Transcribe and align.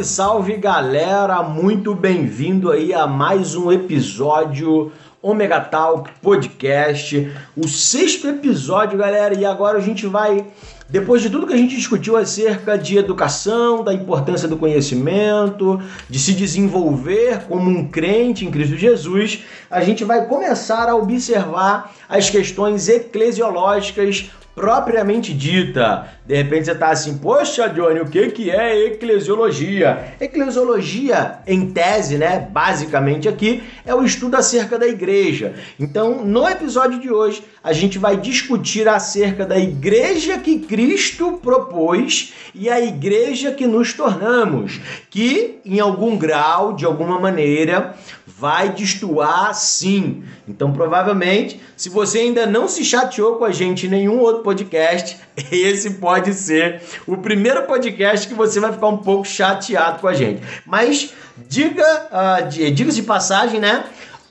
salve, 0.00 0.04
salve 0.04 0.56
galera! 0.56 1.42
Muito 1.42 1.94
bem-vindo 1.94 2.70
aí 2.70 2.92
a 2.92 3.06
mais 3.06 3.54
um 3.54 3.70
episódio 3.70 4.92
Omega 5.22 5.60
Talk 5.60 6.10
Podcast, 6.22 7.30
o 7.56 7.68
sexto 7.68 8.28
episódio, 8.28 8.98
galera. 8.98 9.34
E 9.34 9.44
agora 9.44 9.78
a 9.78 9.80
gente 9.80 10.06
vai, 10.06 10.46
depois 10.88 11.20
de 11.20 11.28
tudo 11.28 11.46
que 11.46 11.52
a 11.52 11.56
gente 11.56 11.76
discutiu 11.76 12.16
acerca 12.16 12.78
de 12.78 12.96
educação, 12.96 13.84
da 13.84 13.92
importância 13.92 14.48
do 14.48 14.56
conhecimento, 14.56 15.80
de 16.08 16.18
se 16.18 16.32
desenvolver 16.32 17.44
como 17.46 17.68
um 17.68 17.86
crente 17.88 18.46
em 18.46 18.50
Cristo 18.50 18.76
Jesus, 18.76 19.44
a 19.70 19.82
gente 19.82 20.04
vai 20.04 20.26
começar 20.26 20.88
a 20.88 20.96
observar 20.96 21.94
as 22.08 22.30
questões 22.30 22.88
eclesiológicas 22.88 24.30
propriamente 24.60 25.32
dita. 25.32 26.06
De 26.26 26.36
repente 26.36 26.66
você 26.66 26.72
está 26.72 26.90
assim, 26.90 27.16
poxa, 27.16 27.66
Johnny, 27.70 28.00
o 28.00 28.06
que, 28.06 28.30
que 28.30 28.50
é 28.50 28.88
eclesiologia? 28.88 30.14
Eclesiologia, 30.20 31.38
em 31.46 31.70
tese, 31.70 32.18
né, 32.18 32.46
basicamente 32.52 33.26
aqui, 33.26 33.62
é 33.86 33.94
o 33.94 34.04
estudo 34.04 34.36
acerca 34.36 34.78
da 34.78 34.86
igreja. 34.86 35.54
Então, 35.78 36.22
no 36.26 36.46
episódio 36.46 37.00
de 37.00 37.10
hoje, 37.10 37.42
a 37.64 37.72
gente 37.72 37.98
vai 37.98 38.18
discutir 38.18 38.86
acerca 38.86 39.46
da 39.46 39.58
igreja 39.58 40.36
que 40.38 40.58
Cristo 40.58 41.40
propôs 41.42 42.34
e 42.54 42.68
a 42.68 42.80
igreja 42.80 43.52
que 43.52 43.66
nos 43.66 43.94
tornamos, 43.94 44.78
que, 45.08 45.58
em 45.64 45.80
algum 45.80 46.18
grau, 46.18 46.74
de 46.74 46.84
alguma 46.84 47.18
maneira, 47.18 47.94
vai 48.40 48.70
destoar 48.70 49.54
sim. 49.54 50.24
Então, 50.48 50.72
provavelmente, 50.72 51.60
se 51.76 51.90
você 51.90 52.20
ainda 52.20 52.46
não 52.46 52.66
se 52.66 52.82
chateou 52.82 53.36
com 53.36 53.44
a 53.44 53.52
gente 53.52 53.86
em 53.86 53.90
nenhum 53.90 54.18
outro 54.18 54.42
podcast, 54.42 55.18
esse 55.52 55.90
pode 55.90 56.32
ser 56.32 56.80
o 57.06 57.18
primeiro 57.18 57.64
podcast 57.64 58.26
que 58.26 58.32
você 58.32 58.58
vai 58.58 58.72
ficar 58.72 58.88
um 58.88 58.96
pouco 58.96 59.26
chateado 59.26 60.00
com 60.00 60.08
a 60.08 60.14
gente. 60.14 60.40
Mas 60.64 61.12
diga, 61.46 61.84
uh, 62.10 62.48
diga-se 62.48 63.02
de 63.02 63.06
passagem, 63.06 63.60
né? 63.60 63.84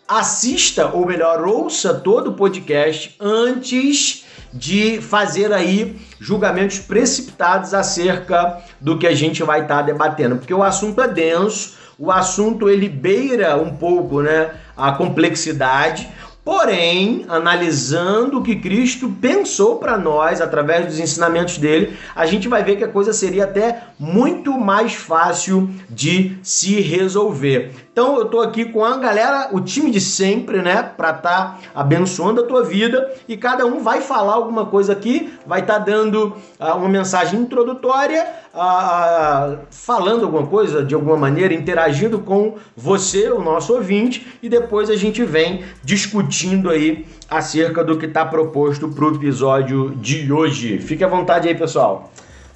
Assista, 0.07 0.87
ou 0.87 1.05
melhor, 1.05 1.45
ouça 1.45 1.93
todo 1.93 2.31
o 2.31 2.33
podcast 2.33 3.15
antes 3.19 4.25
de 4.51 4.99
fazer 4.99 5.53
aí 5.53 5.95
julgamentos 6.19 6.79
precipitados 6.79 7.75
acerca 7.75 8.59
do 8.81 8.97
que 8.97 9.05
a 9.05 9.13
gente 9.13 9.43
vai 9.43 9.61
estar 9.61 9.77
tá 9.77 9.81
debatendo, 9.83 10.37
porque 10.37 10.53
o 10.53 10.63
assunto 10.63 10.99
é 10.99 11.07
denso, 11.07 11.77
o 11.99 12.11
assunto 12.11 12.69
ele 12.69 12.87
beira 12.87 13.57
um 13.57 13.75
pouco, 13.75 14.21
né, 14.21 14.51
a 14.75 14.93
complexidade. 14.93 16.07
Porém, 16.45 17.25
analisando 17.27 18.39
o 18.39 18.41
que 18.41 18.55
Cristo 18.55 19.09
pensou 19.21 19.75
para 19.75 19.97
nós 19.97 20.39
através 20.39 20.85
dos 20.85 20.99
ensinamentos 20.99 21.57
dele, 21.57 21.95
a 22.15 22.25
gente 22.25 22.47
vai 22.47 22.63
ver 22.63 22.77
que 22.77 22.83
a 22.83 22.87
coisa 22.87 23.11
seria 23.11 23.43
até 23.43 23.83
muito 23.99 24.57
mais 24.57 24.93
fácil 24.93 25.69
de 25.89 26.37
se 26.41 26.79
resolver. 26.79 27.71
Então 27.91 28.17
eu 28.17 28.25
tô 28.25 28.39
aqui 28.39 28.65
com 28.65 28.85
a 28.85 28.97
galera, 28.97 29.49
o 29.51 29.59
time 29.59 29.89
de 29.91 29.99
sempre, 29.99 30.61
né, 30.61 30.83
para 30.83 31.09
estar 31.09 31.21
tá 31.21 31.59
abençoando 31.73 32.41
a 32.41 32.45
tua 32.45 32.63
vida 32.63 33.11
e 33.27 33.35
cada 33.35 33.65
um 33.65 33.81
vai 33.81 34.01
falar 34.01 34.33
alguma 34.33 34.65
coisa 34.65 34.93
aqui, 34.93 35.33
vai 35.45 35.61
estar 35.61 35.79
tá 35.79 35.79
dando 35.79 36.35
uh, 36.59 36.77
uma 36.77 36.87
mensagem 36.87 37.39
introdutória, 37.39 38.25
uh, 38.53 39.57
falando 39.71 40.23
alguma 40.23 40.45
coisa 40.45 40.83
de 40.83 40.93
alguma 40.93 41.17
maneira, 41.17 41.53
interagindo 41.53 42.19
com 42.19 42.55
você, 42.75 43.29
o 43.31 43.41
nosso 43.41 43.73
ouvinte, 43.73 44.25
e 44.41 44.47
depois 44.47 44.89
a 44.89 44.95
gente 44.95 45.23
vem 45.25 45.63
discutindo 45.83 46.69
aí 46.69 47.05
acerca 47.29 47.83
do 47.83 47.97
que 47.97 48.05
está 48.05 48.23
proposto 48.25 48.87
para 48.87 49.05
o 49.05 49.15
episódio 49.15 49.91
de 49.95 50.31
hoje. 50.31 50.77
Fique 50.77 51.03
à 51.03 51.07
vontade 51.07 51.47
aí, 51.47 51.55
pessoal. 51.55 52.11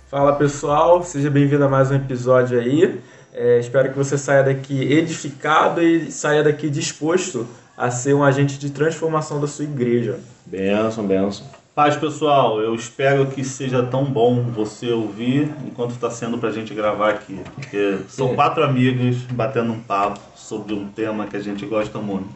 Fala 0.10 0.34
pessoal, 0.34 1.04
seja 1.04 1.30
bem-vindo 1.30 1.66
a 1.66 1.68
mais 1.70 1.90
um 1.90 1.96
episódio 1.96 2.60
aí. 2.60 3.02
É, 3.34 3.60
espero 3.60 3.90
que 3.90 3.98
você 3.98 4.18
saia 4.18 4.44
daqui 4.44 4.80
edificado 4.94 5.82
e 5.82 6.12
saia 6.12 6.44
daqui 6.44 6.70
disposto 6.70 7.48
a 7.76 7.90
ser 7.90 8.14
um 8.14 8.24
agente 8.24 8.60
de 8.60 8.70
transformação 8.70 9.42
da 9.42 9.48
sua 9.48 9.66
igreja. 9.66 10.20
Benção, 10.46 11.06
benção. 11.08 11.48
Paz, 11.74 11.98
pessoal. 11.98 12.62
Eu 12.62 12.76
espero 12.76 13.26
que 13.26 13.44
seja 13.44 13.82
tão 13.82 14.06
bom 14.06 14.44
você 14.44 14.92
ouvir 14.92 15.52
enquanto 15.66 15.92
está 15.92 16.12
sendo 16.12 16.38
para 16.38 16.50
a 16.50 16.52
gente 16.52 16.72
gravar 16.76 17.10
aqui. 17.10 17.42
Porque 17.56 17.98
são 18.08 18.36
quatro 18.36 18.64
amigos 18.64 19.24
batendo 19.32 19.74
um 19.74 19.80
papo 19.80 20.20
sobre 20.36 20.76
um 20.76 20.88
tema 20.90 21.26
que 21.26 21.36
a 21.36 21.40
gente 21.40 21.66
gosta 21.66 21.98
muito. 21.98 22.30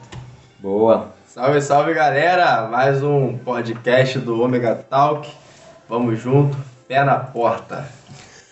Boa. 0.57 1.13
Salve, 1.27 1.61
salve, 1.61 1.93
galera. 1.93 2.67
Mais 2.67 3.03
um 3.03 3.37
podcast 3.37 4.17
do 4.17 4.41
Omega 4.41 4.73
Talk. 4.73 5.29
Vamos 5.87 6.19
junto. 6.19 6.57
Pé 6.87 7.03
na 7.03 7.19
porta. 7.19 7.96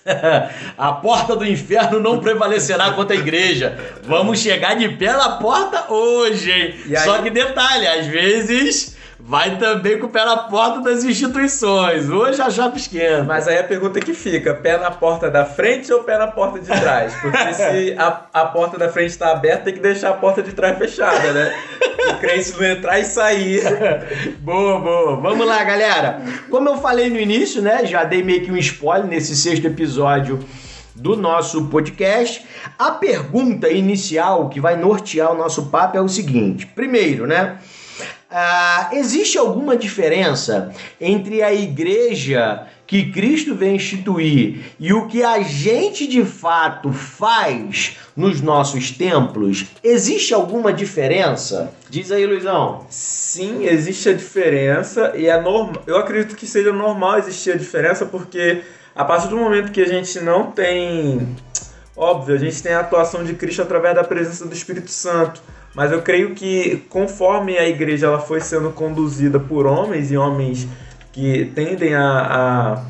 a 0.77 0.93
porta 0.93 1.35
do 1.35 1.45
inferno 1.45 1.99
não 1.99 2.19
prevalecerá 2.19 2.91
contra 2.91 3.15
a 3.15 3.19
igreja. 3.19 3.75
Vamos 4.03 4.39
chegar 4.39 4.75
de 4.75 4.87
pé 4.89 5.11
na 5.11 5.37
porta 5.37 5.91
hoje, 5.91 6.51
hein? 6.51 6.75
Só 7.03 7.21
que 7.23 7.29
detalhe, 7.29 7.87
às 7.87 8.05
vezes 8.05 8.94
vai 9.27 9.57
também 9.57 9.97
com 9.97 10.05
o 10.05 10.09
pé 10.09 10.23
na 10.23 10.37
porta 10.37 10.81
das 10.81 11.03
instituições. 11.03 12.09
Hoje 12.09 12.39
a 12.41 12.49
chapa 12.49 12.77
esquerda. 12.77 13.23
Mas 13.23 13.47
aí 13.47 13.57
a 13.57 13.63
pergunta 13.63 13.99
que 13.99 14.13
fica: 14.13 14.53
pé 14.53 14.77
na 14.77 14.91
porta 14.91 15.29
da 15.31 15.43
frente 15.43 15.91
ou 15.91 16.03
pé 16.03 16.17
na 16.17 16.27
porta 16.27 16.59
de 16.59 16.67
trás? 16.67 17.13
Porque 17.15 17.53
se 17.53 17.95
a, 17.97 18.21
a 18.31 18.45
porta 18.45 18.77
da 18.77 18.89
frente 18.89 19.09
está 19.09 19.31
aberta, 19.31 19.65
tem 19.65 19.73
que 19.73 19.79
deixar 19.79 20.11
a 20.11 20.13
porta 20.13 20.43
de 20.43 20.53
trás 20.53 20.77
fechada, 20.77 21.33
né? 21.33 21.53
O 22.09 22.17
crente 22.19 22.53
não 22.55 22.63
entrar 22.63 22.99
e 22.99 23.05
sair. 23.05 23.63
boa, 24.39 24.79
boa. 24.79 25.15
Vamos 25.15 25.47
lá, 25.47 25.63
galera. 25.63 26.21
Como 26.51 26.69
eu 26.69 26.77
falei 26.77 27.09
no 27.09 27.19
início, 27.19 27.63
né? 27.63 27.83
Já 27.85 28.03
dei 28.03 28.23
meio 28.23 28.43
que 28.43 28.51
um 28.51 28.57
spoiler 28.57 29.07
nesse 29.07 29.35
sexto 29.35 29.65
episódio 29.65 30.39
do 30.93 31.17
nosso 31.17 31.65
podcast. 31.65 32.45
A 32.77 32.91
pergunta 32.91 33.69
inicial 33.69 34.49
que 34.49 34.61
vai 34.61 34.75
nortear 34.75 35.31
o 35.31 35.37
nosso 35.37 35.65
papo 35.71 35.97
é 35.97 36.01
o 36.01 36.07
seguinte: 36.07 36.67
primeiro, 36.67 37.25
né? 37.25 37.57
Ah, 38.37 38.89
existe 38.91 39.37
alguma 39.37 39.77
diferença 39.77 40.73
entre 40.99 41.41
a 41.41 41.53
igreja 41.53 42.67
que 42.85 43.09
Cristo 43.09 43.55
vem 43.55 43.77
instituir 43.77 44.73
e 44.77 44.91
o 44.91 45.07
que 45.07 45.23
a 45.23 45.39
gente 45.41 46.05
de 46.05 46.25
fato 46.25 46.91
faz 46.91 47.95
nos 48.13 48.41
nossos 48.41 48.91
templos? 48.91 49.67
Existe 49.81 50.33
alguma 50.33 50.73
diferença? 50.73 51.71
Diz 51.89 52.11
aí, 52.11 52.25
Luizão. 52.25 52.85
Sim, 52.89 53.67
existe 53.67 54.09
a 54.09 54.13
diferença 54.13 55.13
e 55.15 55.27
é 55.27 55.39
normal. 55.39 55.81
Eu 55.87 55.95
acredito 55.95 56.35
que 56.35 56.45
seja 56.45 56.73
normal 56.73 57.19
existir 57.19 57.51
a 57.51 57.57
diferença 57.57 58.05
porque 58.05 58.63
a 58.93 59.05
partir 59.05 59.29
do 59.29 59.37
momento 59.37 59.71
que 59.71 59.81
a 59.81 59.87
gente 59.87 60.19
não 60.19 60.51
tem, 60.51 61.37
óbvio, 61.95 62.35
a 62.35 62.37
gente 62.37 62.61
tem 62.61 62.73
a 62.73 62.81
atuação 62.81 63.23
de 63.23 63.33
Cristo 63.33 63.61
através 63.61 63.95
da 63.95 64.03
presença 64.03 64.45
do 64.45 64.53
Espírito 64.53 64.91
Santo 64.91 65.41
mas 65.75 65.91
eu 65.91 66.01
creio 66.01 66.33
que 66.33 66.85
conforme 66.89 67.57
a 67.57 67.67
igreja 67.67 68.07
ela 68.07 68.19
foi 68.19 68.39
sendo 68.39 68.71
conduzida 68.71 69.39
por 69.39 69.65
homens 69.65 70.09
e 70.09 70.17
homens 70.17 70.67
que 71.11 71.51
tendem 71.53 71.93
a, 71.93 72.83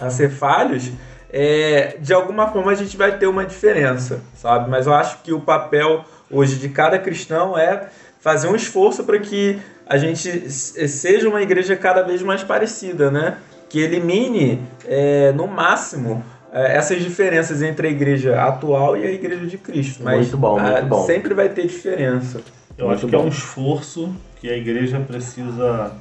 a, 0.00 0.06
a 0.06 0.10
ser 0.10 0.30
falhos, 0.30 0.90
é, 1.32 1.96
de 2.00 2.12
alguma 2.12 2.48
forma 2.48 2.72
a 2.72 2.74
gente 2.74 2.96
vai 2.96 3.18
ter 3.18 3.26
uma 3.26 3.44
diferença, 3.44 4.20
sabe? 4.34 4.68
Mas 4.68 4.86
eu 4.86 4.94
acho 4.94 5.18
que 5.22 5.32
o 5.32 5.40
papel 5.40 6.04
hoje 6.30 6.56
de 6.56 6.68
cada 6.70 6.98
cristão 6.98 7.56
é 7.56 7.88
fazer 8.20 8.48
um 8.48 8.56
esforço 8.56 9.04
para 9.04 9.18
que 9.18 9.58
a 9.86 9.96
gente 9.96 10.50
seja 10.50 11.28
uma 11.28 11.42
igreja 11.42 11.76
cada 11.76 12.02
vez 12.02 12.22
mais 12.22 12.42
parecida, 12.42 13.10
né? 13.10 13.38
Que 13.68 13.80
elimine 13.80 14.62
é, 14.86 15.32
no 15.32 15.46
máximo 15.46 16.24
essas 16.52 17.02
diferenças 17.02 17.62
entre 17.62 17.88
a 17.88 17.90
igreja 17.90 18.40
atual 18.42 18.96
e 18.96 19.06
a 19.06 19.10
igreja 19.10 19.46
de 19.46 19.56
Cristo. 19.56 20.02
Mas 20.02 20.18
muito 20.18 20.36
bom, 20.36 20.60
muito 20.60 20.86
bom. 20.86 21.06
sempre 21.06 21.32
vai 21.34 21.48
ter 21.48 21.66
diferença. 21.66 22.40
Eu 22.76 22.86
muito 22.86 22.98
acho 22.98 23.06
que 23.06 23.16
bom. 23.16 23.22
é 23.22 23.24
um 23.26 23.28
esforço 23.28 24.14
que 24.40 24.50
a 24.50 24.56
igreja 24.56 24.98
precisa 25.00 25.92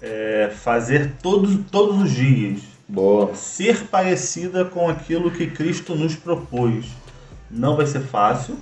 é, 0.00 0.50
fazer 0.52 1.12
todos, 1.22 1.58
todos 1.70 2.02
os 2.02 2.10
dias. 2.10 2.60
Boa. 2.88 3.34
Ser 3.34 3.86
parecida 3.86 4.64
com 4.64 4.88
aquilo 4.88 5.30
que 5.30 5.46
Cristo 5.46 5.94
nos 5.94 6.14
propôs. 6.14 6.86
Não 7.50 7.76
vai 7.76 7.86
ser 7.86 8.00
fácil. 8.00 8.56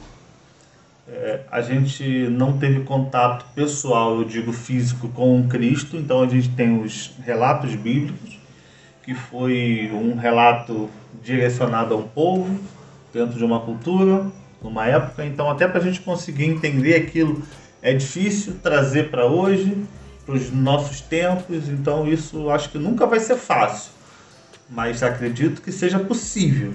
É, 1.06 1.40
a 1.50 1.60
gente 1.62 2.04
não 2.28 2.58
teve 2.58 2.80
contato 2.80 3.46
pessoal, 3.54 4.18
eu 4.18 4.24
digo 4.24 4.52
físico, 4.52 5.08
com 5.08 5.48
Cristo, 5.48 5.96
então 5.96 6.22
a 6.22 6.26
gente 6.26 6.50
tem 6.50 6.82
os 6.82 7.12
relatos 7.24 7.74
bíblicos 7.74 8.37
que 9.08 9.14
foi 9.14 9.90
um 9.90 10.16
relato 10.16 10.90
direcionado 11.24 11.94
a 11.94 11.96
um 11.96 12.06
povo, 12.06 12.60
dentro 13.10 13.38
de 13.38 13.42
uma 13.42 13.58
cultura, 13.58 14.26
numa 14.62 14.86
época. 14.86 15.24
Então, 15.24 15.50
até 15.50 15.66
para 15.66 15.80
a 15.80 15.82
gente 15.82 16.02
conseguir 16.02 16.44
entender 16.44 16.94
aquilo, 16.94 17.42
é 17.80 17.94
difícil 17.94 18.56
trazer 18.62 19.10
para 19.10 19.24
hoje, 19.24 19.82
para 20.26 20.34
os 20.34 20.52
nossos 20.52 21.00
tempos. 21.00 21.70
Então, 21.70 22.06
isso 22.06 22.50
acho 22.50 22.68
que 22.68 22.76
nunca 22.76 23.06
vai 23.06 23.18
ser 23.18 23.36
fácil, 23.36 23.92
mas 24.68 25.02
acredito 25.02 25.62
que 25.62 25.72
seja 25.72 25.98
possível. 25.98 26.74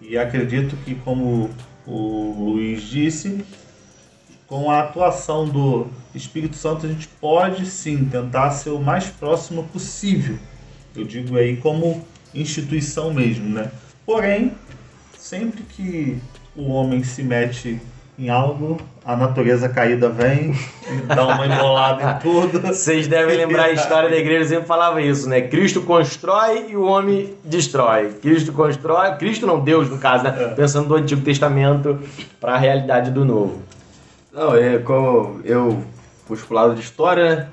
E 0.00 0.18
acredito 0.18 0.74
que, 0.84 0.96
como 0.96 1.50
o 1.86 2.50
Luiz 2.50 2.82
disse, 2.82 3.44
com 4.48 4.72
a 4.72 4.80
atuação 4.80 5.48
do 5.48 5.86
Espírito 6.16 6.56
Santo, 6.56 6.84
a 6.84 6.88
gente 6.88 7.06
pode 7.20 7.64
sim 7.66 8.06
tentar 8.06 8.50
ser 8.50 8.70
o 8.70 8.80
mais 8.80 9.04
próximo 9.06 9.62
possível 9.72 10.36
eu 10.96 11.04
digo 11.04 11.36
aí 11.36 11.56
como 11.56 12.04
instituição 12.34 13.12
mesmo, 13.12 13.48
né? 13.48 13.70
Porém, 14.06 14.52
sempre 15.18 15.62
que 15.62 16.18
o 16.56 16.70
homem 16.70 17.02
se 17.02 17.22
mete 17.22 17.80
em 18.16 18.28
algo, 18.28 18.78
a 19.04 19.16
natureza 19.16 19.68
caída 19.68 20.08
vem 20.08 20.54
e 20.88 21.14
dá 21.14 21.26
uma 21.26 21.46
embolada 21.46 22.02
em 22.02 22.18
tudo. 22.20 22.60
Vocês 22.60 23.08
devem 23.08 23.36
lembrar 23.36 23.64
a 23.64 23.72
história 23.72 24.08
da 24.08 24.16
igreja, 24.16 24.50
sempre 24.50 24.66
falava 24.66 25.02
isso, 25.02 25.28
né? 25.28 25.40
Cristo 25.42 25.82
constrói 25.82 26.66
e 26.70 26.76
o 26.76 26.84
homem 26.84 27.34
destrói. 27.44 28.10
Cristo 28.22 28.52
constrói, 28.52 29.16
Cristo 29.16 29.46
não, 29.46 29.58
Deus 29.60 29.90
no 29.90 29.98
caso, 29.98 30.24
né? 30.24 30.30
Pensando 30.54 30.88
do 30.88 30.94
Antigo 30.94 31.22
Testamento 31.22 31.98
para 32.40 32.54
a 32.54 32.58
realidade 32.58 33.10
do 33.10 33.24
Novo. 33.24 33.60
Não, 34.32 34.54
é 34.54 34.78
como 34.78 35.40
eu 35.44 35.82
puxo 36.26 36.46
pro 36.46 36.54
lado 36.54 36.74
de 36.74 36.80
história, 36.80 37.36
né? 37.36 37.48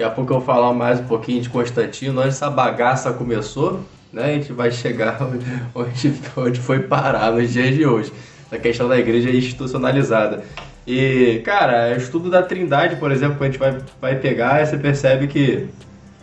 Daqui 0.00 0.12
a 0.12 0.14
pouco 0.14 0.32
eu 0.32 0.38
vou 0.38 0.46
falar 0.46 0.72
mais 0.72 0.98
um 0.98 1.04
pouquinho 1.04 1.42
de 1.42 1.50
Constantino, 1.50 2.20
onde 2.20 2.30
essa 2.30 2.48
bagaça 2.48 3.12
começou, 3.12 3.84
né? 4.10 4.24
A 4.24 4.32
gente 4.32 4.50
vai 4.50 4.70
chegar 4.70 5.18
onde, 5.74 6.14
onde 6.38 6.58
foi 6.58 6.78
parar 6.80 7.30
nos 7.32 7.52
dias 7.52 7.74
de 7.74 7.84
hoje. 7.84 8.10
A 8.50 8.56
questão 8.56 8.88
da 8.88 8.98
igreja 8.98 9.28
institucionalizada. 9.28 10.42
E, 10.86 11.42
cara, 11.44 11.92
o 11.92 11.98
estudo 11.98 12.30
da 12.30 12.42
trindade, 12.42 12.96
por 12.96 13.12
exemplo, 13.12 13.36
que 13.36 13.44
a 13.44 13.46
gente 13.48 13.58
vai, 13.58 13.78
vai 14.00 14.16
pegar, 14.16 14.64
você 14.64 14.78
percebe 14.78 15.26
que 15.26 15.68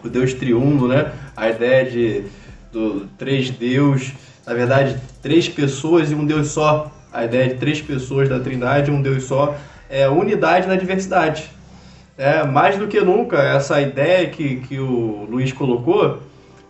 o 0.03 0.09
Deus 0.09 0.33
triuno, 0.33 0.87
né? 0.87 1.11
A 1.35 1.47
ideia 1.47 1.85
de 1.85 2.23
do 2.73 3.05
três 3.15 3.51
Deus, 3.51 4.11
na 4.43 4.55
verdade, 4.55 4.97
três 5.21 5.47
pessoas 5.47 6.11
e 6.11 6.15
um 6.15 6.25
Deus 6.25 6.47
só. 6.47 6.91
A 7.13 7.25
ideia 7.25 7.49
de 7.49 7.59
três 7.59 7.79
pessoas 7.79 8.27
da 8.27 8.39
trindade 8.39 8.89
um 8.89 9.03
Deus 9.03 9.25
só 9.25 9.55
é 9.87 10.09
unidade 10.09 10.67
na 10.67 10.75
diversidade. 10.75 11.56
É, 12.17 12.43
mais 12.43 12.77
do 12.77 12.87
que 12.87 12.99
nunca, 12.99 13.37
essa 13.37 13.79
ideia 13.79 14.27
que, 14.27 14.57
que 14.61 14.79
o 14.79 15.27
Luiz 15.29 15.53
colocou 15.53 16.19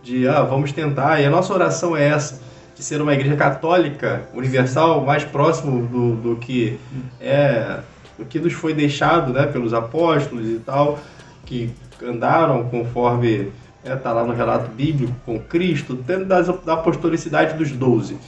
de 0.02 0.28
ah, 0.28 0.42
vamos 0.42 0.72
tentar, 0.72 1.20
e 1.20 1.24
a 1.24 1.30
nossa 1.30 1.52
oração 1.54 1.96
é 1.96 2.06
essa, 2.06 2.40
de 2.76 2.82
ser 2.82 3.00
uma 3.00 3.14
igreja 3.14 3.34
católica, 3.34 4.22
universal, 4.34 5.04
mais 5.04 5.24
próximo 5.24 5.86
do, 5.86 6.16
do 6.16 6.36
que 6.36 6.78
é 7.20 7.80
do 8.18 8.24
que 8.24 8.38
nos 8.38 8.52
foi 8.52 8.74
deixado 8.74 9.32
né, 9.32 9.46
pelos 9.46 9.72
apóstolos 9.72 10.46
e 10.48 10.58
tal, 10.58 10.98
que 11.46 11.70
andaram 12.02 12.64
conforme 12.64 13.52
está 13.84 14.12
lá 14.12 14.24
no 14.24 14.34
relato 14.34 14.70
bíblico 14.72 15.14
com 15.24 15.38
Cristo, 15.38 15.96
tendo 16.06 16.26
da, 16.26 16.42
da 16.42 16.74
apostolicidade 16.74 17.56
dos 17.56 17.70
doze. 17.70 18.18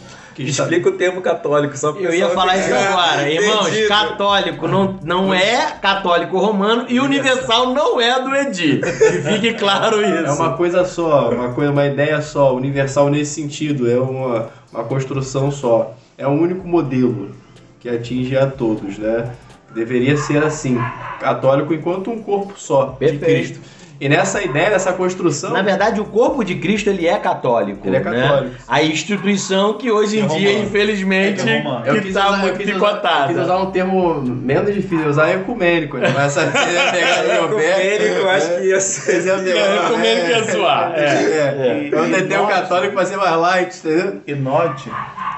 Explica 0.48 0.88
o 0.88 0.92
termo 0.92 1.20
católico, 1.20 1.76
só 1.76 1.90
Eu 1.90 2.14
ia 2.14 2.28
falar 2.30 2.56
isso 2.56 2.72
agora. 2.74 3.30
Irmãos, 3.30 3.68
entendido. 3.68 3.88
católico 3.88 4.68
não, 4.68 4.98
não 5.02 5.34
é 5.34 5.72
católico 5.80 6.38
romano 6.38 6.86
e 6.88 6.98
universal 6.98 7.72
não 7.74 8.00
é 8.00 8.20
do 8.22 8.34
Edi. 8.34 8.78
Que 8.78 9.22
fique 9.22 9.54
claro 9.54 10.00
isso. 10.00 10.26
É 10.26 10.32
uma 10.32 10.56
coisa 10.56 10.84
só, 10.84 11.30
uma, 11.30 11.52
coisa, 11.52 11.70
uma 11.70 11.86
ideia 11.86 12.20
só, 12.22 12.54
universal 12.54 13.10
nesse 13.10 13.34
sentido, 13.34 13.90
é 13.90 13.98
uma, 13.98 14.50
uma 14.72 14.84
construção 14.84 15.50
só. 15.50 15.94
É 16.16 16.26
um 16.26 16.40
único 16.40 16.66
modelo 16.66 17.30
que 17.78 17.88
atinge 17.88 18.36
a 18.36 18.46
todos, 18.46 18.98
né? 18.98 19.30
Deveria 19.74 20.16
ser 20.16 20.42
assim, 20.42 20.76
católico 21.20 21.72
enquanto 21.72 22.10
um 22.10 22.22
corpo 22.22 22.54
só 22.56 22.86
de 22.86 22.96
Perfeito. 22.96 23.24
Cristo. 23.24 23.60
E 24.00 24.08
nessa 24.08 24.42
ideia, 24.42 24.70
nessa 24.70 24.94
construção, 24.94 25.50
Na 25.52 25.60
verdade, 25.60 26.00
o 26.00 26.06
corpo 26.06 26.42
de 26.42 26.54
Cristo 26.54 26.88
ele 26.88 27.06
é 27.06 27.18
católico. 27.18 27.86
Ele 27.86 27.96
é 27.96 28.00
né? 28.00 28.22
católico. 28.22 28.56
A 28.66 28.82
instituição 28.82 29.74
que 29.74 29.90
hoje 29.90 30.20
em 30.20 30.24
É 30.24 30.26
dia, 30.28 30.52
infelizmente, 30.58 31.42
É 31.46 31.60
que 31.92 32.00
quis, 32.00 32.14
tá 32.14 32.28
usar, 32.28 32.36
eu, 32.38 32.38
muito 32.38 32.54
usar, 32.62 32.70
eu 32.70 32.74
picotada. 32.74 33.28
quis 33.34 33.42
usar 33.42 33.56
um 33.58 33.70
termo 33.70 34.22
menos 34.22 34.72
difícil, 34.74 35.06
usar 35.06 35.30
ecumênico, 35.32 35.98
né? 35.98 36.10
Mas 36.14 36.34
essa 36.34 36.46
ia 36.46 36.92
pegar 36.92 37.22
no 37.24 37.48
meu 37.48 37.58
pé. 37.58 37.94
Ecumênico, 37.94 38.20
eu 38.20 38.30
acho 38.30 38.48
que 38.56 38.62
ia 38.68 38.80
ser. 38.80 39.28
É, 39.28 39.76
ecumênico 39.86 40.28
ia 40.30 40.42
zoar, 40.44 40.92
é, 40.96 41.04
É. 41.04 41.08
é. 41.10 41.88
Eu 41.92 42.10
tentei 42.10 42.38
o 42.38 42.46
católico 42.46 42.94
pra 42.94 43.04
ser 43.04 43.16
mais 43.18 43.36
light, 43.36 43.76
entendeu? 43.78 44.20
E 44.26 44.34
note 44.34 44.90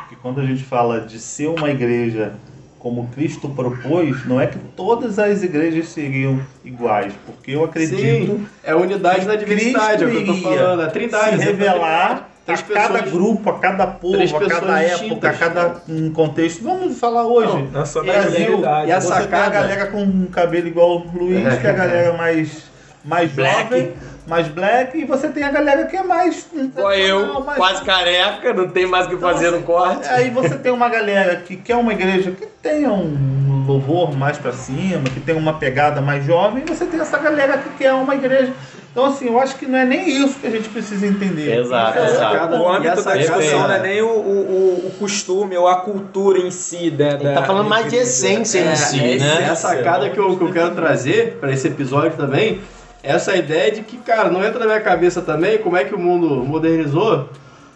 que 0.08 0.14
quando 0.16 0.40
a 0.40 0.44
gente 0.44 0.62
fala 0.62 1.00
de 1.00 1.18
ser 1.18 1.48
uma 1.48 1.68
igreja 1.68 2.34
como 2.82 3.06
Cristo 3.14 3.48
propôs, 3.48 4.26
não 4.26 4.40
é 4.40 4.48
que 4.48 4.58
todas 4.76 5.16
as 5.16 5.40
igrejas 5.44 5.86
seriam 5.90 6.40
iguais, 6.64 7.12
porque 7.24 7.52
eu 7.52 7.62
acredito 7.62 7.96
Sim, 8.00 8.46
é 8.64 8.74
unidade 8.74 9.24
na 9.24 9.36
diversidade, 9.36 10.02
é 10.02 10.06
o 10.06 10.10
que 10.10 10.16
eu 10.16 10.26
tô 10.26 10.34
falando. 10.34 10.80
A 10.80 10.82
iria 10.82 10.90
trindade. 10.90 11.38
se 11.38 11.44
revelar 11.44 12.28
a 12.44 12.56
cada 12.56 12.88
pessoas- 12.94 13.12
grupo, 13.12 13.50
a 13.50 13.58
cada 13.60 13.86
povo, 13.86 14.20
a 14.36 14.48
cada 14.48 14.82
época, 14.82 15.30
a 15.30 15.32
cada 15.32 15.82
um 15.88 16.10
contexto. 16.10 16.64
Vamos 16.64 16.98
falar 16.98 17.24
hoje. 17.24 17.52
Não, 17.52 17.70
Nacionalidade. 17.70 18.88
E 18.88 18.92
a 18.92 19.00
Você 19.00 19.26
tem 19.28 19.38
a 19.38 19.48
galera 19.48 19.86
com 19.86 20.02
um 20.02 20.26
cabelo 20.26 20.66
igual 20.66 20.98
o 21.06 21.10
Luiz, 21.16 21.40
que 21.60 21.66
é 21.68 21.70
a 21.70 21.74
galera 21.74 22.16
mais, 22.16 22.64
mais 23.04 23.30
Black. 23.30 23.62
jovem, 23.62 23.92
mais 24.26 24.46
black, 24.48 24.96
e 24.98 25.04
você 25.04 25.28
tem 25.28 25.42
a 25.42 25.50
galera 25.50 25.84
que 25.86 25.96
é 25.96 26.02
mais. 26.02 26.46
Igual 26.54 26.92
eu, 26.92 27.40
mais- 27.42 27.58
quase 27.58 27.82
careca, 27.84 28.52
não 28.52 28.68
tem 28.68 28.86
mais 28.86 29.06
o 29.06 29.10
que 29.10 29.16
fazer 29.16 29.50
no 29.50 29.62
corte. 29.62 30.08
Aí 30.08 30.30
você 30.30 30.56
tem 30.56 30.70
uma 30.72 30.88
galera 30.88 31.36
que 31.36 31.56
quer 31.56 31.76
uma 31.76 31.92
igreja 31.92 32.30
que 32.30 32.46
tenha 32.62 32.90
um 32.92 33.64
louvor 33.66 34.16
mais 34.16 34.38
pra 34.38 34.52
cima, 34.52 35.04
que 35.04 35.20
tenha 35.20 35.36
uma 35.38 35.54
pegada 35.54 36.00
mais 36.00 36.24
jovem, 36.24 36.62
e 36.64 36.68
você 36.68 36.84
tem 36.84 37.00
essa 37.00 37.18
galera 37.18 37.58
que 37.58 37.70
quer 37.70 37.92
uma 37.94 38.14
igreja. 38.14 38.52
Então, 38.92 39.06
assim, 39.06 39.26
eu 39.26 39.40
acho 39.40 39.56
que 39.56 39.64
não 39.64 39.78
é 39.78 39.86
nem 39.86 40.06
isso 40.06 40.38
que 40.38 40.46
a 40.46 40.50
gente 40.50 40.68
precisa 40.68 41.06
entender. 41.06 41.60
Exato, 41.60 41.98
é 41.98 42.04
exato. 42.04 42.54
O 42.56 42.68
âmbito 42.68 42.92
essa 42.92 43.10
da 43.10 43.16
discussão 43.16 43.60
não 43.66 43.72
é 43.74 43.78
nem 43.80 44.02
o, 44.02 44.06
o, 44.06 44.86
o- 44.88 44.92
costume 44.98 45.56
ou 45.56 45.66
a 45.66 45.76
cultura 45.76 46.38
em 46.40 46.50
si. 46.50 46.90
Da, 46.90 47.12
Ele 47.14 47.18
tá 47.24 47.40
da- 47.40 47.42
falando 47.44 47.68
mais 47.70 47.88
de 47.88 47.96
essência 47.96 48.58
É, 48.58 48.72
em 48.72 48.76
si, 48.76 49.00
é, 49.00 49.18
né? 49.18 49.44
é 49.46 49.48
a 49.48 49.56
sacada 49.56 50.10
que 50.10 50.18
eu, 50.18 50.36
que 50.36 50.44
eu 50.44 50.52
quero 50.52 50.74
trazer 50.74 51.38
para 51.40 51.50
esse 51.50 51.66
episódio 51.68 52.12
também. 52.18 52.60
Essa 53.02 53.36
ideia 53.36 53.72
de 53.72 53.82
que, 53.82 53.96
cara, 53.96 54.30
não 54.30 54.44
entra 54.44 54.60
na 54.60 54.66
minha 54.66 54.80
cabeça 54.80 55.20
também 55.20 55.58
como 55.58 55.76
é 55.76 55.84
que 55.84 55.94
o 55.94 55.98
mundo 55.98 56.44
modernizou. 56.44 57.28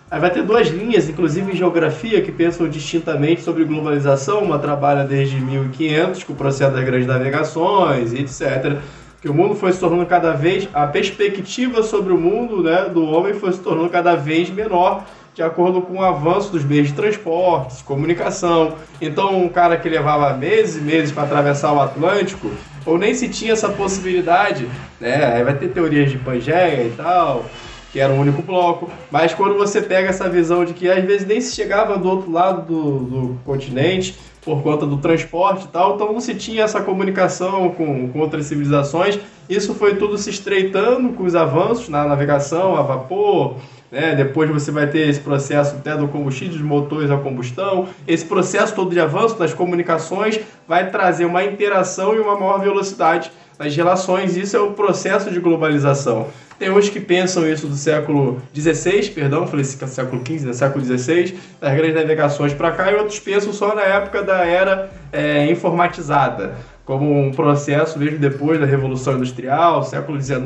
Aí 0.09 0.21
vai 0.21 0.31
ter 0.31 0.45
duas 0.45 0.69
linhas, 0.69 1.09
inclusive 1.09 1.51
em 1.51 1.57
geografia, 1.57 2.23
que 2.23 2.31
pensam 2.31 2.69
distintamente 2.69 3.43
sobre 3.43 3.65
globalização. 3.65 4.45
Uma 4.45 4.57
trabalha 4.57 5.03
desde 5.03 5.41
1500, 5.41 6.23
com 6.23 6.33
o 6.33 6.37
processo 6.37 6.73
das 6.73 6.85
grandes 6.85 7.09
navegações 7.09 8.13
e 8.13 8.21
etc. 8.21 8.79
Que 9.21 9.29
o 9.29 9.35
mundo 9.35 9.57
foi 9.57 9.73
se 9.73 9.81
tornando 9.81 10.07
cada 10.07 10.33
vez. 10.33 10.69
A 10.73 10.87
perspectiva 10.87 11.83
sobre 11.83 12.13
o 12.13 12.19
mundo 12.19 12.63
né, 12.63 12.89
do 12.89 13.05
homem 13.05 13.35
foi 13.35 13.53
se 13.53 13.59
tornando 13.59 13.89
cada 13.91 14.15
vez 14.15 14.49
menor 14.49 15.05
de 15.37 15.43
acordo 15.43 15.83
com 15.83 15.99
o 15.99 16.03
avanço 16.03 16.51
dos 16.51 16.65
meios 16.65 16.89
de 16.89 16.95
transporte, 16.95 17.85
comunicação. 17.85 18.75
Então, 19.03 19.45
um 19.45 19.51
cara 19.51 19.77
que 19.77 19.87
levava 19.87 20.35
meses 20.35 20.79
e 20.79 20.81
meses 20.81 21.13
para 21.13 21.25
atravessar 21.25 21.75
o 21.75 21.81
Atlântico, 21.81 22.51
ou 22.87 22.97
nem 22.97 23.13
se 23.13 23.29
tinha 23.29 23.53
essa 23.53 23.69
possibilidade, 23.69 24.67
né? 24.99 25.35
Aí 25.35 25.45
vai 25.45 25.53
ter 25.53 25.69
teorias 25.69 26.11
de 26.11 26.17
Pangeia 26.17 26.85
e 26.85 26.95
tal, 26.97 27.45
que 27.93 28.01
era 28.01 28.11
um 28.15 28.19
único 28.19 28.41
bloco. 28.41 28.91
Mas 29.11 29.35
quando 29.35 29.59
você 29.59 29.83
pega 29.83 30.09
essa 30.09 30.27
visão 30.27 30.65
de 30.65 30.73
que 30.73 30.89
às 30.89 31.05
vezes 31.05 31.27
nem 31.27 31.39
se 31.39 31.55
chegava 31.55 31.99
do 31.99 32.09
outro 32.09 32.33
lado 32.33 32.63
do, 32.63 32.99
do 33.01 33.39
continente 33.45 34.19
por 34.41 34.63
conta 34.63 34.87
do 34.87 34.97
transporte 34.97 35.67
e 35.67 35.69
tal, 35.69 35.97
então 35.97 36.15
não 36.15 36.21
se 36.21 36.35
tinha 36.35 36.63
essa 36.63 36.81
comunicação 36.81 37.69
com, 37.73 38.09
com 38.09 38.21
outras 38.21 38.47
civilizações. 38.47 39.19
Isso 39.51 39.75
foi 39.75 39.97
tudo 39.97 40.17
se 40.17 40.31
estreitando 40.31 41.11
com 41.11 41.25
os 41.25 41.35
avanços 41.35 41.91
na 41.91 42.07
navegação 42.07 42.75
a 42.75 42.81
vapor, 42.81 43.57
né? 43.91 44.15
Depois 44.15 44.51
você 44.51 44.71
vai 44.71 44.87
ter 44.87 45.09
esse 45.09 45.21
processo 45.21 45.77
até 45.77 45.97
do 45.97 46.09
combustível, 46.09 46.55
dos 46.55 46.63
motores 46.63 47.11
a 47.11 47.17
combustão. 47.17 47.89
Esse 48.07 48.25
processo 48.25 48.75
todo 48.75 48.91
de 48.91 49.01
avanço 49.01 49.39
nas 49.39 49.55
comunicações 49.55 50.41
vai 50.67 50.91
trazer 50.91 51.25
uma 51.25 51.45
interação 51.45 52.15
e 52.15 52.19
uma 52.19 52.39
maior 52.39 52.61
velocidade 52.61 53.31
nas 53.59 53.75
relações. 53.75 54.37
Isso 54.37 54.57
é 54.57 54.61
o 54.61 54.73
processo 54.73 55.31
de 55.31 55.41
globalização. 55.41 56.29
Tem 56.59 56.71
uns 56.71 56.89
que 56.89 56.99
pensam 56.99 57.47
isso 57.47 57.67
do 57.67 57.75
século 57.75 58.41
XVI, 58.55 59.11
perdão, 59.11 59.47
falei 59.47 59.61
esse 59.61 59.77
século 59.89 60.23
XV, 60.25 60.47
né? 60.47 60.53
século 60.55 60.83
XVI, 60.83 61.39
das 61.61 61.75
grandes 61.75 61.95
navegações 61.95 62.55
para 62.55 62.71
cá, 62.71 62.91
e 62.91 62.95
outros 62.95 63.21
pensam 63.21 63.53
só 63.53 63.75
na 63.75 63.83
época 63.83 64.23
da 64.23 64.47
era 64.47 64.91
é, 65.13 65.51
informatizada, 65.51 66.55
como 66.87 67.13
um 67.13 67.31
processo 67.31 67.99
mesmo 67.99 68.19
depois 68.19 68.59
da 68.59 68.65
Revolução 68.65 69.17
Industrial, 69.17 69.83
século 69.83 70.19
XIX, 70.19 70.41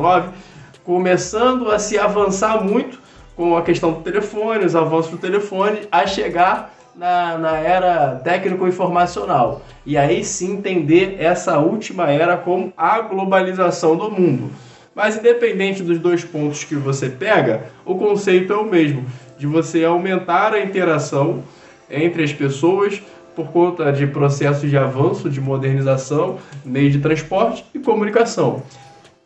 começando 0.82 1.70
a 1.70 1.78
se 1.78 1.96
avançar 1.96 2.60
muito 2.64 2.98
com 3.40 3.56
a 3.56 3.62
questão 3.62 3.92
do 3.92 4.02
telefone, 4.02 4.66
os 4.66 4.76
avanços 4.76 5.12
do 5.12 5.16
telefone, 5.16 5.88
a 5.90 6.06
chegar 6.06 6.74
na, 6.94 7.38
na 7.38 7.56
era 7.56 8.16
técnico-informacional. 8.16 9.62
E 9.86 9.96
aí 9.96 10.22
sim 10.22 10.58
entender 10.58 11.16
essa 11.18 11.58
última 11.58 12.10
era 12.10 12.36
como 12.36 12.70
a 12.76 13.00
globalização 13.00 13.96
do 13.96 14.10
mundo. 14.10 14.50
Mas 14.94 15.16
independente 15.16 15.82
dos 15.82 15.98
dois 15.98 16.22
pontos 16.22 16.64
que 16.64 16.74
você 16.74 17.08
pega, 17.08 17.62
o 17.86 17.94
conceito 17.94 18.52
é 18.52 18.56
o 18.56 18.66
mesmo, 18.66 19.06
de 19.38 19.46
você 19.46 19.86
aumentar 19.86 20.52
a 20.52 20.60
interação 20.62 21.42
entre 21.90 22.22
as 22.22 22.34
pessoas 22.34 23.02
por 23.34 23.46
conta 23.52 23.90
de 23.90 24.06
processos 24.06 24.68
de 24.68 24.76
avanço, 24.76 25.30
de 25.30 25.40
modernização, 25.40 26.36
meio 26.62 26.90
de 26.90 26.98
transporte 26.98 27.64
e 27.72 27.78
comunicação. 27.78 28.62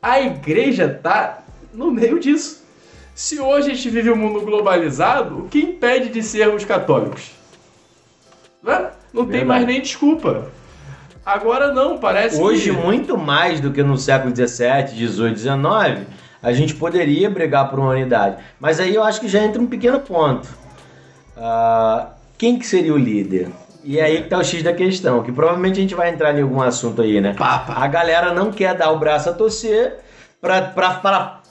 A 0.01 0.21
igreja 0.21 0.85
está 0.85 1.43
no 1.73 1.91
meio 1.91 2.21
disso. 2.21 2.64
Se 3.15 3.39
hoje 3.39 3.71
a 3.71 3.75
gente 3.75 3.89
vive 3.91 4.11
um 4.11 4.17
mundo 4.17 4.41
globalizado, 4.41 5.39
o 5.39 5.49
que 5.49 5.61
impede 5.61 6.09
de 6.09 6.23
sermos 6.23 6.65
católicos? 6.65 7.31
Né? 8.61 8.91
Não 9.13 9.23
tem 9.23 9.39
Verdade. 9.41 9.47
mais 9.47 9.67
nem 9.67 9.81
desculpa. 9.81 10.51
Agora 11.25 11.73
não, 11.73 11.97
parece 11.97 12.41
Hoje, 12.41 12.71
que... 12.71 12.77
muito 12.77 13.17
mais 13.17 13.61
do 13.61 13.71
que 13.71 13.83
no 13.83 13.97
século 13.97 14.35
XVII, 14.35 14.89
XVIII, 14.89 15.37
XIX, 15.37 16.07
a 16.43 16.53
gente 16.53 16.75
poderia 16.75 17.31
brigar 17.31 17.71
por 17.71 17.79
uma 17.79 17.91
unidade. 17.91 18.37
Mas 18.61 18.81
aí 18.81 18.95
eu 18.95 19.03
acho 19.03 19.21
que 19.21 19.29
já 19.29 19.43
entra 19.43 19.63
um 19.63 19.67
pequeno 19.67 20.01
ponto. 20.01 20.49
Ah, 21.37 22.09
quem 22.37 22.59
que 22.59 22.67
seria 22.67 22.93
o 22.93 22.99
líder? 22.99 23.49
E 23.83 24.01
aí 24.01 24.23
que 24.23 24.29
tá 24.29 24.39
o 24.39 24.45
X 24.45 24.63
da 24.63 24.73
questão, 24.73 25.23
que 25.23 25.31
provavelmente 25.31 25.79
a 25.79 25.83
gente 25.83 25.95
vai 25.95 26.11
entrar 26.11 26.37
em 26.37 26.43
algum 26.43 26.61
assunto 26.61 27.01
aí, 27.01 27.21
né? 27.21 27.35
Papa. 27.35 27.75
A 27.75 27.87
galera 27.87 28.35
não 28.35 28.51
quer 28.51 28.75
dar 28.75 28.91
o 28.91 28.99
braço 28.99 29.31
a 29.31 29.33
torcer 29.33 29.99
pra, 30.41 30.61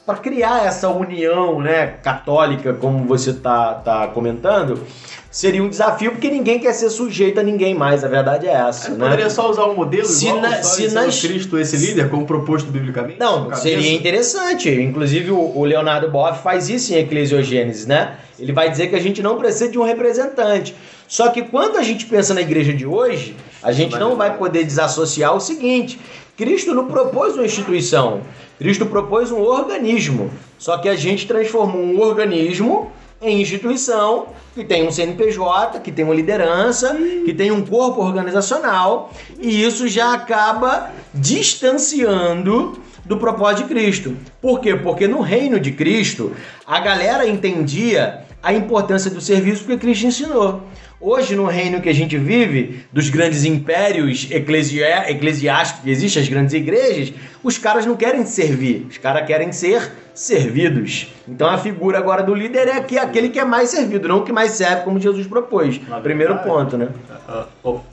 pra 0.06 0.16
criar 0.16 0.66
essa 0.66 0.90
união, 0.90 1.62
né, 1.62 1.88
católica, 2.04 2.74
como 2.74 3.06
você 3.06 3.34
tá, 3.34 3.74
tá 3.76 4.08
comentando. 4.08 4.84
Seria 5.32 5.64
um 5.64 5.70
desafio, 5.70 6.12
porque 6.12 6.30
ninguém 6.30 6.60
quer 6.60 6.74
ser 6.74 6.92
sujeito 6.92 7.40
a 7.40 7.44
ninguém 7.44 7.74
mais, 7.74 8.04
a 8.04 8.08
verdade 8.08 8.48
é 8.48 8.52
essa, 8.54 8.92
né? 8.92 8.98
Poderia 9.00 9.30
só 9.32 9.50
usar 9.50 9.66
um 9.66 9.74
modelo 9.74 10.06
Se 10.06 10.28
igual, 10.28 10.42
na- 10.42 10.62
se 10.62 10.88
nas- 10.94 11.22
Cristo 11.22 11.58
esse 11.58 11.76
líder, 11.76 12.08
como 12.12 12.24
proposto 12.28 12.70
biblicamente? 12.70 13.20
Não, 13.20 13.52
seria 13.56 13.92
interessante. 13.94 14.70
Inclusive, 14.70 15.32
o 15.32 15.54
o 15.58 15.66
Leonardo 15.66 16.12
Boff 16.12 16.44
faz 16.44 16.70
isso 16.70 16.94
em 16.94 16.98
Eclesiogênesis, 16.98 17.88
né? 17.88 18.16
Ele 18.40 18.54
vai 18.54 18.70
dizer 18.70 18.88
que 18.90 18.96
a 18.96 19.00
gente 19.00 19.24
não 19.24 19.38
precisa 19.38 19.70
de 19.70 19.80
um 19.80 19.84
representante. 19.84 20.76
Só 21.08 21.30
que 21.30 21.42
quando 21.44 21.78
a 21.78 21.82
gente 21.84 22.06
pensa 22.06 22.34
na 22.36 22.42
igreja 22.42 22.72
de 22.74 22.86
hoje, 22.86 23.36
a 23.64 23.72
gente 23.72 23.98
não 23.98 24.16
vai 24.16 24.38
poder 24.38 24.64
desassociar 24.66 25.36
o 25.36 25.40
seguinte: 25.40 26.00
Cristo 26.38 26.74
não 26.74 26.88
propôs 26.88 27.36
uma 27.36 27.46
instituição, 27.46 28.22
Cristo 28.58 28.86
propôs 28.86 29.32
um 29.32 29.42
organismo. 29.42 30.30
Só 30.60 30.78
que 30.78 30.90
a 30.90 30.96
gente 30.96 31.28
transformou 31.28 31.82
um 31.82 32.00
organismo 32.00 32.92
em 33.22 33.42
instituição 33.42 34.28
que 34.54 34.64
tem 34.64 34.88
um 34.88 34.92
CNPJ, 34.92 35.80
que 35.80 35.92
tem 35.92 36.06
uma 36.06 36.14
liderança, 36.14 36.96
que 37.26 37.34
tem 37.34 37.52
um 37.52 37.66
corpo 37.66 38.02
organizacional, 38.02 39.12
e 39.40 39.64
isso 39.64 39.88
já 39.88 40.14
acaba 40.14 40.92
distanciando 41.14 42.80
do 43.04 43.18
propósito 43.18 43.68
de 43.68 43.74
Cristo. 43.74 44.18
Por 44.42 44.60
quê? 44.60 44.76
Porque 44.76 45.08
no 45.08 45.22
reino 45.22 45.60
de 45.60 45.72
Cristo, 45.72 46.34
a 46.66 46.80
galera 46.80 47.28
entendia 47.28 48.26
a 48.42 48.54
importância 48.54 49.10
do 49.10 49.22
serviço 49.22 49.64
porque 49.64 49.78
Cristo 49.78 50.06
ensinou. 50.06 50.62
Hoje, 51.06 51.36
no 51.36 51.48
reino 51.48 51.82
que 51.82 51.90
a 51.90 51.94
gente 51.94 52.18
vive, 52.18 52.86
dos 52.90 53.10
grandes 53.10 53.44
impérios 53.44 54.26
eclesiásticos 54.32 55.84
que 55.84 55.90
existem, 55.90 56.24
as 56.24 56.30
grandes 56.30 56.54
igrejas, 56.54 57.14
os 57.44 57.58
caras 57.58 57.86
não 57.86 57.98
querem 57.98 58.26
servir, 58.26 58.88
os 58.90 58.98
caras 58.98 59.28
querem 59.28 59.52
ser 59.52 59.92
servidos. 60.14 61.08
Então 61.28 61.50
a 61.50 61.58
figura 61.58 61.98
agora 61.98 62.24
do 62.24 62.34
líder 62.34 62.70
é 62.70 62.80
que 62.80 62.98
aquele 62.98 63.28
que 63.28 63.38
é 63.38 63.44
mais 63.44 63.68
servido, 63.68 64.08
não 64.08 64.20
o 64.20 64.24
que 64.24 64.32
mais 64.32 64.52
serve, 64.52 64.86
como 64.86 64.98
Jesus 64.98 65.28
propôs. 65.28 65.78
Na 65.90 66.00
Primeiro 66.00 66.36
verdade, 66.36 66.50
ponto, 66.50 66.78
né? 66.78 66.88
Ah, 67.28 67.48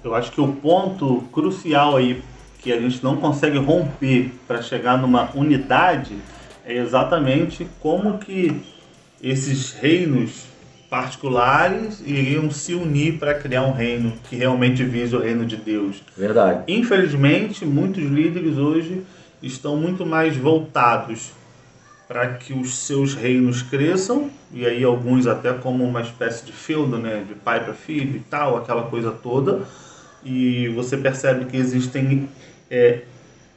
Eu 0.05 0.15
acho 0.15 0.31
que 0.31 0.41
o 0.41 0.47
ponto 0.47 1.25
crucial 1.33 1.97
aí 1.97 2.23
que 2.61 2.73
a 2.73 2.81
gente 2.81 3.03
não 3.03 3.17
consegue 3.17 3.59
romper 3.59 4.31
para 4.47 4.63
chegar 4.63 4.97
numa 4.97 5.29
unidade 5.35 6.15
é 6.65 6.77
exatamente 6.77 7.67
como 7.81 8.19
que 8.19 8.63
esses 9.21 9.73
reinos 9.73 10.50
particulares 10.91 12.03
iriam 12.05 12.51
se 12.51 12.75
unir 12.75 13.17
para 13.17 13.33
criar 13.33 13.63
um 13.63 13.73
reino 13.73 14.13
que 14.29 14.35
realmente 14.35 14.83
vise 14.83 15.15
o 15.15 15.21
reino 15.21 15.47
de 15.47 15.57
Deus. 15.57 16.03
Verdade. 16.19 16.65
Infelizmente, 16.67 17.65
muitos 17.65 18.03
líderes 18.03 18.59
hoje 18.59 19.03
estão 19.41 19.77
muito 19.77 20.05
mais 20.05 20.37
voltados 20.37 21.31
para 22.09 22.35
que 22.35 22.53
os 22.53 22.77
seus 22.77 23.15
reinos 23.15 23.63
cresçam, 23.63 24.29
e 24.53 24.67
aí 24.67 24.83
alguns 24.83 25.29
até 25.29 25.53
como 25.53 25.85
uma 25.85 26.01
espécie 26.01 26.45
de 26.45 26.51
feudo, 26.51 26.99
né, 26.99 27.25
de 27.27 27.37
pai 27.37 27.63
para 27.65 27.73
filho 27.73 28.17
e 28.17 28.23
tal, 28.29 28.57
aquela 28.57 28.83
coisa 28.83 29.13
toda. 29.13 29.61
E 30.25 30.67
você 30.75 30.97
percebe 30.97 31.45
que 31.45 31.57
existem 31.57 32.29
é, 32.69 33.03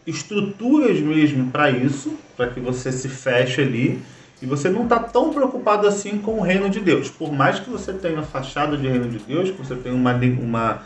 estruturas 0.06 1.00
mesmo 1.00 1.50
para 1.50 1.72
isso, 1.72 2.16
para 2.38 2.48
que 2.48 2.60
você 2.60 2.92
se 2.92 3.10
feche 3.10 3.62
ali. 3.62 4.00
E 4.44 4.46
você 4.46 4.70
não 4.70 4.84
está 4.84 5.00
tão 5.00 5.30
preocupado 5.34 5.88
assim 5.88 6.18
com 6.18 6.34
o 6.40 6.42
reino 6.42 6.70
de 6.70 6.82
Deus. 6.82 7.10
Por 7.10 7.32
mais 7.32 7.62
que 7.62 7.70
você 7.70 7.94
tenha 7.94 8.20
a 8.20 8.24
fachada 8.24 8.76
de 8.76 8.86
reino 8.86 9.08
de 9.08 9.18
Deus, 9.20 9.50
que 9.50 9.58
você 9.58 9.74
tenha 9.74 9.96
uma, 9.96 10.14
uma 10.14 10.80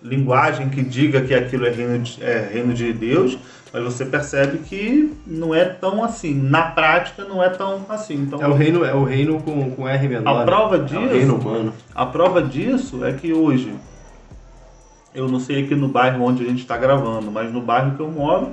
linguagem 0.00 0.68
que 0.68 0.80
diga 0.80 1.20
que 1.20 1.34
aquilo 1.34 1.66
é 1.66 1.70
reino, 1.70 1.98
de, 1.98 2.22
é 2.22 2.48
reino 2.52 2.72
de 2.72 2.92
Deus, 2.92 3.36
mas 3.72 3.82
você 3.82 4.04
percebe 4.04 4.58
que 4.58 5.12
não 5.26 5.52
é 5.52 5.64
tão 5.64 6.04
assim. 6.04 6.32
Na 6.34 6.62
prática, 6.62 7.24
não 7.24 7.42
é 7.42 7.48
tão 7.48 7.84
assim. 7.88 8.14
Então, 8.14 8.40
É 8.40 8.46
o 8.46 8.52
reino, 8.54 8.84
é 8.84 8.94
o 8.94 9.02
reino 9.02 9.42
com, 9.42 9.72
com 9.72 9.88
R 9.88 10.08
menor. 10.08 10.36
a 10.36 10.38
né? 10.38 10.44
prova 10.44 10.76
É 10.76 10.78
o 10.78 10.84
disso, 10.84 11.08
reino 11.08 11.34
humano. 11.34 11.74
a 11.92 12.06
prova 12.06 12.40
disso 12.40 13.04
é 13.04 13.12
que 13.12 13.32
hoje, 13.32 13.74
eu 15.12 15.26
não 15.26 15.40
sei 15.40 15.64
aqui 15.64 15.74
no 15.74 15.88
bairro 15.88 16.22
onde 16.22 16.44
a 16.44 16.48
gente 16.48 16.60
está 16.60 16.76
gravando, 16.76 17.28
mas 17.28 17.52
no 17.52 17.60
bairro 17.60 17.96
que 17.96 18.00
eu 18.00 18.08
moro, 18.08 18.52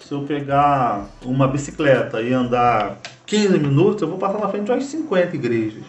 se 0.00 0.12
eu 0.12 0.20
pegar 0.24 1.06
uma 1.24 1.48
bicicleta 1.48 2.20
e 2.20 2.32
andar 2.34 2.98
15 3.26 3.58
minutos, 3.58 4.02
eu 4.02 4.08
vou 4.08 4.18
passar 4.18 4.38
na 4.38 4.48
frente 4.48 4.64
de 4.64 4.72
umas 4.72 4.84
50 4.84 5.34
igrejas. 5.36 5.82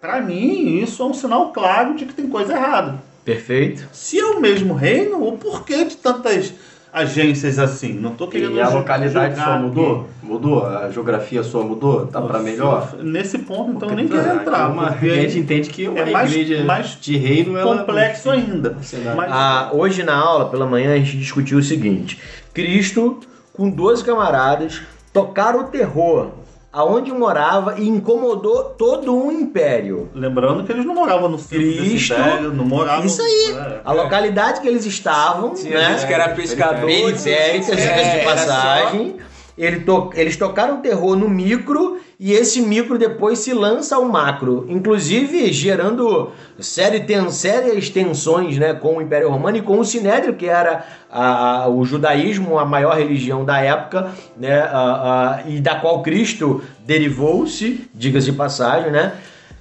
Para 0.00 0.20
mim, 0.20 0.78
isso 0.78 1.02
é 1.02 1.06
um 1.06 1.12
sinal 1.14 1.52
claro 1.52 1.94
de 1.94 2.06
que 2.06 2.14
tem 2.14 2.28
coisa 2.28 2.54
errada. 2.54 3.02
Perfeito. 3.24 3.86
Se 3.92 4.18
é 4.18 4.24
o 4.24 4.40
mesmo 4.40 4.72
reino, 4.74 5.22
o 5.26 5.36
porquê 5.36 5.84
de 5.84 5.96
tantas 5.96 6.54
agências 6.92 7.58
assim? 7.58 7.92
Não 7.92 8.12
estou 8.12 8.26
querendo 8.26 8.54
E 8.56 8.60
a 8.60 8.68
localidade 8.70 9.34
julgar 9.36 9.44
sua 9.44 9.54
aqui. 9.56 9.62
mudou? 9.64 10.08
Mudou? 10.22 10.66
A 10.66 10.90
geografia 10.90 11.42
sua 11.42 11.62
mudou? 11.62 12.06
Tá 12.06 12.22
pra 12.22 12.38
melhor? 12.38 12.94
Nesse 13.02 13.38
ponto, 13.40 13.72
então, 13.72 13.88
Porque, 13.88 13.94
nem 13.96 14.08
quero 14.08 14.40
entrar. 14.40 14.70
Uma, 14.70 14.88
a 14.88 14.96
gente 14.96 15.38
entende 15.38 15.68
que 15.68 15.86
uma 15.86 15.98
é 16.00 16.10
mais- 16.10 16.32
igreja 16.34 16.64
mais 16.64 16.98
de 16.98 17.16
reino 17.18 17.56
ela 17.58 17.78
complexo 17.78 18.30
ainda. 18.30 18.76
Mas- 19.14 19.30
Ah, 19.30 19.70
hoje 19.74 20.02
na 20.02 20.16
aula, 20.16 20.48
pela 20.48 20.66
manhã, 20.66 20.94
a 20.94 20.96
gente 20.96 21.18
discutiu 21.18 21.58
o 21.58 21.62
seguinte: 21.62 22.18
Cristo, 22.54 23.20
com 23.52 23.68
12 23.68 24.02
camaradas, 24.02 24.80
tocaram 25.12 25.60
o 25.60 25.64
terror 25.64 26.28
aonde 26.72 27.10
morava 27.12 27.80
e 27.80 27.88
incomodou 27.88 28.62
todo 28.64 29.12
um 29.12 29.32
império. 29.32 30.08
Lembrando 30.14 30.62
que 30.62 30.70
eles 30.70 30.84
não 30.84 30.94
moravam 30.94 31.28
no 31.28 31.38
centro 31.38 31.58
desse 31.66 31.78
Cristo, 31.80 32.12
império, 32.14 32.52
não 32.52 32.64
moravam... 32.64 33.04
isso 33.06 33.20
aí. 33.20 33.56
É. 33.58 33.80
A 33.84 33.92
localidade 33.92 34.60
que 34.60 34.68
eles 34.68 34.86
estavam, 34.86 35.52
Tinha 35.54 35.76
né? 35.78 35.90
gente 35.98 36.06
que 36.06 36.12
era 36.14 36.28
pescador. 36.28 36.86
periféricas, 36.86 37.76
é, 37.76 38.18
de 38.18 38.24
passagem. 38.24 39.16
Ele 39.58 39.80
to- 39.80 40.10
Eles 40.14 40.36
tocaram 40.36 40.80
terror 40.80 41.16
no 41.16 41.28
micro 41.28 41.98
e 42.22 42.32
esse 42.34 42.60
micro 42.60 42.98
depois 42.98 43.38
se 43.38 43.54
lança 43.54 43.96
ao 43.96 44.04
macro, 44.04 44.66
inclusive 44.68 45.50
gerando 45.54 46.30
série 46.58 47.00
ten- 47.00 47.30
sérias 47.30 47.88
tensões 47.88 48.58
né, 48.58 48.74
com 48.74 48.98
o 48.98 49.00
Império 49.02 49.30
Romano 49.30 49.56
e 49.56 49.62
com 49.62 49.78
o 49.80 49.84
Sinédrio, 49.86 50.34
que 50.34 50.44
era 50.46 50.84
a- 51.10 51.62
a- 51.62 51.68
o 51.68 51.82
judaísmo, 51.82 52.58
a 52.58 52.64
maior 52.66 52.94
religião 52.98 53.42
da 53.42 53.58
época, 53.60 54.10
né, 54.36 54.60
a- 54.60 55.42
e 55.48 55.60
da 55.60 55.76
qual 55.76 56.02
Cristo 56.02 56.62
derivou-se, 56.84 57.88
diga-se 57.94 58.30
de 58.30 58.36
passagem, 58.36 58.90
né? 58.92 59.14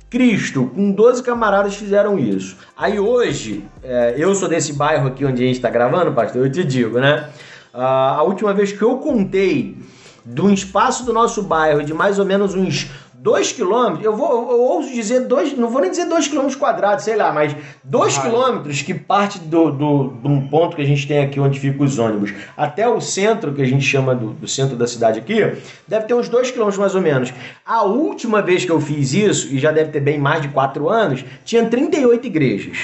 Cristo, 0.09 0.69
com 0.75 0.91
12 0.91 1.23
camaradas 1.23 1.75
fizeram 1.75 2.19
isso. 2.19 2.57
Aí 2.75 2.99
hoje, 2.99 3.63
é, 3.81 4.15
eu 4.17 4.35
sou 4.35 4.49
desse 4.49 4.73
bairro 4.73 5.07
aqui 5.07 5.23
onde 5.23 5.41
a 5.41 5.45
gente 5.45 5.55
está 5.55 5.69
gravando, 5.69 6.11
pastor, 6.11 6.45
eu 6.45 6.51
te 6.51 6.63
digo, 6.63 6.99
né? 6.99 7.29
Ah, 7.73 8.15
a 8.17 8.23
última 8.23 8.53
vez 8.53 8.73
que 8.73 8.81
eu 8.81 8.97
contei 8.97 9.77
de 10.25 10.41
um 10.41 10.53
espaço 10.53 11.05
do 11.05 11.13
nosso 11.13 11.41
bairro 11.43 11.83
de 11.83 11.93
mais 11.93 12.19
ou 12.19 12.25
menos 12.25 12.53
uns 12.55 12.89
2 13.21 13.51
quilômetros, 13.51 14.05
eu 14.05 14.15
vou, 14.15 14.49
eu 14.49 14.61
ouso 14.61 14.93
dizer 14.93 15.27
dois, 15.27 15.55
não 15.57 15.69
vou 15.69 15.81
nem 15.81 15.91
dizer 15.91 16.05
2 16.05 16.29
quilômetros 16.29 16.57
quadrados, 16.57 17.03
sei 17.03 17.17
lá, 17.17 17.33
mas 17.33 17.53
2 17.83 18.15
Raio. 18.15 18.29
quilômetros 18.29 18.81
que 18.81 18.93
parte 18.93 19.39
do, 19.39 19.71
do, 19.71 20.13
de 20.21 20.27
um 20.27 20.47
ponto 20.47 20.75
que 20.77 20.81
a 20.81 20.85
gente 20.85 21.05
tem 21.05 21.19
aqui 21.19 21.37
onde 21.37 21.59
ficam 21.59 21.85
os 21.85 21.99
ônibus 21.99 22.33
até 22.55 22.87
o 22.87 23.01
centro, 23.01 23.53
que 23.53 23.61
a 23.61 23.65
gente 23.65 23.83
chama 23.83 24.15
do, 24.15 24.29
do 24.29 24.47
centro 24.47 24.77
da 24.77 24.87
cidade 24.87 25.19
aqui, 25.19 25.57
deve 25.85 26.05
ter 26.05 26.13
uns 26.13 26.29
2 26.29 26.51
quilômetros 26.51 26.79
mais 26.79 26.95
ou 26.95 27.01
menos. 27.01 27.33
A 27.65 27.83
última 27.83 28.41
vez 28.41 28.63
que 28.63 28.71
eu 28.71 28.79
fiz 28.79 29.13
isso, 29.13 29.53
e 29.53 29.59
já 29.59 29.73
deve 29.73 29.91
ter 29.91 29.99
bem 29.99 30.17
mais 30.17 30.41
de 30.41 30.47
4 30.47 30.87
anos, 30.87 31.25
tinha 31.43 31.65
38 31.65 32.25
igrejas. 32.25 32.77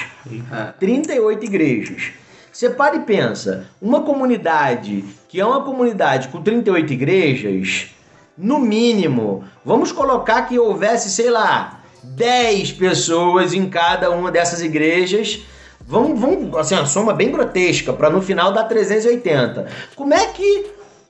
38 0.78 1.44
igrejas. 1.46 2.12
Você 2.56 2.70
para 2.70 2.96
e 2.96 3.00
pensa, 3.00 3.66
uma 3.82 4.00
comunidade 4.00 5.04
que 5.28 5.38
é 5.38 5.44
uma 5.44 5.62
comunidade 5.62 6.28
com 6.28 6.42
38 6.42 6.90
igrejas, 6.90 7.88
no 8.34 8.58
mínimo, 8.58 9.44
vamos 9.62 9.92
colocar 9.92 10.40
que 10.46 10.58
houvesse, 10.58 11.10
sei 11.10 11.28
lá, 11.28 11.82
10 12.02 12.72
pessoas 12.72 13.52
em 13.52 13.68
cada 13.68 14.10
uma 14.10 14.32
dessas 14.32 14.62
igrejas. 14.62 15.42
Vamos, 15.82 16.18
vamos 16.18 16.56
assim, 16.56 16.76
uma 16.76 16.86
soma 16.86 17.12
bem 17.12 17.30
grotesca, 17.30 17.92
para 17.92 18.08
no 18.08 18.22
final 18.22 18.54
dar 18.54 18.64
380. 18.64 19.66
Como 19.94 20.14
é 20.14 20.24
que 20.28 20.64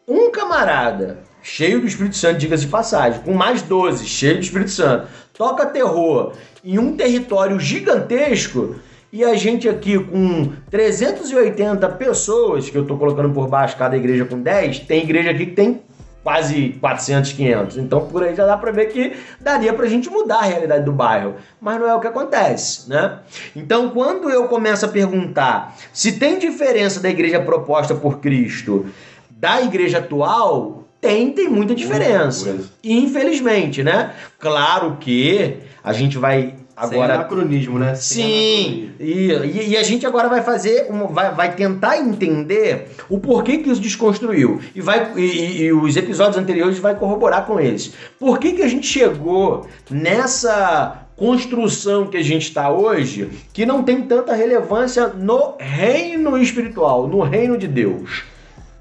um 0.08 0.32
camarada, 0.32 1.20
cheio 1.44 1.80
do 1.80 1.86
Espírito 1.86 2.16
Santo, 2.16 2.38
diga-se 2.38 2.64
de 2.64 2.72
passagem, 2.72 3.20
com 3.20 3.32
mais 3.32 3.62
12, 3.62 4.04
cheio 4.04 4.34
do 4.34 4.42
Espírito 4.42 4.72
Santo, 4.72 5.06
toca 5.32 5.64
terror 5.66 6.32
em 6.64 6.76
um 6.76 6.96
território 6.96 7.60
gigantesco 7.60 8.80
e 9.12 9.24
a 9.24 9.34
gente 9.34 9.68
aqui 9.68 9.98
com 9.98 10.52
380 10.70 11.88
pessoas, 11.90 12.68
que 12.68 12.76
eu 12.76 12.86
tô 12.86 12.96
colocando 12.96 13.32
por 13.32 13.48
baixo 13.48 13.76
cada 13.76 13.96
igreja 13.96 14.24
com 14.24 14.40
10, 14.40 14.80
tem 14.80 15.02
igreja 15.02 15.30
aqui 15.30 15.46
que 15.46 15.52
tem 15.52 15.80
quase 16.22 16.70
400, 16.80 17.32
500. 17.32 17.76
Então 17.78 18.08
por 18.08 18.24
aí 18.24 18.34
já 18.34 18.44
dá 18.44 18.56
para 18.56 18.72
ver 18.72 18.86
que 18.86 19.12
daria 19.40 19.72
pra 19.72 19.86
gente 19.86 20.10
mudar 20.10 20.38
a 20.38 20.44
realidade 20.44 20.84
do 20.84 20.92
bairro, 20.92 21.36
mas 21.60 21.78
não 21.78 21.88
é 21.88 21.94
o 21.94 22.00
que 22.00 22.08
acontece, 22.08 22.90
né? 22.90 23.20
Então 23.54 23.90
quando 23.90 24.28
eu 24.28 24.48
começo 24.48 24.84
a 24.84 24.88
perguntar 24.88 25.76
se 25.92 26.18
tem 26.18 26.38
diferença 26.38 26.98
da 26.98 27.08
igreja 27.08 27.40
proposta 27.40 27.94
por 27.94 28.18
Cristo 28.18 28.86
da 29.30 29.62
igreja 29.62 29.98
atual, 29.98 30.84
tem, 31.00 31.30
tem 31.30 31.48
muita 31.48 31.74
diferença. 31.74 32.56
Infelizmente, 32.82 33.82
né? 33.82 34.12
Claro 34.38 34.96
que 34.98 35.58
a 35.84 35.92
gente 35.92 36.18
vai 36.18 36.54
Agora, 36.76 36.90
Sem 36.90 37.02
anacronismo, 37.02 37.78
né? 37.78 37.94
Sem 37.94 38.24
Sim, 38.26 38.90
e, 39.00 39.30
e- 39.32 39.68
e 39.70 39.76
a 39.78 39.82
gente 39.82 40.06
agora 40.06 40.28
vai 40.28 40.42
fazer, 40.42 40.88
um- 40.92 41.06
vai, 41.06 41.34
vai 41.34 41.54
tentar 41.54 41.96
entender 41.96 42.88
o 43.08 43.18
porquê 43.18 43.58
que 43.58 43.70
isso 43.70 43.80
desconstruiu. 43.80 44.60
E, 44.74 44.80
vai, 44.82 45.10
e, 45.16 45.20
e- 45.22 45.62
e 45.62 45.72
os 45.72 45.96
episódios 45.96 46.36
anteriores 46.36 46.78
vai 46.78 46.94
corroborar 46.94 47.46
com 47.46 47.58
eles. 47.58 47.94
Por 48.20 48.38
que, 48.38 48.52
que 48.52 48.62
a 48.62 48.68
gente 48.68 48.86
chegou 48.86 49.66
nessa 49.90 51.06
construção 51.16 52.08
que 52.08 52.18
a 52.18 52.22
gente 52.22 52.42
está 52.42 52.70
hoje, 52.70 53.30
que 53.54 53.64
não 53.64 53.82
tem 53.82 54.02
tanta 54.02 54.34
relevância 54.34 55.06
no 55.08 55.54
reino 55.58 56.36
espiritual, 56.36 57.08
no 57.08 57.22
reino 57.22 57.56
de 57.56 57.66
Deus? 57.66 58.24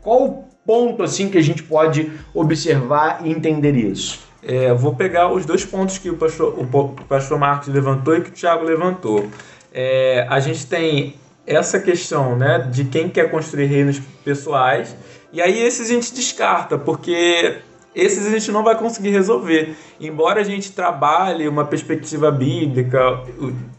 Qual 0.02 0.24
o 0.26 0.44
ponto 0.66 1.02
assim 1.02 1.30
que 1.30 1.38
a 1.38 1.42
gente 1.42 1.64
pode 1.64 2.12
observar 2.34 3.22
e 3.24 3.32
entender 3.32 3.74
isso? 3.76 4.25
É, 4.48 4.72
vou 4.74 4.96
pegar 4.96 5.32
os 5.32 5.44
dois 5.46 5.66
pontos 5.66 5.98
que 5.98 6.10
o 6.10 6.18
pastor, 6.18 6.56
o 6.58 6.88
pastor 7.08 7.40
Marcos 7.40 7.68
levantou 7.68 8.16
e 8.16 8.22
que 8.22 8.30
o 8.30 8.34
Tiago 8.34 8.64
levantou. 8.64 9.28
É, 9.74 10.28
a 10.30 10.40
gente 10.40 10.68
tem 10.68 11.16
essa 11.48 11.80
questão 11.80 12.36
né, 12.36 12.60
de 12.72 12.86
quem 12.86 13.10
quer 13.10 13.32
construir 13.32 13.66
reinos 13.66 14.00
pessoais, 14.24 14.96
e 15.34 15.42
aí 15.42 15.60
esses 15.62 15.90
a 15.90 15.94
gente 15.94 16.14
descarta, 16.14 16.78
porque 16.78 17.58
esses 17.96 18.28
a 18.28 18.30
gente 18.30 18.52
não 18.52 18.64
vai 18.64 18.78
conseguir 18.78 19.10
resolver. 19.10 19.76
Embora 20.00 20.42
a 20.42 20.44
gente 20.44 20.72
trabalhe 20.74 21.48
uma 21.48 21.66
perspectiva 21.66 22.30
bíblica, 22.30 23.22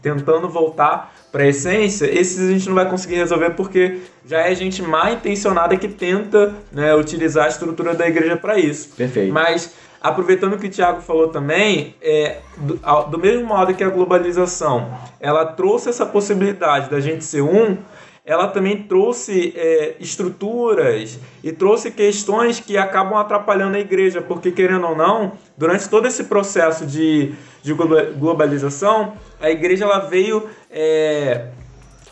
tentando 0.01 0.49
voltar 0.49 1.13
para 1.31 1.43
a 1.43 1.47
essência, 1.47 2.05
esses 2.05 2.49
a 2.49 2.51
gente 2.51 2.67
não 2.67 2.75
vai 2.75 2.89
conseguir 2.89 3.15
resolver 3.15 3.51
porque 3.51 3.99
já 4.25 4.39
é 4.39 4.55
gente 4.55 4.81
mal 4.81 5.13
intencionada 5.13 5.77
que 5.77 5.87
tenta 5.87 6.55
né, 6.71 6.95
utilizar 6.95 7.45
a 7.45 7.49
estrutura 7.49 7.93
da 7.93 8.07
igreja 8.07 8.35
para 8.35 8.57
isso. 8.57 8.89
Perfeito. 8.95 9.31
Mas, 9.31 9.73
aproveitando 10.07 10.53
o 10.53 10.57
que 10.57 10.67
o 10.67 10.69
Thiago 10.69 11.01
falou 11.01 11.27
também, 11.29 11.95
é, 12.01 12.37
do, 12.57 12.79
ao- 12.83 13.09
do 13.09 13.17
mesmo 13.17 13.45
modo 13.45 13.73
que 13.73 13.83
a 13.83 13.89
globalização 13.89 14.87
ela 15.19 15.45
trouxe 15.45 15.89
essa 15.89 16.05
possibilidade 16.05 16.89
da 16.89 16.99
gente 16.99 17.23
ser 17.23 17.41
um, 17.41 17.77
ela 18.25 18.47
também 18.49 18.83
trouxe 18.83 19.53
é, 19.55 19.95
estruturas 19.99 21.17
e 21.43 21.51
trouxe 21.53 21.91
questões 21.91 22.59
que 22.59 22.77
acabam 22.77 23.17
atrapalhando 23.17 23.77
a 23.77 23.79
igreja, 23.79 24.21
porque 24.21 24.51
querendo 24.51 24.85
ou 24.87 24.95
não, 24.97 25.31
durante 25.57 25.87
todo 25.87 26.07
esse 26.07 26.25
processo 26.25 26.85
de, 26.85 27.33
de 27.63 27.73
globa- 27.73 28.07
globalização, 28.17 29.13
a 29.39 29.49
igreja 29.49 29.85
ela 29.85 29.99
veio 29.99 30.49
é, 30.69 31.45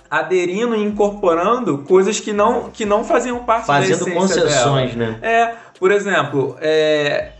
aderindo 0.09 0.75
e 0.75 0.83
incorporando 0.83 1.79
coisas 1.79 2.19
que 2.19 2.31
não, 2.31 2.69
que 2.69 2.85
não 2.85 3.03
faziam 3.03 3.39
parte 3.43 3.67
da 3.67 3.73
Fazendo 3.73 4.07
essência 4.07 4.13
concessões, 4.13 4.95
dela. 4.95 5.11
né? 5.11 5.19
É, 5.21 5.55
por 5.77 5.91
exemplo, 5.91 6.55
é, 6.61 7.31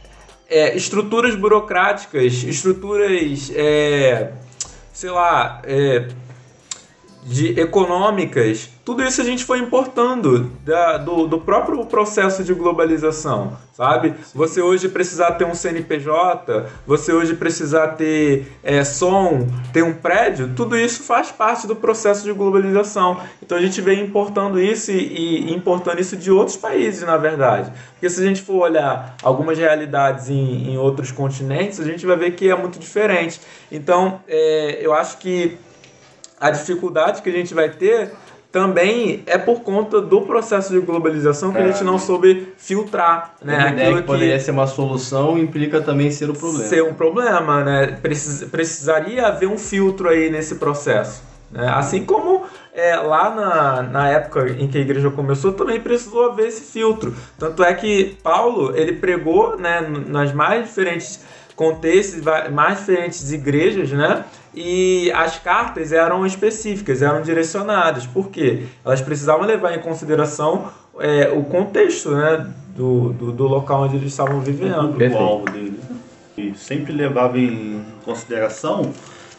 é, 0.49 0.75
estruturas 0.75 1.35
burocráticas, 1.35 2.43
estruturas, 2.43 3.51
é, 3.55 4.31
sei 4.93 5.09
lá, 5.09 5.61
é, 5.63 6.07
de 7.25 7.59
econômicas, 7.59 8.69
tudo 8.85 9.01
isso 9.03 9.19
a 9.19 9.23
gente 9.23 9.43
foi 9.43 9.57
importando 9.57 10.51
da- 10.63 10.97
do, 10.97 11.25
do 11.25 11.39
próprio 11.39 11.83
processo 11.87 12.43
de 12.43 12.53
globalização, 12.53 13.57
sabe? 13.73 14.13
Você 14.35 14.61
hoje 14.61 14.87
precisar 14.87 15.31
ter 15.31 15.43
um 15.43 15.55
CNPJ, 15.55 16.67
você 16.85 17.11
hoje 17.11 17.33
precisar 17.33 17.87
ter 17.89 18.47
é, 18.63 18.83
som, 18.83 19.47
ter 19.73 19.83
um 19.83 19.91
prédio, 19.91 20.51
tudo 20.55 20.77
isso 20.77 21.01
faz 21.01 21.31
parte 21.31 21.65
do 21.65 21.75
processo 21.75 22.23
de 22.23 22.31
globalização. 22.31 23.19
Então 23.41 23.57
a 23.57 23.61
gente 23.61 23.81
vem 23.81 24.03
importando 24.03 24.61
isso 24.61 24.91
e, 24.91 25.47
e 25.49 25.53
importando 25.53 25.99
isso 25.99 26.15
de 26.15 26.29
outros 26.31 26.55
países, 26.55 27.01
na 27.01 27.17
verdade. 27.17 27.71
Porque 27.93 28.07
se 28.07 28.21
a 28.21 28.23
gente 28.23 28.43
for 28.43 28.61
olhar 28.61 29.15
algumas 29.23 29.57
realidades 29.57 30.29
em, 30.29 30.69
em 30.73 30.77
outros 30.77 31.11
continentes, 31.11 31.79
a 31.79 31.83
gente 31.85 32.05
vai 32.05 32.15
ver 32.17 32.31
que 32.35 32.47
é 32.51 32.55
muito 32.55 32.77
diferente. 32.77 33.41
Então 33.71 34.19
é, 34.27 34.77
eu 34.79 34.93
acho 34.93 35.17
que 35.17 35.57
a 36.39 36.49
dificuldade 36.49 37.21
que 37.21 37.29
a 37.29 37.33
gente 37.33 37.53
vai 37.53 37.69
ter 37.69 38.11
também 38.51 39.21
é 39.25 39.37
por 39.37 39.63
conta 39.63 39.99
do 39.99 40.21
processo 40.21 40.71
de 40.71 40.79
globalização 40.79 41.51
que 41.51 41.57
a 41.57 41.67
gente 41.67 41.83
não 41.83 41.99
soube 41.99 42.53
filtrar, 42.57 43.35
né? 43.43 43.57
Uma 43.57 43.69
ideia 43.69 43.87
Aquilo 43.87 44.01
que 44.01 44.07
poderia 44.07 44.39
ser 44.39 44.51
uma 44.51 44.65
solução 44.65 45.37
implica 45.37 45.81
também 45.81 46.09
ser 46.09 46.29
o 46.29 46.33
problema. 46.33 46.63
ser 46.63 46.81
um 46.81 46.93
problema, 46.93 47.63
né? 47.65 47.97
Precis- 48.01 48.47
precisaria 48.49 49.27
haver 49.27 49.49
um 49.49 49.57
filtro 49.57 50.07
aí 50.07 50.29
nesse 50.29 50.55
processo. 50.55 51.21
Né? 51.51 51.67
Assim 51.67 52.05
como 52.05 52.43
é, 52.73 52.95
lá 52.95 53.29
na, 53.29 53.81
na 53.83 54.09
época 54.09 54.49
em 54.49 54.67
que 54.69 54.77
a 54.77 54.81
igreja 54.81 55.09
começou, 55.11 55.51
também 55.51 55.79
precisou 55.79 56.31
haver 56.31 56.47
esse 56.47 56.71
filtro. 56.71 57.13
Tanto 57.37 57.61
é 57.61 57.73
que 57.73 58.17
Paulo, 58.23 58.75
ele 58.75 58.93
pregou 58.93 59.57
né, 59.57 59.81
nas 60.07 60.33
mais 60.33 60.65
diferentes 60.65 61.19
contextos, 61.55 62.21
mais 62.51 62.79
diferentes 62.79 63.31
igrejas, 63.31 63.91
né? 63.91 64.25
E 64.53 65.11
as 65.11 65.37
cartas 65.37 65.91
eram 65.91 66.25
específicas, 66.25 67.01
eram 67.01 67.21
direcionadas. 67.21 68.05
Por 68.05 68.29
quê? 68.29 68.63
Elas 68.83 69.01
precisavam 69.01 69.45
levar 69.45 69.73
em 69.73 69.79
consideração 69.79 70.71
é, 70.99 71.29
o 71.29 71.43
contexto 71.43 72.11
né, 72.11 72.47
do, 72.75 73.13
do, 73.13 73.31
do 73.31 73.47
local 73.47 73.83
onde 73.83 73.97
eles 73.97 74.11
estavam 74.11 74.39
vivendo. 74.39 74.97
o 74.97 75.17
alvo 75.17 75.45
dele. 75.51 75.79
E 76.37 76.53
sempre 76.55 76.93
levava 76.93 77.37
em 77.37 77.81
consideração, 78.03 78.93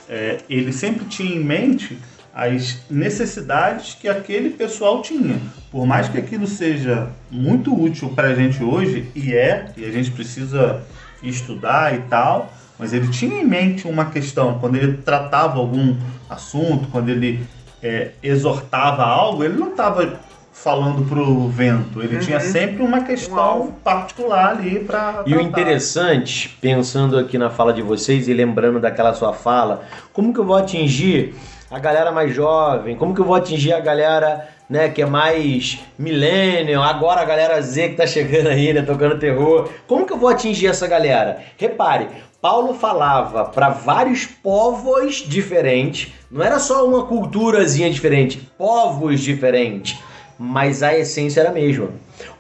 é, 0.09 0.39
ele 0.49 0.73
sempre 0.73 1.05
tinha 1.07 1.37
em 1.37 1.45
mente 1.45 1.99
as 2.35 2.79
necessidades 2.91 3.95
que 3.95 4.09
aquele 4.09 4.51
pessoal 4.51 5.01
tinha. 5.01 5.41
Por 5.71 5.87
mais 5.87 6.09
que 6.09 6.19
aquilo 6.19 6.47
seja 6.47 7.09
muito 7.31 7.75
útil 7.75 8.11
para 8.11 8.29
a 8.29 8.35
gente 8.35 8.63
hoje, 8.63 9.09
e 9.15 9.35
é, 9.35 9.73
e 9.77 9.85
a 9.85 9.91
gente 9.91 10.11
precisa 10.11 10.83
estudar 11.29 11.95
e 11.95 11.99
tal, 12.03 12.53
mas 12.79 12.93
ele 12.93 13.09
tinha 13.09 13.41
em 13.41 13.47
mente 13.47 13.87
uma 13.87 14.07
questão, 14.07 14.59
quando 14.59 14.77
ele 14.77 14.99
tratava 14.99 15.59
algum 15.59 15.97
assunto, 16.29 16.89
quando 16.91 17.09
ele 17.09 17.47
é, 17.83 18.11
exortava 18.23 19.05
algo, 19.05 19.45
ele 19.45 19.59
não 19.59 19.71
estava 19.71 20.21
falando 20.53 21.07
pro 21.07 21.49
vento, 21.49 22.03
ele 22.03 22.19
tinha 22.19 22.41
sempre 22.41 22.83
uma 22.83 23.03
questão 23.03 23.73
particular 23.85 24.53
ali 24.53 24.81
para 24.81 25.23
E 25.27 25.35
o 25.35 25.41
interessante, 25.41 26.57
pensando 26.61 27.19
aqui 27.19 27.37
na 27.37 27.51
fala 27.51 27.73
de 27.73 27.83
vocês 27.83 28.27
e 28.27 28.33
lembrando 28.33 28.81
daquela 28.81 29.13
sua 29.13 29.35
fala, 29.35 29.85
como 30.13 30.33
que 30.33 30.41
eu 30.41 30.45
vou 30.45 30.57
atingir 30.57 31.35
a 31.71 31.79
galera 31.79 32.11
mais 32.11 32.35
jovem? 32.35 32.97
Como 32.97 33.15
que 33.15 33.21
eu 33.21 33.25
vou 33.25 33.35
atingir 33.35 33.75
a 33.75 33.81
galera, 33.81 34.49
né, 34.69 34.89
que 34.89 35.03
é 35.03 35.07
mais 35.07 35.79
millennial, 35.99 36.83
agora 36.83 37.21
a 37.21 37.25
galera 37.25 37.61
Z 37.63 37.91
que 37.91 37.97
tá 37.97 38.07
chegando 38.07 38.49
aí, 38.49 38.73
né, 38.73 38.83
tocando 38.83 39.19
terror. 39.19 39.71
Como 39.87 40.07
que 40.07 40.13
eu 40.13 40.19
vou 40.19 40.29
atingir 40.29 40.67
essa 40.67 40.87
galera? 40.87 41.41
Repare, 41.57 42.09
Paulo 42.41 42.75
falava 42.75 43.47
para 43.47 43.71
vários 43.71 44.27
povos 44.27 45.25
diferentes, 45.27 46.13
não 46.31 46.45
era 46.45 46.59
só 46.59 46.87
uma 46.87 47.07
culturazinha 47.07 47.91
diferente, 47.91 48.39
povos 48.59 49.21
diferentes, 49.21 49.99
mas 50.39 50.83
a 50.83 50.97
essência 50.97 51.41
era 51.41 51.51
a 51.51 51.53
mesma. 51.53 51.91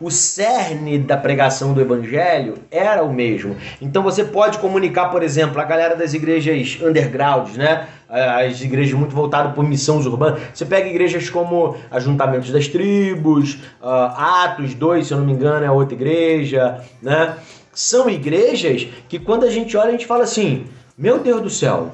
O 0.00 0.10
cerne 0.10 0.98
da 0.98 1.16
pregação 1.16 1.72
do 1.72 1.80
evangelho 1.80 2.54
era 2.70 3.02
o 3.02 3.12
mesmo. 3.12 3.56
Então 3.80 4.02
você 4.02 4.24
pode 4.24 4.58
comunicar, 4.58 5.10
por 5.10 5.22
exemplo, 5.22 5.60
a 5.60 5.64
galera 5.64 5.96
das 5.96 6.14
igrejas 6.14 6.78
undergrounds, 6.82 7.56
né? 7.56 7.86
As 8.08 8.60
igrejas 8.60 8.94
muito 8.94 9.14
voltadas 9.14 9.52
por 9.54 9.64
missões 9.64 10.06
urbanas. 10.06 10.40
Você 10.54 10.64
pega 10.64 10.88
igrejas 10.88 11.28
como 11.28 11.76
Ajuntamentos 11.90 12.50
das 12.50 12.68
Tribos, 12.68 13.58
ah, 13.82 14.44
Atos 14.44 14.74
2, 14.74 15.06
se 15.06 15.12
eu 15.12 15.18
não 15.18 15.26
me 15.26 15.32
engano, 15.32 15.64
é 15.64 15.70
outra 15.70 15.94
igreja, 15.94 16.80
né? 17.02 17.36
São 17.72 18.08
igrejas 18.08 18.86
que 19.08 19.18
quando 19.18 19.44
a 19.44 19.50
gente 19.50 19.76
olha, 19.76 19.88
a 19.88 19.92
gente 19.92 20.06
fala 20.06 20.24
assim: 20.24 20.66
Meu 20.96 21.18
Deus 21.18 21.42
do 21.42 21.50
céu, 21.50 21.92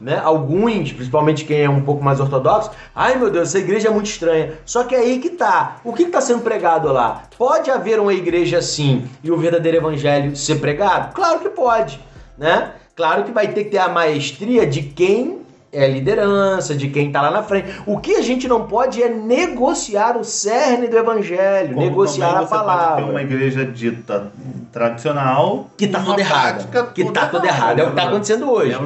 né? 0.00 0.20
Alguns, 0.22 0.92
principalmente 0.92 1.44
quem 1.44 1.62
é 1.62 1.70
um 1.70 1.82
pouco 1.82 2.02
mais 2.02 2.20
ortodoxo, 2.20 2.70
ai 2.94 3.16
meu 3.16 3.30
Deus, 3.30 3.48
essa 3.48 3.58
igreja 3.58 3.88
é 3.88 3.90
muito 3.90 4.06
estranha. 4.06 4.54
Só 4.64 4.84
que 4.84 4.94
é 4.94 4.98
aí 4.98 5.18
que 5.18 5.30
tá. 5.30 5.76
O 5.84 5.92
que 5.92 6.04
está 6.04 6.20
sendo 6.20 6.42
pregado 6.42 6.92
lá? 6.92 7.22
Pode 7.38 7.70
haver 7.70 8.00
uma 8.00 8.12
igreja 8.12 8.58
assim 8.58 9.08
e 9.22 9.30
o 9.30 9.36
verdadeiro 9.36 9.78
evangelho 9.78 10.36
ser 10.36 10.56
pregado? 10.56 11.14
Claro 11.14 11.40
que 11.40 11.48
pode, 11.48 12.00
né? 12.36 12.72
Claro 12.96 13.24
que 13.24 13.32
vai 13.32 13.48
ter 13.48 13.64
que 13.64 13.70
ter 13.70 13.78
a 13.78 13.88
maestria 13.88 14.66
de 14.66 14.82
quem 14.82 15.43
é 15.74 15.88
liderança, 15.88 16.74
de 16.74 16.88
quem 16.88 17.10
tá 17.12 17.20
lá 17.22 17.30
na 17.30 17.42
frente. 17.42 17.68
O 17.86 17.98
que 17.98 18.14
a 18.16 18.22
gente 18.22 18.46
não 18.48 18.66
pode 18.66 19.02
é 19.02 19.08
negociar 19.08 20.16
o 20.16 20.24
cerne 20.24 20.88
do 20.88 20.96
evangelho, 20.96 21.74
Como 21.74 21.86
negociar 21.86 22.28
a 22.28 22.30
você 22.30 22.36
pode 22.38 22.48
ter 22.50 22.56
palavra. 22.66 23.04
uma 23.06 23.22
igreja 23.22 23.64
dita 23.64 24.30
tradicional 24.72 25.70
Que 25.76 25.86
tá 25.86 25.98
uma 26.00 26.18
errado. 26.18 26.68
prática 26.68 26.86
Que 26.92 27.04
toda 27.04 27.20
tá 27.20 27.26
tudo 27.28 27.46
errado. 27.46 27.78
É 27.78 27.82
o 27.84 27.86
que 27.90 27.92
tá 27.96 28.02
Lembra- 28.02 28.04
acontecendo 28.04 28.50
hoje. 28.50 28.76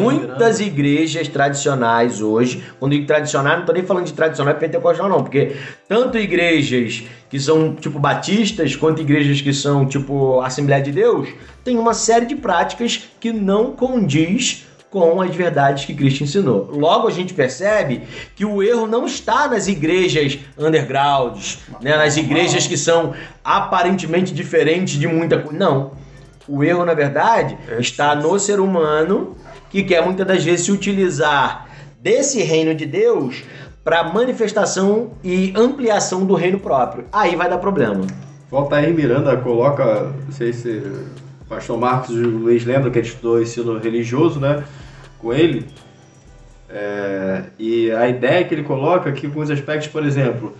Muitas 0.00 0.60
igrejas 0.60 1.28
tradicionais 1.28 2.20
hoje, 2.20 2.64
quando 2.80 2.92
digo 2.92 3.06
tradicional, 3.06 3.58
não 3.58 3.64
tô 3.66 3.72
nem 3.72 3.82
falando 3.84 4.06
de 4.06 4.12
tradicional 4.12 4.54
e 4.54 4.56
pentecostal, 4.58 5.08
não, 5.08 5.22
porque 5.22 5.56
tanto 5.88 6.18
igrejas 6.18 7.04
que 7.28 7.38
são 7.38 7.74
tipo 7.74 7.98
batistas, 7.98 8.74
quanto 8.76 9.02
igrejas 9.02 9.40
que 9.40 9.52
são 9.52 9.86
tipo 9.86 10.40
Assembleia 10.40 10.82
de 10.82 10.92
Deus, 10.92 11.28
tem 11.64 11.76
uma 11.78 11.94
série 11.94 12.26
de 12.26 12.36
práticas 12.36 13.02
que 13.20 13.32
não 13.32 13.72
condiz 13.72 14.66
com 14.94 15.20
as 15.20 15.34
verdades 15.34 15.84
que 15.84 15.92
Cristo 15.92 16.22
ensinou. 16.22 16.70
Logo 16.72 17.08
a 17.08 17.10
gente 17.10 17.34
percebe 17.34 18.02
que 18.36 18.44
o 18.44 18.62
erro 18.62 18.86
não 18.86 19.06
está 19.06 19.48
nas 19.48 19.66
igrejas 19.66 20.38
undergrounds, 20.56 21.58
né, 21.80 21.96
nas 21.96 22.16
igrejas 22.16 22.68
que 22.68 22.76
são 22.76 23.12
aparentemente 23.42 24.32
diferentes 24.32 24.96
de 24.96 25.08
muita 25.08 25.40
coisa. 25.40 25.58
Não. 25.58 25.90
O 26.46 26.62
erro, 26.62 26.84
na 26.84 26.94
verdade, 26.94 27.58
está 27.80 28.14
no 28.14 28.38
ser 28.38 28.60
humano 28.60 29.36
que 29.68 29.82
quer 29.82 30.04
muitas 30.04 30.24
das 30.24 30.44
vezes 30.44 30.66
se 30.66 30.70
utilizar 30.70 31.66
desse 32.00 32.40
reino 32.40 32.72
de 32.72 32.86
Deus 32.86 33.42
para 33.82 34.04
manifestação 34.04 35.10
e 35.24 35.52
ampliação 35.56 36.24
do 36.24 36.36
reino 36.36 36.60
próprio. 36.60 37.06
Aí 37.12 37.34
vai 37.34 37.50
dar 37.50 37.58
problema. 37.58 38.06
Volta 38.48 38.76
aí, 38.76 38.92
Miranda 38.92 39.36
coloca, 39.38 40.12
não 40.24 40.30
sei 40.30 40.52
se 40.52 40.68
o 40.68 41.48
pastor 41.48 41.76
Marcos 41.80 42.14
e 42.14 42.20
o 42.20 42.38
Luiz 42.38 42.64
lembram 42.64 42.92
que 42.92 43.00
a 43.00 43.02
gente 43.02 43.14
estudou 43.14 43.42
ensino 43.42 43.76
religioso, 43.78 44.38
né, 44.38 44.62
com 45.24 45.32
ele. 45.32 45.66
É, 46.68 47.44
e 47.58 47.90
a 47.90 48.08
ideia 48.08 48.44
que 48.44 48.54
ele 48.54 48.62
coloca 48.62 49.08
aqui, 49.08 49.26
alguns 49.26 49.50
aspectos, 49.50 49.88
por 49.88 50.04
exemplo, 50.04 50.54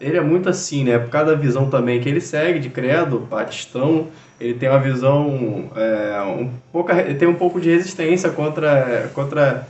ele 0.00 0.16
é 0.16 0.20
muito 0.20 0.48
assim, 0.48 0.84
né, 0.84 0.98
por 0.98 1.08
causa 1.08 1.32
da 1.32 1.36
visão 1.36 1.70
também 1.70 2.00
que 2.00 2.08
ele 2.08 2.20
segue 2.20 2.58
de 2.58 2.68
credo, 2.68 3.20
batistão, 3.20 4.08
ele 4.40 4.54
tem 4.54 4.68
uma 4.68 4.78
visão, 4.78 5.70
é, 5.74 6.20
um 6.22 6.50
pouco, 6.72 6.92
ele 6.92 7.14
tem 7.14 7.28
um 7.28 7.34
pouco 7.34 7.60
de 7.60 7.70
resistência 7.70 8.30
contra, 8.30 9.10
contra 9.14 9.66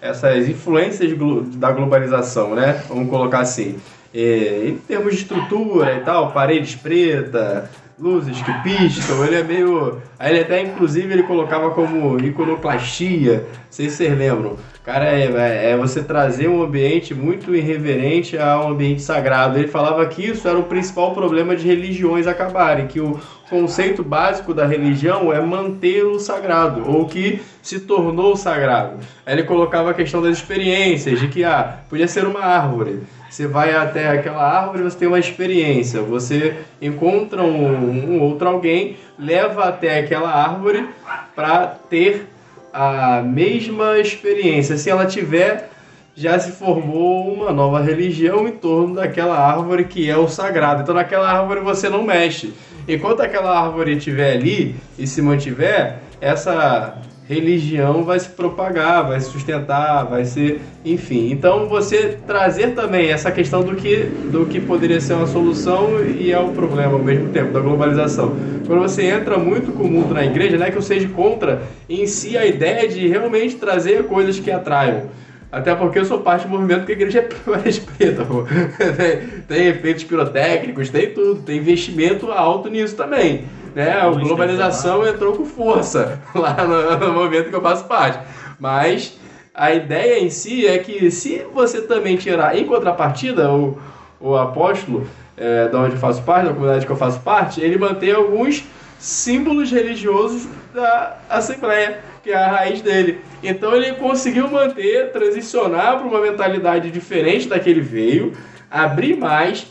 essas 0.00 0.48
influências 0.48 1.12
da 1.56 1.72
globalização, 1.72 2.54
né, 2.54 2.82
vamos 2.88 3.08
colocar 3.10 3.40
assim. 3.40 3.76
É, 4.14 4.64
em 4.66 4.78
termos 4.78 5.14
de 5.14 5.22
estrutura 5.22 5.94
e 5.96 6.00
tal, 6.00 6.32
paredes 6.32 6.74
pretas, 6.74 7.68
luzes 8.00 8.40
que 8.42 8.52
piscam, 8.62 9.24
ele 9.24 9.36
é 9.36 9.42
meio. 9.42 10.00
Ele 10.20 10.40
até 10.40 10.62
inclusive 10.62 11.12
ele 11.12 11.22
colocava 11.24 11.70
como 11.70 12.18
iconoclastia, 12.20 13.44
não 13.48 13.56
sei 13.70 13.88
se 13.88 13.96
vocês 13.96 14.18
lembram. 14.18 14.56
Cara, 14.84 15.04
é, 15.06 15.24
é- 15.26 15.70
é 15.72 15.76
você 15.76 16.02
trazer 16.02 16.48
um 16.48 16.62
ambiente 16.62 17.14
muito 17.14 17.54
irreverente 17.54 18.38
a 18.38 18.58
um 18.64 18.70
ambiente 18.70 19.02
sagrado. 19.02 19.58
Ele 19.58 19.68
falava 19.68 20.06
que 20.06 20.24
isso 20.26 20.48
era 20.48 20.58
o 20.58 20.62
principal 20.62 21.12
problema 21.12 21.54
de 21.54 21.66
religiões 21.66 22.26
acabarem, 22.26 22.86
que 22.86 22.98
o 23.00 23.20
conceito 23.50 24.02
básico 24.02 24.54
da 24.54 24.64
religião 24.66 25.30
é 25.32 25.40
manter 25.40 26.04
o 26.04 26.18
sagrado, 26.18 26.88
ou 26.90 27.04
que 27.06 27.40
se 27.62 27.80
tornou 27.80 28.34
sagrado. 28.36 28.98
Aí 29.26 29.34
ele 29.34 29.42
colocava 29.42 29.90
a 29.90 29.94
questão 29.94 30.22
das 30.22 30.38
experiências, 30.38 31.20
de 31.20 31.28
que 31.28 31.44
ah, 31.44 31.80
podia 31.90 32.08
ser 32.08 32.24
uma 32.26 32.40
árvore. 32.40 33.00
Você 33.28 33.46
vai 33.46 33.74
até 33.74 34.08
aquela 34.08 34.42
árvore, 34.42 34.84
você 34.84 34.98
tem 34.98 35.08
uma 35.08 35.18
experiência. 35.18 36.00
Você 36.02 36.56
encontra 36.80 37.42
um, 37.42 38.14
um 38.14 38.22
outro 38.22 38.48
alguém, 38.48 38.96
leva 39.18 39.64
até 39.64 39.98
aquela 39.98 40.30
árvore 40.30 40.88
para 41.34 41.66
ter 41.66 42.26
a 42.72 43.20
mesma 43.22 43.98
experiência. 43.98 44.76
Se 44.76 44.88
ela 44.88 45.04
tiver, 45.04 45.70
já 46.14 46.38
se 46.38 46.52
formou 46.52 47.32
uma 47.32 47.52
nova 47.52 47.80
religião 47.80 48.48
em 48.48 48.52
torno 48.52 48.94
daquela 48.94 49.38
árvore 49.38 49.84
que 49.84 50.08
é 50.08 50.16
o 50.16 50.26
sagrado. 50.26 50.82
Então, 50.82 50.94
naquela 50.94 51.30
árvore 51.30 51.60
você 51.60 51.88
não 51.88 52.02
mexe. 52.02 52.54
Enquanto 52.88 53.20
aquela 53.20 53.56
árvore 53.56 53.96
estiver 53.96 54.32
ali 54.32 54.74
e 54.98 55.06
se 55.06 55.20
mantiver, 55.20 55.98
essa 56.20 56.96
religião 57.28 58.04
vai 58.04 58.18
se 58.18 58.30
propagar, 58.30 59.06
vai 59.06 59.20
se 59.20 59.30
sustentar, 59.30 60.04
vai 60.04 60.24
ser, 60.24 60.62
enfim. 60.82 61.30
Então 61.30 61.68
você 61.68 62.18
trazer 62.26 62.68
também 62.68 63.10
essa 63.10 63.30
questão 63.30 63.62
do 63.62 63.76
que 63.76 63.96
do 64.32 64.46
que 64.46 64.58
poderia 64.58 65.00
ser 65.00 65.12
uma 65.12 65.26
solução 65.26 66.02
e 66.02 66.32
é 66.32 66.40
o 66.40 66.48
problema 66.48 66.94
ao 66.94 66.98
mesmo 66.98 67.28
tempo 67.28 67.52
da 67.52 67.60
globalização. 67.60 68.34
Quando 68.66 68.80
você 68.80 69.02
entra 69.04 69.36
muito 69.36 69.72
com 69.72 69.82
o 69.82 69.90
mundo 69.90 70.14
na 70.14 70.24
igreja, 70.24 70.56
não 70.56 70.64
é 70.64 70.70
que 70.70 70.78
eu 70.78 70.82
seja 70.82 71.06
contra 71.08 71.62
em 71.88 72.06
si 72.06 72.36
a 72.36 72.46
ideia 72.46 72.88
de 72.88 73.06
realmente 73.06 73.56
trazer 73.56 74.04
coisas 74.04 74.40
que 74.40 74.50
atraiam. 74.50 75.02
Até 75.50 75.74
porque 75.74 75.98
eu 75.98 76.04
sou 76.04 76.20
parte 76.20 76.46
do 76.46 76.50
movimento 76.50 76.84
que 76.84 76.92
a 76.92 76.94
igreja 76.94 77.20
é 77.20 77.22
preta, 77.96 78.24
pô. 78.24 78.44
tem, 78.96 79.42
tem 79.46 79.66
efeitos 79.68 80.04
pirotécnicos, 80.04 80.90
tem 80.90 81.10
tudo, 81.10 81.42
tem 81.42 81.58
investimento 81.58 82.30
alto 82.30 82.68
nisso 82.70 82.96
também. 82.96 83.44
Né? 83.74 83.92
A 83.92 84.06
Luz 84.06 84.22
globalização 84.22 85.06
entrou 85.06 85.34
com 85.34 85.44
força 85.44 86.20
lá 86.34 86.56
no, 86.64 86.98
no 86.98 87.12
momento 87.12 87.50
que 87.50 87.56
eu 87.56 87.62
faço 87.62 87.84
parte. 87.84 88.18
Mas 88.58 89.18
a 89.54 89.72
ideia 89.72 90.20
em 90.20 90.30
si 90.30 90.66
é 90.66 90.78
que 90.78 91.10
se 91.10 91.44
você 91.52 91.82
também 91.82 92.16
tirar, 92.16 92.56
em 92.56 92.64
contrapartida, 92.64 93.52
o, 93.52 93.78
o 94.20 94.36
apóstolo, 94.36 95.06
é, 95.36 95.68
da 95.68 95.80
onde 95.80 95.94
eu 95.94 95.98
faço 95.98 96.22
parte, 96.22 96.46
da 96.46 96.52
comunidade 96.52 96.86
que 96.86 96.92
eu 96.92 96.96
faço 96.96 97.20
parte, 97.20 97.60
ele 97.60 97.78
mantém 97.78 98.12
alguns 98.12 98.64
símbolos 98.98 99.70
religiosos 99.70 100.48
da 100.74 101.18
Assembleia, 101.28 102.00
que 102.22 102.30
é 102.30 102.36
a 102.36 102.48
raiz 102.48 102.82
dele. 102.82 103.20
Então 103.42 103.74
ele 103.74 103.92
conseguiu 103.92 104.48
manter, 104.48 105.12
transicionar 105.12 105.98
para 105.98 106.06
uma 106.06 106.20
mentalidade 106.20 106.90
diferente 106.90 107.48
da 107.48 107.58
que 107.58 107.70
ele 107.70 107.80
veio, 107.80 108.32
abrir 108.70 109.16
mais, 109.16 109.66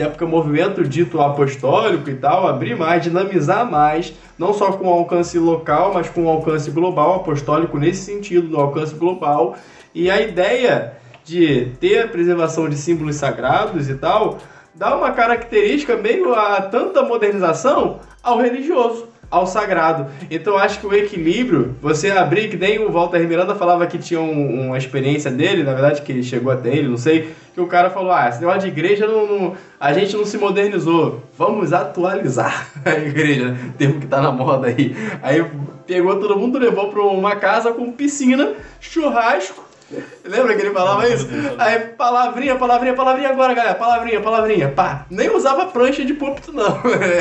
até 0.00 0.08
porque 0.08 0.24
o 0.24 0.28
movimento 0.28 0.82
dito 0.82 1.20
apostólico 1.20 2.08
e 2.08 2.14
tal, 2.14 2.48
abrir 2.48 2.74
mais, 2.74 3.02
dinamizar 3.02 3.70
mais, 3.70 4.14
não 4.38 4.54
só 4.54 4.72
com 4.72 4.88
alcance 4.88 5.38
local, 5.38 5.92
mas 5.92 6.08
com 6.08 6.26
alcance 6.26 6.70
global, 6.70 7.16
apostólico 7.16 7.78
nesse 7.78 8.02
sentido, 8.02 8.48
no 8.48 8.58
alcance 8.58 8.94
global. 8.94 9.56
E 9.94 10.10
a 10.10 10.20
ideia 10.22 10.94
de 11.22 11.66
ter 11.78 12.04
a 12.04 12.08
preservação 12.08 12.66
de 12.68 12.76
símbolos 12.76 13.16
sagrados 13.16 13.90
e 13.90 13.94
tal, 13.94 14.38
dá 14.74 14.96
uma 14.96 15.10
característica 15.10 15.96
meio 15.96 16.34
a 16.34 16.62
tanta 16.62 17.02
modernização 17.02 18.00
ao 18.22 18.38
religioso, 18.38 19.08
ao 19.30 19.46
sagrado. 19.46 20.06
Então 20.30 20.56
acho 20.58 20.80
que 20.80 20.86
o 20.86 20.92
equilíbrio, 20.94 21.76
você 21.80 22.10
abrir, 22.10 22.48
que 22.48 22.56
nem 22.56 22.78
o 22.80 22.90
Walter 22.90 23.20
Miranda 23.28 23.54
falava 23.54 23.86
que 23.86 23.96
tinha 23.98 24.20
um- 24.20 24.66
uma 24.66 24.76
experiência 24.78 25.30
dele, 25.30 25.62
na 25.62 25.72
verdade 25.72 26.02
que 26.02 26.22
chegou 26.22 26.50
até 26.52 26.68
ele, 26.70 26.88
não 26.88 26.96
sei, 26.96 27.30
que 27.54 27.60
o 27.60 27.66
cara 27.66 27.90
falou, 27.90 28.10
ah, 28.12 28.28
esse 28.28 28.40
negócio 28.40 28.62
de 28.62 28.68
igreja, 28.68 29.06
não, 29.06 29.26
não- 29.26 29.54
a 29.78 29.92
gente 29.92 30.16
não 30.16 30.24
se 30.24 30.36
modernizou, 30.36 31.22
vamos 31.38 31.72
atualizar 31.72 32.68
a 32.84 32.90
igreja, 32.90 33.56
termo 33.78 34.00
que 34.00 34.06
tá 34.06 34.20
na 34.20 34.32
moda 34.32 34.66
aí. 34.68 34.94
Aí 35.22 35.44
pegou 35.86 36.18
todo 36.18 36.36
mundo, 36.38 36.58
levou 36.58 36.88
para 36.88 37.02
uma 37.02 37.36
casa 37.36 37.72
com 37.72 37.92
piscina, 37.92 38.54
churrasco, 38.80 39.64
Lembra 40.24 40.54
que 40.54 40.62
ele 40.62 40.70
falava 40.70 41.08
isso? 41.08 41.26
Aí, 41.58 41.78
palavrinha, 41.96 42.56
palavrinha, 42.56 42.94
palavrinha 42.94 43.30
agora, 43.30 43.54
galera. 43.54 43.74
Palavrinha, 43.74 44.20
palavrinha. 44.20 44.68
Pá. 44.68 45.06
Nem 45.10 45.34
usava 45.34 45.66
prancha 45.66 46.04
de 46.04 46.14
púlpito, 46.14 46.52
não. 46.52 46.80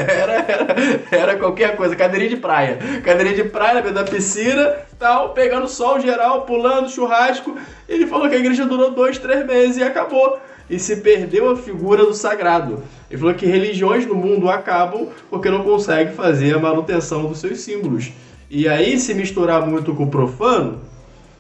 Era, 0.10 0.34
era, 0.34 0.76
era 1.12 1.36
qualquer 1.38 1.76
coisa. 1.76 1.96
Cadeirinha 1.96 2.30
de 2.30 2.38
praia. 2.38 2.78
Cadeirinha 3.04 3.44
de 3.44 3.50
praia 3.50 3.76
na 3.76 3.82
beira 3.82 4.04
da 4.04 4.10
piscina, 4.10 4.76
tal, 4.98 5.30
pegando 5.34 5.68
sol 5.68 6.00
geral, 6.00 6.42
pulando, 6.42 6.90
churrasco. 6.90 7.58
Ele 7.88 8.06
falou 8.06 8.30
que 8.30 8.36
a 8.36 8.40
igreja 8.40 8.66
durou 8.66 8.92
dois, 8.92 9.18
três 9.18 9.46
meses 9.46 9.78
e 9.78 9.84
acabou. 9.84 10.40
E 10.70 10.78
se 10.78 10.98
perdeu 10.98 11.50
a 11.50 11.56
figura 11.56 12.06
do 12.06 12.14
sagrado. 12.14 12.84
Ele 13.10 13.20
falou 13.20 13.34
que 13.34 13.46
religiões 13.46 14.06
no 14.06 14.14
mundo 14.14 14.50
acabam 14.50 15.08
porque 15.30 15.50
não 15.50 15.64
conseguem 15.64 16.14
fazer 16.14 16.56
a 16.56 16.60
manutenção 16.60 17.26
dos 17.26 17.40
seus 17.40 17.60
símbolos. 17.60 18.12
E 18.50 18.68
aí, 18.68 19.00
se 19.00 19.14
misturar 19.14 19.66
muito 19.66 19.96
com 19.96 20.04
o 20.04 20.10
profano, 20.10 20.82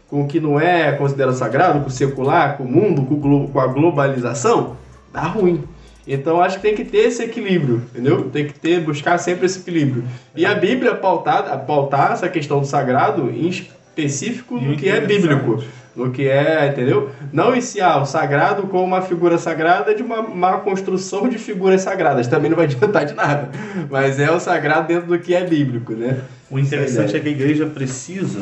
com 0.10 0.22
o 0.24 0.28
que 0.28 0.40
não 0.40 0.60
é 0.60 0.92
considerado 0.94 1.36
sagrado, 1.36 1.82
com 1.82 1.88
o 1.88 1.92
secular, 1.92 2.58
com 2.58 2.64
o 2.64 2.68
mundo, 2.72 3.04
com, 3.04 3.14
o 3.14 3.18
glo- 3.18 3.48
com 3.50 3.60
a 3.60 3.68
globalização, 3.68 4.76
dá 5.14 5.22
ruim. 5.22 5.64
Então 6.08 6.42
acho 6.42 6.56
que 6.56 6.64
tem 6.64 6.74
que 6.76 6.84
ter 6.84 7.00
esse 7.10 7.22
equilíbrio, 7.22 7.84
entendeu? 7.94 8.24
Tem 8.32 8.48
que 8.48 8.54
ter, 8.54 8.80
buscar 8.82 9.18
sempre 9.20 9.46
esse 9.46 9.60
equilíbrio. 9.60 10.04
E 10.36 10.44
a 10.46 10.56
Bíblia 10.56 10.96
pautar, 10.96 11.66
pautar 11.68 12.14
essa 12.14 12.28
questão 12.28 12.62
do 12.62 12.66
sagrado 12.66 13.30
em 13.30 13.48
específico 13.48 14.56
no 14.56 14.76
que 14.76 14.90
é 14.90 15.00
bíblico. 15.00 15.64
No 15.96 16.12
que 16.12 16.28
é, 16.30 16.68
entendeu? 16.68 17.10
Não 17.34 17.52
iniciar 17.52 18.02
o 18.02 18.06
sagrado 18.06 18.64
como 18.68 18.84
uma 18.84 19.02
figura 19.02 19.38
sagrada 19.38 19.94
de 19.94 20.02
uma 20.02 20.22
má 20.22 20.54
construção 20.60 21.28
de 21.28 21.38
figuras 21.38 21.82
sagradas. 21.82 22.26
Também 22.28 22.50
não 22.50 22.56
vai 22.56 22.66
adiantar 22.68 23.06
de 23.06 23.14
nada. 23.14 23.50
Mas 23.90 24.18
é 24.20 24.32
o 24.32 24.40
sagrado 24.40 24.88
dentro 24.88 25.08
do 25.08 25.20
que 25.20 25.36
é 25.36 25.44
bíblico, 25.46 25.94
né? 25.94 26.20
O 26.50 26.58
interessante 26.58 27.16
é 27.16 27.20
que 27.20 27.28
a 27.28 27.32
igreja 27.32 27.66
precisa 27.66 28.40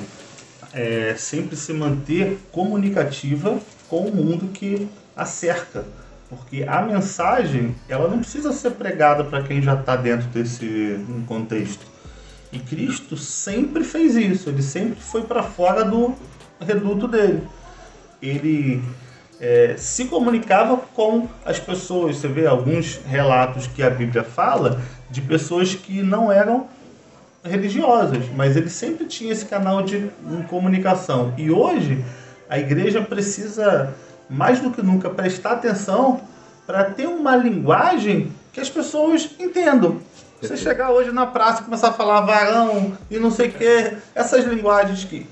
é, 0.77 1.15
sempre 1.17 1.55
se 1.55 1.73
manter 1.73 2.37
comunicativa 2.51 3.59
com 3.89 4.01
o 4.05 4.15
mundo 4.15 4.49
que 4.53 4.87
a 5.15 5.25
cerca. 5.25 5.83
Porque 6.29 6.63
a 6.67 6.81
mensagem, 6.83 7.75
ela 7.89 8.07
não 8.07 8.19
precisa 8.19 8.53
ser 8.53 8.71
pregada 8.71 9.23
para 9.23 9.41
quem 9.41 9.59
já 9.59 9.73
está 9.73 9.95
dentro 9.95 10.27
desse 10.27 10.99
contexto. 11.25 11.83
E 12.51 12.59
Cristo 12.59 13.17
sempre 13.17 13.83
fez 13.83 14.15
isso, 14.15 14.49
ele 14.49 14.61
sempre 14.61 15.01
foi 15.01 15.23
para 15.23 15.41
fora 15.41 15.83
do 15.83 16.13
reduto 16.59 17.07
dele. 17.07 17.41
Ele 18.21 18.83
é, 19.39 19.75
se 19.77 20.05
comunicava 20.05 20.77
com 20.77 21.27
as 21.43 21.59
pessoas. 21.59 22.17
Você 22.17 22.27
vê 22.27 22.45
alguns 22.45 22.99
relatos 23.05 23.65
que 23.65 23.81
a 23.81 23.89
Bíblia 23.89 24.23
fala 24.23 24.79
de 25.09 25.21
pessoas 25.21 25.73
que 25.73 26.03
não 26.03 26.31
eram 26.31 26.67
religiosas, 27.47 28.25
mas 28.35 28.55
ele 28.55 28.69
sempre 28.69 29.05
tinha 29.05 29.31
esse 29.31 29.45
canal 29.45 29.81
de 29.81 30.09
comunicação. 30.49 31.33
E 31.37 31.49
hoje 31.49 32.03
a 32.49 32.57
igreja 32.59 33.01
precisa 33.01 33.93
mais 34.29 34.59
do 34.59 34.71
que 34.71 34.81
nunca 34.81 35.09
prestar 35.09 35.51
atenção 35.53 36.21
para 36.65 36.85
ter 36.85 37.07
uma 37.07 37.35
linguagem 37.35 38.31
que 38.51 38.59
as 38.59 38.69
pessoas 38.69 39.29
entendam. 39.39 39.99
Você 40.41 40.55
chegar 40.55 40.91
hoje 40.91 41.11
na 41.11 41.25
praça 41.25 41.61
e 41.61 41.65
começar 41.65 41.89
a 41.89 41.93
falar 41.93 42.21
varão 42.21 42.95
e 43.09 43.17
não 43.17 43.31
sei 43.31 43.47
o 43.47 43.51
que, 43.53 43.93
essas 44.13 44.45
linguagens 44.45 45.03
que 45.03 45.25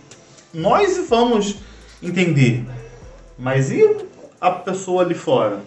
nós 0.54 0.97
vamos 1.08 1.58
entender, 2.01 2.65
mas 3.38 3.69
e 3.71 4.08
a 4.41 4.49
pessoa 4.49 5.04
ali 5.04 5.13
fora? 5.13 5.60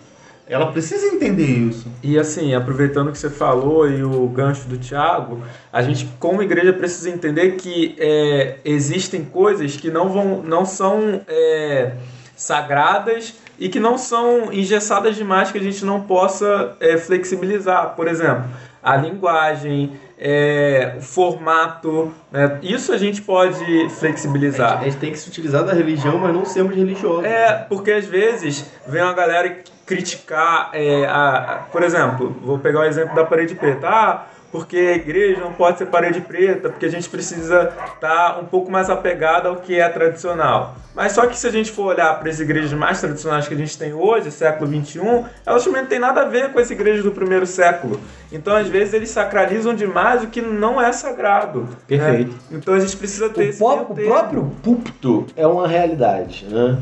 Ela 0.49 0.73
precisa 0.73 1.07
entender 1.07 1.45
isso. 1.45 1.87
E 2.03 2.19
assim, 2.19 2.55
aproveitando 2.55 3.13
que 3.13 3.19
você 3.19 3.29
falou 3.29 3.89
e 3.89 4.03
o 4.03 4.27
gancho 4.29 4.67
do 4.67 4.79
Tiago, 4.79 5.43
a 5.73 5.83
gente, 5.83 6.09
como 6.19 6.43
igreja, 6.43 6.73
precisa 6.73 7.11
entender 7.11 7.53
que 7.53 7.95
é, 7.99 8.57
existem 8.65 9.25
coisas 9.25 9.77
que 9.77 9.91
não, 9.91 10.09
vão, 10.09 10.43
não 10.43 10.65
são 10.65 11.21
é, 11.29 11.93
sagradas 12.35 13.35
e 13.59 13.69
que 13.69 13.79
não 13.79 13.99
são 13.99 14.53
engessadas 14.53 15.17
demais 15.17 15.51
que 15.51 15.59
a 15.59 15.63
gente 15.63 15.85
não 15.85 16.03
possa 16.03 16.77
é, 16.81 16.97
flexibilizar. 16.97 17.95
Por 17.95 18.09
exemplo, 18.09 18.45
a 18.83 18.97
linguagem, 18.97 19.93
é, 20.19 20.95
o 20.99 21.03
formato, 21.03 22.13
né? 22.31 22.59
isso 22.63 22.93
a 22.93 22.99
gente 22.99 23.21
pode 23.21 23.63
A 23.85 23.91
flexibilizar. 23.91 24.71
gente, 24.71 24.81
a 24.81 24.85
gente 24.85 24.97
tem 24.99 25.13
que 25.13 25.19
se 25.19 25.29
utilizar 25.29 25.65
da 25.65 25.73
religião, 25.73 26.19
mas 26.19 26.33
não 26.33 26.45
sermos 26.45 26.75
religiosos. 26.75 27.25
É, 27.25 27.53
porque 27.69 27.91
às 27.91 28.07
vezes 28.07 28.65
vem 28.87 29.03
uma 29.03 29.13
galera 29.13 29.59
criticar, 29.89 30.71
é, 30.75 31.07
a, 31.07 31.29
a- 31.37 31.57
por 31.73 31.83
exemplo, 31.83 32.37
vou 32.43 32.59
pegar 32.59 32.81
o 32.81 32.85
exemplo 32.85 33.15
da 33.15 33.25
parede 33.25 33.55
preta. 33.55 33.89
Ah, 33.89 34.27
porque 34.51 34.77
a 34.79 34.95
igreja 34.95 35.41
não 35.43 35.53
pode 35.53 35.77
ser 35.77 35.87
parede 35.87 36.23
preta, 36.23 36.71
porque 36.71 36.87
a 36.87 36.91
gente 36.91 37.07
precisa 37.11 37.71
estar 37.95 38.39
um 38.41 38.47
pouco 38.47 38.71
mais 38.71 38.89
apegado 38.89 39.47
ao 39.47 39.57
que 39.57 39.79
é 39.79 39.87
tradicional. 39.91 40.75
Mas 40.95 41.13
só 41.13 41.27
que 41.27 41.39
se 41.39 41.47
a 41.47 41.51
gente 41.51 41.71
for 41.71 41.89
olhar 41.95 42.19
para 42.19 42.31
as 42.31 42.41
igrejas 42.41 42.73
mais 42.73 42.99
tradicionais 42.99 43.47
que 43.47 43.53
a 43.53 43.57
gente 43.59 43.77
tem 43.79 43.93
hoje, 43.93 44.31
século 44.31 44.67
XXI, 44.83 45.01
elas 45.45 45.63
também 45.65 45.83
não 45.83 45.89
têm 45.89 45.99
nada 45.99 46.23
a 46.23 46.25
ver 46.25 46.51
com 46.51 46.59
as 46.59 46.71
igrejas 46.71 47.05
do 47.05 47.11
primeiro 47.13 47.47
século. 47.47 48.01
Então, 48.33 48.57
às 48.57 48.67
vezes, 48.69 48.95
eles 48.95 49.11
sacralizam 49.11 49.75
demais 49.75 50.23
o 50.23 50.29
que 50.29 50.41
não 50.41 50.81
é 50.81 50.93
sagrado. 50.93 51.61
né? 51.65 51.69
Perfeito. 51.87 52.35
Então, 52.51 52.73
a 52.73 52.81
gente 52.81 52.97
precisa 52.97 53.29
ter 53.29 53.41
O, 53.43 53.49
esse 53.51 53.59
pró- 53.59 53.87
meio 53.95 54.09
o 54.09 54.11
próprio 54.11 54.45
púlpito 54.63 55.27
é 55.37 55.47
uma 55.47 55.69
realidade, 55.69 56.47
né? 56.51 56.79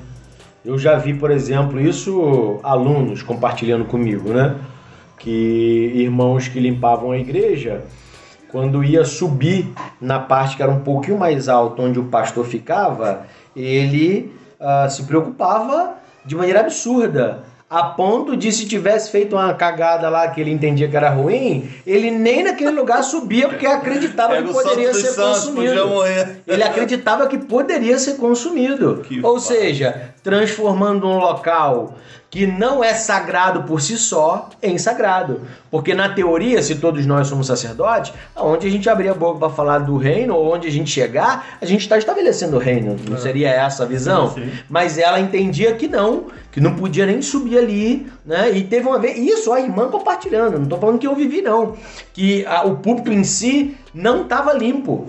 Eu 0.67 0.77
já 0.77 0.97
vi, 0.97 1.15
por 1.15 1.31
exemplo, 1.31 1.81
isso 1.81 2.59
alunos 2.61 3.23
compartilhando 3.23 3.85
comigo, 3.85 4.31
né? 4.31 4.57
Que 5.17 5.93
irmãos 5.95 6.49
que 6.49 6.59
limpavam 6.59 7.13
a 7.13 7.19
igreja, 7.19 7.85
quando 8.51 8.83
ia 8.83 9.05
subir 9.05 9.73
na 10.01 10.19
parte 10.19 10.57
que 10.57 10.63
era 10.65 10.73
um 10.73 10.81
pouquinho 10.81 11.19
mais 11.19 11.49
alta, 11.49 11.83
onde 11.83 12.01
o 12.01 12.07
pastor 12.07 12.45
ficava, 12.45 13.29
ele 13.55 14.35
ah, 14.59 14.89
se 14.89 15.05
preocupava 15.05 15.99
de 16.25 16.35
maneira 16.35 16.59
absurda. 16.59 17.45
A 17.69 17.83
ponto 17.83 18.37
de, 18.37 18.53
se 18.53 18.65
tivesse 18.65 19.11
feito 19.11 19.35
uma 19.35 19.53
cagada 19.53 20.09
lá 20.09 20.29
que 20.29 20.41
ele 20.41 20.53
entendia 20.53 20.87
que 20.87 20.97
era 20.97 21.11
ruim, 21.11 21.69
ele 21.85 22.13
nem 22.13 22.45
naquele 22.45 22.71
lugar 22.71 23.03
subia 23.03 23.49
porque 23.49 23.67
acreditava 23.67 24.41
que 24.41 24.49
o 24.49 24.53
poderia 24.53 24.95
ser 24.95 25.09
santos, 25.09 25.47
consumido. 25.47 25.89
morrer. 25.89 26.43
Ele 26.47 26.63
acreditava 26.63 27.27
que 27.27 27.39
poderia 27.39 27.99
ser 27.99 28.19
consumido. 28.19 29.03
Que 29.03 29.21
Ou 29.21 29.41
seja, 29.41 30.13
transformando 30.23 31.09
um 31.09 31.19
local 31.19 31.97
que 32.29 32.47
não 32.47 32.83
é 32.83 32.93
sagrado 32.93 33.63
por 33.63 33.81
si 33.81 33.97
só 33.97 34.51
em 34.63 34.77
sagrado. 34.79 35.43
Porque 35.71 35.95
na 35.95 36.09
teoria, 36.09 36.61
se 36.63 36.75
todos 36.75 37.07
nós 37.07 37.29
somos 37.29 37.47
sacerdotes, 37.47 38.13
aonde 38.35 38.67
a 38.67 38.71
gente 38.71 38.91
abrir 38.91 39.09
a 39.09 39.15
boca 39.15 39.39
para 39.39 39.51
falar 39.51 39.79
do 39.79 39.97
reino, 39.97 40.35
ou 40.35 40.53
onde 40.55 40.67
a 40.67 40.71
gente 40.71 40.91
chegar, 40.91 41.57
a 41.61 41.65
gente 41.65 41.83
está 41.83 41.97
estabelecendo 41.97 42.57
o 42.57 42.59
reino. 42.59 42.97
Não 43.09 43.17
seria 43.17 43.49
essa 43.51 43.85
a 43.85 43.87
visão? 43.87 44.31
Sim, 44.35 44.45
sim. 44.47 44.51
Mas 44.69 44.99
ela 44.99 45.21
entendia 45.21 45.75
que 45.75 45.87
não, 45.89 46.25
que 46.51 46.61
não 46.61 46.75
podia 46.75 47.07
nem 47.07 47.23
subir 47.23 47.59
ali, 47.59 48.07
né? 48.25 48.51
E 48.53 48.65
teve 48.65 48.87
uma 48.89 48.99
vez, 48.99 49.17
isso 49.19 49.53
a 49.53 49.61
irmã 49.61 49.89
compartilhando, 49.89 50.59
não 50.59 50.67
tô 50.67 50.77
falando 50.79 50.99
que 50.99 51.07
eu 51.07 51.15
vivi 51.15 51.41
não, 51.43 51.75
que 52.13 52.45
a- 52.47 52.65
o 52.67 52.77
púlpito 52.77 53.13
em 53.13 53.23
si 53.25 53.77
não 53.95 54.23
estava 54.23 54.53
limpo. 54.53 55.09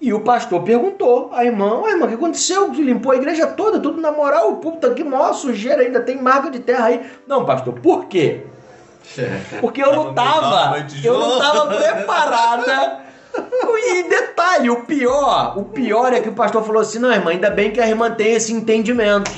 E 0.00 0.12
o 0.14 0.20
pastor 0.20 0.62
perguntou 0.62 1.30
à 1.32 1.44
irmã, 1.44 1.80
"Ué, 1.80 1.90
irmã, 1.90 2.06
o 2.06 2.08
que 2.08 2.14
aconteceu? 2.14 2.72
Limpou 2.72 3.12
a 3.12 3.16
igreja 3.16 3.46
toda, 3.46 3.78
tudo 3.78 4.00
na 4.00 4.10
moral, 4.10 4.52
o 4.52 4.56
púlpito 4.56 4.86
aqui, 4.86 5.04
maior 5.04 5.34
sujeira, 5.34 5.82
ainda 5.82 6.00
tem 6.00 6.16
marca 6.20 6.50
de 6.50 6.58
terra 6.60 6.86
aí. 6.86 7.02
Não, 7.26 7.44
pastor, 7.44 7.74
por 7.74 8.06
quê? 8.06 8.46
Porque 9.60 9.82
eu 9.82 9.94
não 9.94 10.14
tava, 10.14 10.86
eu 11.04 11.18
não 11.18 11.38
tava 11.38 11.66
preparada. 11.76 13.09
E 13.82 14.02
detalhe, 14.04 14.70
o 14.70 14.84
pior, 14.84 15.58
o 15.58 15.64
pior 15.64 16.12
é 16.12 16.20
que 16.20 16.28
o 16.28 16.32
pastor 16.32 16.64
falou 16.64 16.82
assim, 16.82 16.98
não, 16.98 17.12
irmã, 17.12 17.30
ainda 17.30 17.50
bem 17.50 17.70
que 17.70 17.80
a 17.80 17.88
irmã 17.88 18.10
tem 18.10 18.34
esse 18.34 18.52
entendimento. 18.52 19.30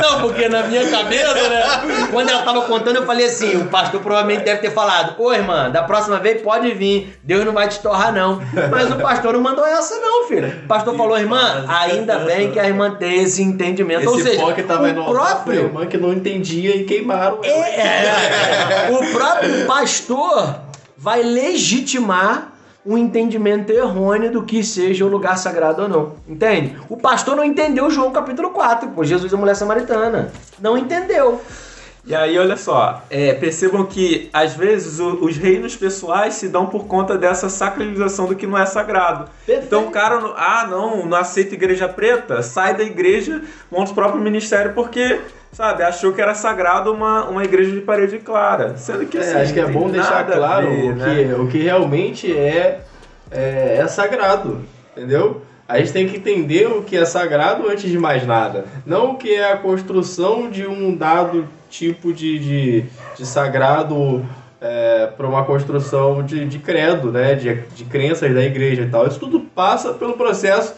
Não, 0.00 0.20
porque 0.20 0.48
na 0.48 0.64
minha 0.64 0.88
cabeça, 0.88 1.34
né, 1.34 1.62
quando 2.10 2.28
ela 2.30 2.42
tava 2.42 2.62
contando, 2.62 2.96
eu 2.96 3.06
falei 3.06 3.26
assim, 3.26 3.56
o 3.56 3.66
pastor 3.66 4.00
provavelmente 4.00 4.44
deve 4.44 4.60
ter 4.60 4.70
falado, 4.70 5.20
ô 5.20 5.32
irmã, 5.32 5.70
da 5.70 5.82
próxima 5.82 6.18
vez 6.18 6.40
pode 6.42 6.72
vir, 6.72 7.18
Deus 7.22 7.44
não 7.44 7.52
vai 7.52 7.68
te 7.68 7.80
torrar 7.80 8.12
não. 8.12 8.40
Mas 8.70 8.90
o 8.90 8.96
pastor 8.96 9.32
não 9.34 9.40
mandou 9.40 9.66
essa 9.66 9.98
não, 10.00 10.28
filho. 10.28 10.48
O 10.64 10.68
pastor 10.68 10.96
falou, 10.96 11.18
irmã, 11.18 11.64
ainda 11.68 12.18
bem 12.20 12.50
que 12.50 12.58
a 12.58 12.66
irmã 12.66 12.94
tem 12.94 13.22
esse 13.22 13.42
entendimento. 13.42 14.08
Ou 14.08 14.16
Esse 14.16 14.30
seja, 14.30 14.40
pó 14.40 14.52
que 14.52 14.62
tava 14.62 14.88
o 14.88 15.04
próprio 15.04 15.64
irmã 15.64 15.86
que 15.86 15.96
não 15.96 16.12
entendia 16.12 16.76
e 16.76 16.84
queimaram. 16.84 17.40
é, 17.42 17.80
é, 17.80 18.90
o 18.90 19.12
próprio 19.12 19.66
pastor 19.66 20.71
vai 21.02 21.20
legitimar 21.20 22.52
um 22.86 22.96
entendimento 22.96 23.70
errôneo 23.72 24.30
do 24.30 24.44
que 24.44 24.62
seja 24.62 25.04
o 25.04 25.08
lugar 25.08 25.36
sagrado 25.36 25.82
ou 25.82 25.88
não. 25.88 26.12
Entende? 26.28 26.76
O 26.88 26.96
pastor 26.96 27.34
não 27.34 27.42
entendeu 27.44 27.90
João 27.90 28.12
capítulo 28.12 28.50
4, 28.50 28.88
pô, 28.90 29.02
Jesus 29.04 29.32
é 29.32 29.36
mulher 29.36 29.56
samaritana. 29.56 30.30
Não 30.60 30.78
entendeu. 30.78 31.40
E 32.04 32.14
aí, 32.14 32.36
olha 32.38 32.56
só, 32.56 33.02
é, 33.10 33.32
percebam 33.34 33.84
que 33.84 34.28
às 34.32 34.54
vezes 34.54 35.00
o- 35.00 35.24
os 35.24 35.36
reinos 35.36 35.74
pessoais 35.76 36.34
se 36.34 36.48
dão 36.48 36.66
por 36.66 36.86
conta 36.86 37.16
dessa 37.18 37.48
sacralização 37.48 38.26
do 38.26 38.34
que 38.36 38.46
não 38.46 38.58
é 38.58 38.66
sagrado. 38.66 39.28
Perfeito. 39.46 39.66
Então 39.66 39.86
o 39.86 39.90
cara, 39.90 40.20
não- 40.20 40.34
ah, 40.36 40.66
não, 40.70 41.04
não 41.06 41.16
aceita 41.16 41.54
igreja 41.54 41.88
preta, 41.88 42.42
sai 42.42 42.76
da 42.76 42.82
igreja, 42.84 43.42
monta 43.70 43.90
o 43.90 43.94
próprio 43.94 44.20
ministério 44.20 44.72
porque, 44.72 45.20
sabe, 45.52 45.82
achou 45.82 46.12
que 46.12 46.20
era 46.20 46.34
sagrado 46.34 46.92
uma, 46.92 47.26
uma 47.28 47.44
igreja 47.44 47.70
de 47.70 47.80
parede 47.80 48.18
clara. 48.18 48.76
Sendo 48.76 49.06
que 49.06 49.18
É, 49.18 49.20
assim, 49.20 49.36
acho 49.36 49.52
que 49.52 49.60
é 49.60 49.66
bom 49.66 49.88
deixar 49.88 50.24
claro 50.26 50.68
ver, 50.68 50.92
o, 50.92 50.96
né? 50.96 51.04
que, 51.04 51.40
o 51.40 51.48
que 51.48 51.58
realmente 51.58 52.32
é, 52.32 52.80
é, 53.30 53.76
é 53.78 53.86
sagrado, 53.86 54.62
entendeu? 54.96 55.42
A 55.68 55.78
gente 55.78 55.92
tem 55.92 56.08
que 56.08 56.16
entender 56.16 56.66
o 56.66 56.82
que 56.82 56.96
é 56.96 57.04
sagrado 57.04 57.68
antes 57.68 57.90
de 57.90 57.98
mais 57.98 58.26
nada. 58.26 58.64
Não 58.84 59.12
o 59.12 59.16
que 59.16 59.34
é 59.34 59.52
a 59.52 59.56
construção 59.56 60.50
de 60.50 60.66
um 60.66 60.94
dado 60.94 61.46
tipo 61.70 62.12
de, 62.12 62.38
de, 62.38 62.84
de 63.16 63.26
sagrado 63.26 64.24
para 65.16 65.26
uma 65.26 65.44
construção 65.44 66.22
de, 66.22 66.44
de 66.44 66.58
credo, 66.58 67.10
né? 67.10 67.34
de, 67.34 67.54
de 67.74 67.84
crenças 67.84 68.32
da 68.34 68.44
igreja 68.44 68.82
e 68.82 68.88
tal. 68.88 69.06
Isso 69.06 69.18
tudo 69.18 69.40
passa 69.40 69.92
pelo 69.92 70.12
processo 70.12 70.74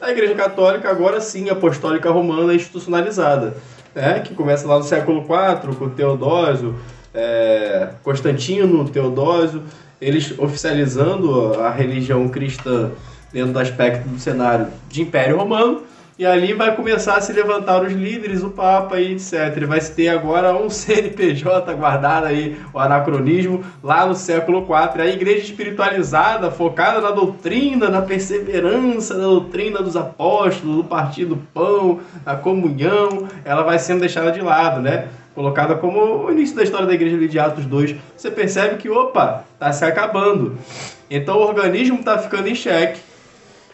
da 0.00 0.10
Igreja 0.10 0.34
Católica, 0.34 0.90
agora 0.90 1.20
sim, 1.20 1.48
apostólica 1.48 2.10
romana 2.10 2.54
institucionalizada, 2.54 3.56
né? 3.96 4.20
que 4.20 4.34
começa 4.34 4.68
lá 4.68 4.76
no 4.78 4.84
século 4.84 5.20
IV 5.20 5.74
com 5.76 5.88
Teodósio, 5.88 6.76
é, 7.14 7.88
Constantino, 8.04 8.86
Teodósio, 8.88 9.62
eles 10.00 10.38
oficializando 10.38 11.54
a 11.60 11.70
religião 11.70 12.28
cristã 12.28 12.90
dentro 13.32 13.52
do 13.52 13.58
aspecto 13.58 14.06
do 14.06 14.18
cenário 14.18 14.68
de 14.88 15.00
Império 15.00 15.38
Romano, 15.38 15.82
e 16.18 16.24
ali 16.24 16.54
vai 16.54 16.74
começar 16.74 17.16
a 17.16 17.20
se 17.20 17.30
levantar 17.30 17.82
os 17.82 17.92
líderes, 17.92 18.42
o 18.42 18.48
Papa 18.48 18.98
e 18.98 19.12
etc. 19.12 19.66
Vai 19.66 19.80
se 19.82 19.94
ter 19.94 20.08
agora 20.08 20.56
um 20.56 20.68
CNPJ 20.70 21.74
guardado 21.74 22.24
aí, 22.24 22.58
o 22.72 22.78
anacronismo, 22.78 23.62
lá 23.82 24.06
no 24.06 24.14
século 24.14 24.60
IV. 24.60 25.02
A 25.02 25.06
igreja 25.06 25.44
espiritualizada, 25.44 26.50
focada 26.50 27.02
na 27.02 27.10
doutrina, 27.10 27.90
na 27.90 28.00
perseverança, 28.00 29.12
na 29.12 29.24
doutrina 29.24 29.82
dos 29.82 29.94
apóstolos, 29.94 30.76
do 30.76 30.84
partido 30.84 31.34
do 31.34 31.36
pão, 31.52 32.00
na 32.24 32.34
comunhão, 32.34 33.28
ela 33.44 33.62
vai 33.62 33.78
sendo 33.78 34.00
deixada 34.00 34.32
de 34.32 34.40
lado, 34.40 34.80
né? 34.80 35.08
Colocada 35.34 35.74
como 35.74 36.24
o 36.24 36.32
início 36.32 36.56
da 36.56 36.62
história 36.62 36.86
da 36.86 36.94
igreja 36.94 37.14
ali 37.14 37.28
de 37.28 37.38
Atos 37.38 37.66
2. 37.66 37.94
Você 38.16 38.30
percebe 38.30 38.76
que, 38.76 38.88
opa, 38.88 39.44
tá 39.58 39.70
se 39.70 39.84
acabando. 39.84 40.56
Então 41.10 41.36
o 41.36 41.42
organismo 41.42 42.02
tá 42.02 42.16
ficando 42.16 42.48
em 42.48 42.54
xeque 42.54 43.05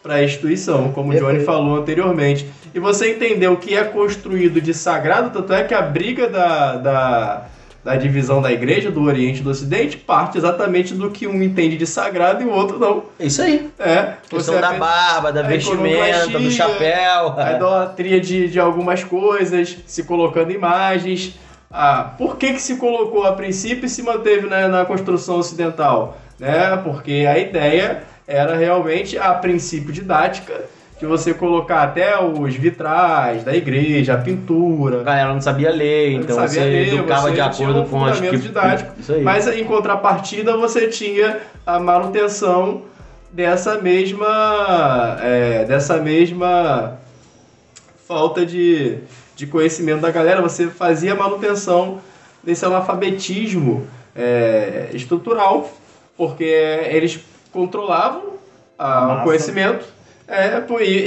para 0.03 0.15
a 0.15 0.25
instituição, 0.25 0.91
como 0.93 1.13
o 1.13 1.17
Johnny 1.17 1.45
falou 1.45 1.77
anteriormente. 1.77 2.51
E 2.75 2.81
você 2.81 3.11
entender 3.11 3.47
o 3.47 3.57
que 3.57 3.77
é 3.77 3.85
construído 3.85 4.61
de 4.61 4.75
sagrado, 4.75 5.31
tanto 5.31 5.53
é 5.53 5.63
que 5.63 5.75
a 5.75 5.83
briga 5.83 6.29
da, 6.29 6.77
da, 6.77 7.47
da 7.85 7.97
divisão 7.97 8.43
da 8.43 8.51
igreja, 8.51 8.91
do 8.91 9.03
Oriente 9.03 9.41
e 9.41 9.43
do 9.43 9.51
Ocidente, 9.51 9.97
parte 9.97 10.39
exatamente 10.39 10.95
do 10.95 11.11
que 11.11 11.27
um 11.27 11.41
entende 11.41 11.77
de 11.77 11.87
sagrado 11.87 12.43
e 12.43 12.47
o 12.47 12.51
outro 12.51 12.79
não. 12.79 13.05
É 13.19 13.27
isso 13.27 13.43
aí. 13.43 13.71
É, 13.79 14.15
Questão 14.29 14.61
da 14.61 14.73
barba, 14.73 15.31
da 15.31 15.43
vestimenta, 15.43 16.39
do 16.39 16.51
chapéu. 16.51 17.35
a 17.39 17.53
idolatria 17.53 18.21
de, 18.21 18.49
de 18.49 18.59
algumas 18.59 19.05
coisas, 19.05 19.77
se 19.87 20.03
colocando 20.03 20.51
imagens. 20.51 21.39
Ah, 21.71 22.13
por 22.19 22.37
que, 22.37 22.53
que 22.53 22.61
se 22.61 22.77
colocou 22.77 23.25
a 23.25 23.33
princípio 23.33 23.87
e 23.87 23.89
se 23.89 24.03
manteve 24.03 24.47
na, 24.47 24.69
na 24.69 24.85
construção 24.85 25.39
ocidental? 25.39 26.19
Né? 26.39 26.77
Porque 26.85 27.27
a 27.27 27.39
ideia 27.39 28.03
era 28.27 28.57
realmente, 28.57 29.19
a 29.19 29.35
princípio 29.35 29.93
didática, 29.93 30.63
de 30.99 31.07
você 31.07 31.35
colocar 31.35 31.83
até 31.83 32.23
os 32.23 32.55
vitrais 32.55 33.43
da 33.43 33.55
igreja, 33.57 34.13
a 34.13 34.17
A 34.17 34.19
pintura. 34.19 35.03
galera 35.03 35.35
não 35.35 35.41
sabia 35.41 35.71
ler, 35.71 36.13
então 36.13 36.37
Não 36.37 36.49
você 36.49 36.55
sabia 36.55 36.71
ler, 36.71 36.95
educava 36.95 37.23
você 37.23 37.35
de 37.35 37.41
acordo 37.41 37.81
um 37.81 37.89
com 37.89 38.05
as 38.05 38.19
fundamento 38.19 38.43
didático. 38.43 38.93
Isso 39.01 39.13
aí. 39.13 39.23
Mas 39.23 39.49
em 39.49 39.65
contrapartida 39.65 40.57
você 40.57 40.87
tinha 40.87 41.41
a 41.67 41.81
manutenção 41.81 42.83
dessa 43.33 43.79
mesma 43.81 45.19
é, 45.21 45.65
dessa 45.65 45.97
mesma 45.97 46.99
falta 48.07 48.47
de, 48.47 48.99
de 49.35 49.47
conhecimento 49.47 50.03
da 50.03 50.11
galera, 50.11 50.41
você 50.41 50.69
fazia 50.69 51.15
manutenção 51.17 51.99
desse 52.45 52.65
analfabetismo 52.65 53.87
é, 54.15 54.91
estrutural, 54.93 55.69
porque 56.17 56.45
eles 56.45 57.19
controlavam 57.53 58.23
a- 58.79 59.21
o 59.21 59.25
conhecimento. 59.25 59.85
É, 60.29 60.63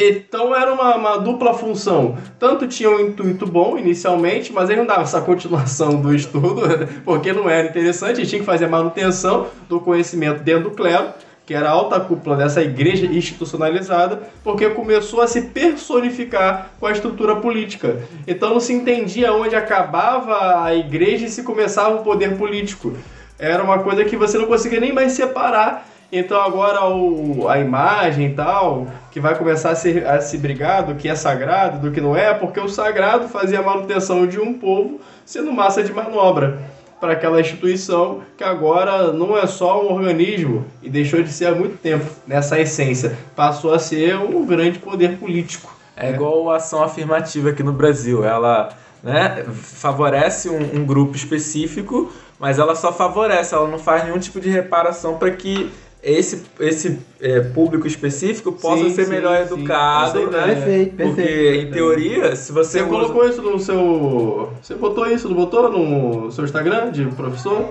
então 0.09 0.55
era 0.55 0.71
uma, 0.71 0.95
uma 0.95 1.17
dupla 1.17 1.53
função. 1.53 2.15
Tanto 2.37 2.67
tinha 2.67 2.89
um 2.89 2.99
intuito 2.99 3.45
bom 3.47 3.77
inicialmente, 3.77 4.53
mas 4.53 4.69
ele 4.69 4.79
não 4.79 4.85
dava 4.85 5.01
essa 5.01 5.19
continuação 5.21 5.99
do 5.99 6.13
estudo, 6.13 6.61
porque 7.03 7.33
não 7.33 7.49
era 7.49 7.67
interessante, 7.67 8.19
ele 8.21 8.27
tinha 8.27 8.39
que 8.39 8.45
fazer 8.45 8.65
a 8.65 8.69
manutenção 8.69 9.47
do 9.67 9.79
conhecimento 9.79 10.43
dentro 10.43 10.65
do 10.69 10.71
clero, 10.75 11.07
que 11.45 11.53
era 11.53 11.69
a 11.69 11.71
alta 11.71 11.99
cúpula 11.99 12.35
dessa 12.35 12.61
igreja 12.61 13.05
institucionalizada, 13.05 14.23
porque 14.43 14.69
começou 14.69 15.21
a 15.21 15.27
se 15.27 15.41
personificar 15.43 16.71
com 16.79 16.85
a 16.87 16.91
estrutura 16.91 17.35
política. 17.37 17.97
Então 18.27 18.49
não 18.51 18.59
se 18.59 18.73
entendia 18.73 19.33
onde 19.33 19.55
acabava 19.55 20.63
a 20.63 20.75
igreja 20.75 21.25
e 21.25 21.29
se 21.29 21.43
começava 21.43 21.95
o 21.95 22.03
poder 22.03 22.35
político. 22.37 22.93
Era 23.37 23.63
uma 23.63 23.79
coisa 23.79 24.03
que 24.05 24.15
você 24.17 24.37
não 24.37 24.45
conseguia 24.45 24.79
nem 24.79 24.93
mais 24.93 25.11
separar. 25.13 25.87
Então 26.17 26.39
agora 26.39 26.87
o, 26.87 27.49
a 27.49 27.59
imagem 27.59 28.27
e 28.27 28.33
tal, 28.33 28.87
que 29.11 29.19
vai 29.19 29.35
começar 29.35 29.71
a 29.71 29.75
se, 29.75 29.99
a 29.99 30.21
se 30.21 30.37
brigar 30.37 30.83
do 30.83 30.95
que 30.95 31.09
é 31.09 31.15
sagrado, 31.15 31.79
do 31.79 31.91
que 31.91 31.99
não 31.99 32.15
é, 32.15 32.33
porque 32.33 32.57
o 32.57 32.69
sagrado 32.69 33.27
fazia 33.27 33.59
a 33.59 33.61
manutenção 33.61 34.25
de 34.25 34.39
um 34.39 34.53
povo 34.53 35.01
sendo 35.25 35.51
massa 35.51 35.83
de 35.83 35.91
manobra 35.91 36.57
para 37.01 37.11
aquela 37.11 37.41
instituição 37.41 38.21
que 38.37 38.45
agora 38.45 39.11
não 39.11 39.37
é 39.37 39.45
só 39.45 39.83
um 39.83 39.91
organismo 39.91 40.63
e 40.81 40.89
deixou 40.89 41.21
de 41.21 41.29
ser 41.33 41.47
há 41.47 41.51
muito 41.51 41.77
tempo 41.79 42.05
nessa 42.25 42.57
essência, 42.57 43.17
passou 43.35 43.73
a 43.73 43.79
ser 43.79 44.15
um 44.15 44.45
grande 44.45 44.79
poder 44.79 45.17
político. 45.17 45.75
É 45.97 46.11
igual 46.11 46.49
a 46.49 46.55
ação 46.55 46.81
afirmativa 46.81 47.49
aqui 47.49 47.61
no 47.61 47.73
Brasil. 47.73 48.23
Ela 48.23 48.69
né, 49.03 49.43
favorece 49.51 50.49
um, 50.49 50.79
um 50.81 50.85
grupo 50.85 51.15
específico, 51.15 52.11
mas 52.39 52.57
ela 52.57 52.75
só 52.75 52.91
favorece, 52.91 53.53
ela 53.53 53.67
não 53.67 53.79
faz 53.79 54.03
nenhum 54.03 54.19
tipo 54.19 54.39
de 54.39 54.49
reparação 54.49 55.17
para 55.17 55.31
que 55.31 55.71
esse, 56.05 56.43
esse 56.59 56.99
é, 57.19 57.39
público 57.39 57.87
específico 57.87 58.51
possa 58.51 58.83
Sim, 58.83 58.89
ser 58.91 59.05
sim, 59.05 59.11
melhor 59.11 59.35
sim. 59.47 59.53
educado, 59.55 60.19
Essa 60.19 60.19
né? 60.19 60.25
ideia. 60.27 60.55
Perfeito, 60.55 60.95
Porque, 60.97 61.21
perfeito. 61.23 61.67
em 61.67 61.71
teoria, 61.71 62.35
se 62.35 62.51
você, 62.51 62.79
Você 62.79 62.81
usa- 62.81 62.89
colocou 62.89 63.27
isso 63.27 63.41
no 63.41 63.59
seu. 63.59 64.53
Você 64.61 64.75
botou 64.75 65.07
isso, 65.09 65.27
não 65.27 65.35
botou 65.35 65.69
no 65.69 66.31
seu 66.31 66.45
Instagram 66.45 66.91
de 66.91 67.05
professor? 67.07 67.69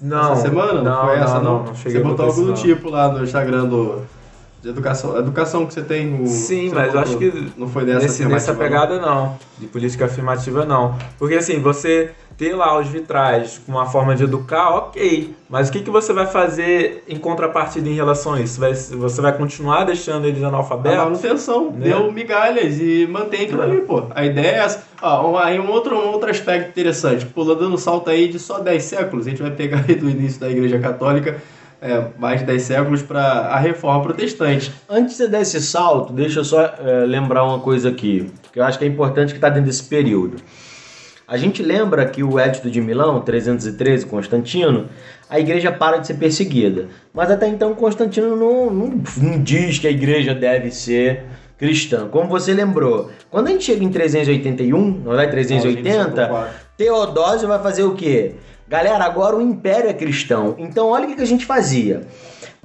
Não, 0.00 0.32
essa 0.32 0.42
semana? 0.42 0.82
não, 0.82 1.06
foi 1.06 1.16
essa, 1.16 1.34
não, 1.40 1.42
não? 1.44 1.64
não 1.64 1.74
cheguei 1.74 2.02
você 2.02 2.04
botou 2.08 2.32
do 2.34 2.42
não. 2.48 2.54
tipo 2.54 2.90
lá 2.90 3.10
no 3.10 3.24
Instagram 3.24 3.64
do. 3.66 4.02
De 4.62 4.68
educação, 4.68 5.18
educação 5.18 5.66
que 5.66 5.74
você 5.74 5.82
tem 5.82 6.06
no. 6.06 6.24
Sim, 6.28 6.70
mas 6.72 6.94
eu 6.94 7.00
acho 7.00 7.18
que 7.18 7.50
Não 7.56 7.66
foi 7.68 7.84
dessa 7.84 7.98
Nesse, 8.06 8.24
nessa 8.26 8.54
pegada 8.54 9.00
não, 9.00 9.36
de 9.58 9.66
política 9.66 10.04
afirmativa 10.04 10.64
não. 10.64 10.96
Porque 11.18 11.34
assim, 11.34 11.58
você 11.60 12.12
ter 12.38 12.54
lá 12.54 12.78
os 12.78 12.86
vitrais 12.86 13.60
com 13.66 13.72
uma 13.72 13.86
forma 13.86 14.14
de 14.14 14.22
educar, 14.22 14.70
ok. 14.70 15.34
Mas 15.50 15.68
o 15.68 15.72
que, 15.72 15.80
que 15.80 15.90
você 15.90 16.12
vai 16.12 16.26
fazer 16.26 17.02
em 17.08 17.16
contrapartida 17.18 17.88
em 17.88 17.94
relação 17.94 18.34
a 18.34 18.40
isso? 18.40 18.60
Vai- 18.60 18.72
você 18.72 19.20
vai 19.20 19.36
continuar 19.36 19.82
deixando 19.84 20.28
eles 20.28 20.42
A 20.44 20.46
analfabetos? 20.48 20.96
manutenção, 20.98 21.72
Né? 21.72 21.86
deu 21.88 22.12
migalhas 22.12 22.78
e 22.80 23.06
mantém 23.10 23.42
aquilo 23.46 23.62
ali, 23.62 23.80
pô. 23.80 24.04
A 24.14 24.24
ideia 24.24 24.46
é 24.46 24.58
essa. 24.58 24.84
Ó, 25.02 25.32
um- 25.32 25.36
aí 25.38 25.58
um 25.58 25.68
outro, 25.70 25.96
um 25.96 26.12
outro 26.12 26.30
aspecto 26.30 26.68
interessante, 26.70 27.26
pulando 27.26 27.68
no 27.68 27.76
salto 27.78 28.08
aí 28.08 28.28
de 28.28 28.38
só 28.38 28.60
10 28.60 28.84
séculos, 28.84 29.26
a 29.26 29.30
gente 29.30 29.42
vai 29.42 29.50
pegar 29.50 29.84
aí 29.88 29.96
do 29.96 30.08
início 30.08 30.40
da 30.40 30.48
Igreja 30.48 30.78
Católica, 30.78 31.36
é, 31.82 32.04
mais 32.16 32.40
de 32.40 32.46
10 32.46 32.62
séculos, 32.62 33.02
para 33.02 33.20
a 33.20 33.58
Reforma 33.58 34.04
Protestante. 34.04 34.72
Antes 34.88 35.16
de 35.16 35.24
você 35.24 35.28
dar 35.28 35.40
esse 35.40 35.60
salto, 35.60 36.12
deixa 36.12 36.38
eu 36.38 36.44
só 36.44 36.62
eh, 36.62 37.04
lembrar 37.06 37.44
uma 37.44 37.58
coisa 37.58 37.88
aqui, 37.88 38.30
que 38.52 38.60
eu 38.60 38.64
acho 38.64 38.78
que 38.78 38.84
é 38.84 38.88
importante 38.88 39.32
que 39.32 39.38
está 39.38 39.48
dentro 39.48 39.66
desse 39.66 39.82
período. 39.82 40.36
A 41.26 41.36
gente 41.36 41.62
lembra 41.62 42.06
que 42.06 42.22
o 42.22 42.38
Edito 42.38 42.70
de 42.70 42.80
Milão, 42.80 43.20
313, 43.20 44.06
Constantino, 44.06 44.88
a 45.28 45.40
igreja 45.40 45.72
para 45.72 45.96
de 45.96 46.06
ser 46.06 46.14
perseguida. 46.14 46.88
Mas 47.12 47.30
até 47.30 47.48
então 47.48 47.74
Constantino 47.74 48.36
não, 48.36 48.70
não, 48.70 49.02
não 49.16 49.42
diz 49.42 49.78
que 49.78 49.88
a 49.88 49.90
igreja 49.90 50.34
deve 50.34 50.70
ser 50.70 51.24
cristã. 51.58 52.06
Como 52.08 52.28
você 52.28 52.52
lembrou, 52.52 53.10
quando 53.30 53.48
a 53.48 53.50
gente 53.50 53.64
chega 53.64 53.82
em 53.82 53.88
381, 53.88 55.00
não 55.04 55.18
é 55.18 55.26
380, 55.26 56.50
Teodósio 56.76 57.48
vai 57.48 57.60
fazer 57.60 57.84
o 57.84 57.94
quê? 57.94 58.34
Galera, 58.68 59.04
agora 59.04 59.36
o 59.36 59.42
império 59.42 59.90
é 59.90 59.94
cristão. 59.94 60.54
Então 60.58 60.88
olha 60.88 61.06
o 61.08 61.14
que 61.14 61.20
a 61.20 61.26
gente 61.26 61.44
fazia. 61.44 62.06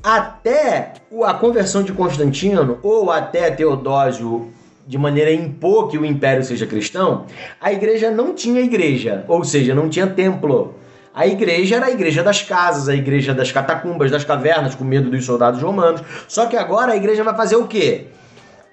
Até 0.02 0.94
a 1.24 1.34
conversão 1.34 1.84
de 1.84 1.92
Constantino, 1.92 2.80
ou 2.84 3.12
até 3.12 3.50
Teodósio 3.52 4.52
de 4.86 4.98
maneira 4.98 5.30
a 5.30 5.34
impor 5.34 5.90
que 5.90 5.98
o 5.98 6.06
império 6.06 6.44
seja 6.44 6.66
cristão, 6.66 7.26
a 7.60 7.74
igreja 7.74 8.10
não 8.10 8.34
tinha 8.34 8.62
igreja, 8.62 9.26
ou 9.28 9.44
seja, 9.44 9.76
não 9.76 9.90
tinha 9.90 10.08
templo. 10.08 10.76
A 11.14 11.28
igreja 11.28 11.76
era 11.76 11.88
a 11.88 11.92
igreja 11.92 12.24
das 12.24 12.42
casas, 12.42 12.88
a 12.88 12.96
igreja 12.96 13.34
das 13.34 13.52
catacumbas, 13.52 14.12
das 14.12 14.24
cavernas, 14.24 14.76
com 14.76 14.86
medo 14.86 15.10
dos 15.10 15.26
soldados 15.26 15.62
romanos. 15.62 16.02
Só 16.28 16.46
que 16.46 16.56
agora 16.56 16.94
a 16.94 16.96
igreja 16.96 17.24
vai 17.24 17.36
fazer 17.36 17.58
o 17.58 17.68
quê? 17.68 18.06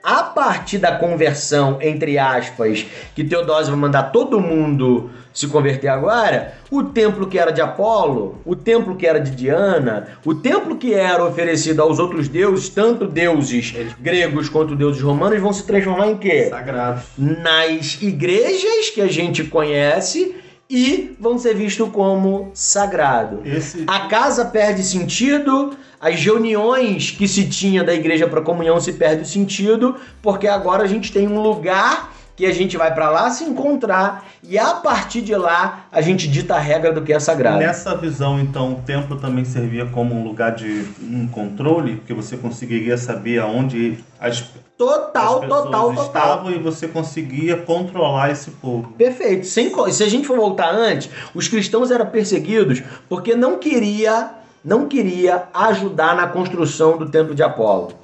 A 0.05 0.23
partir 0.23 0.77
da 0.77 0.99
conversão, 0.99 1.79
entre 1.81 2.19
aspas, 2.19 2.85
que 3.15 3.25
Teodósio 3.25 3.73
vai 3.73 3.81
mandar 3.81 4.03
todo 4.13 4.39
mundo 4.39 5.11
se 5.33 5.49
converter 5.49 5.89
agora, 5.89 6.59
o 6.71 6.85
templo 6.85 7.27
que 7.27 7.39
era 7.39 7.51
de 7.51 7.63
Apolo, 7.63 8.39
o 8.45 8.55
templo 8.55 8.97
que 8.97 9.07
era 9.07 9.19
de 9.19 9.31
Diana, 9.31 10.09
o 10.23 10.35
templo 10.35 10.77
que 10.77 10.93
era 10.93 11.25
oferecido 11.25 11.81
aos 11.81 11.99
outros 11.99 12.29
deuses, 12.29 12.69
tanto 12.69 13.07
deuses 13.07 13.75
gregos 13.99 14.51
quanto 14.51 14.77
deuses 14.77 15.01
romanos, 15.01 15.41
vão 15.41 15.55
se 15.55 15.67
transformar 15.67 16.09
em 16.09 16.19
quê? 16.19 16.49
Sagrado. 16.51 17.03
nas 17.17 18.03
igrejas 18.03 18.91
que 18.91 19.01
a 19.01 19.09
gente 19.09 19.43
conhece 19.45 20.37
e 20.69 21.15
vão 21.21 21.39
ser 21.39 21.55
vistos 21.55 21.89
como 21.91 22.51
sagrado. 22.55 23.43
Esse, 23.45 23.85
A 23.87 24.07
casa 24.07 24.45
perde 24.47 24.83
sentido, 24.83 25.77
as 26.01 26.23
reuniões 26.23 27.11
que 27.11 27.29
se 27.29 27.49
tinha 27.49 27.85
da 27.85 27.95
igreja 27.95 28.27
para 28.27 28.41
comunhão 28.41 28.81
se 28.81 28.93
perde 28.93 29.23
o 29.23 29.27
sentido, 29.27 29.97
porque 30.23 30.49
agora 30.49 30.83
a 30.83 30.87
gente 30.87 31.13
tem 31.13 31.29
um 31.29 31.41
lugar 31.41 32.14
que 32.37 32.47
a 32.47 32.53
gente 32.53 32.77
vai 32.77 32.93
para 32.93 33.11
lá 33.11 33.31
se 33.31 33.45
encontrar 33.45 34.27
e 34.43 34.59
a 34.59 34.75
partir 34.75 35.23
de 35.23 35.35
lá 35.35 35.87
a 35.93 36.01
gente 36.01 36.27
dita 36.29 36.57
a 36.57 36.59
regra 36.59 36.93
do 36.93 37.03
que 37.03 37.13
é 37.13 37.21
sagrado. 37.21 37.59
Nessa 37.59 37.97
visão, 37.97 38.41
então, 38.41 38.73
o 38.73 38.77
templo 38.83 39.17
também 39.17 39.45
servia 39.45 39.87
como 39.87 40.15
um 40.15 40.25
lugar 40.25 40.55
de 40.55 40.85
um 41.01 41.29
controle, 41.29 41.97
porque 41.97 42.13
você 42.13 42.37
conseguiria 42.37 42.99
saber 42.99 43.39
aonde 43.39 43.99
as, 44.19 44.45
Total, 44.77 45.35
as 45.35 45.41
pessoas 45.41 45.65
total, 45.65 45.89
total. 45.91 46.05
estavam 46.07 46.51
e 46.51 46.59
você 46.59 46.89
conseguia 46.89 47.57
controlar 47.57 48.31
esse 48.31 48.51
povo. 48.51 48.93
Perfeito. 48.99 49.47
Sem, 49.47 49.73
se 49.93 50.03
a 50.03 50.09
gente 50.09 50.27
for 50.27 50.37
voltar 50.37 50.75
antes, 50.75 51.09
os 51.33 51.47
cristãos 51.47 51.93
eram 51.93 52.07
perseguidos 52.07 52.83
porque 53.09 53.37
não 53.37 53.59
queria, 53.59 54.31
não 54.65 54.89
queria 54.89 55.45
ajudar 55.55 56.17
na 56.17 56.27
construção 56.27 56.99
do 56.99 57.09
templo 57.09 57.35
de 57.35 57.43
Apolo. 57.43 58.04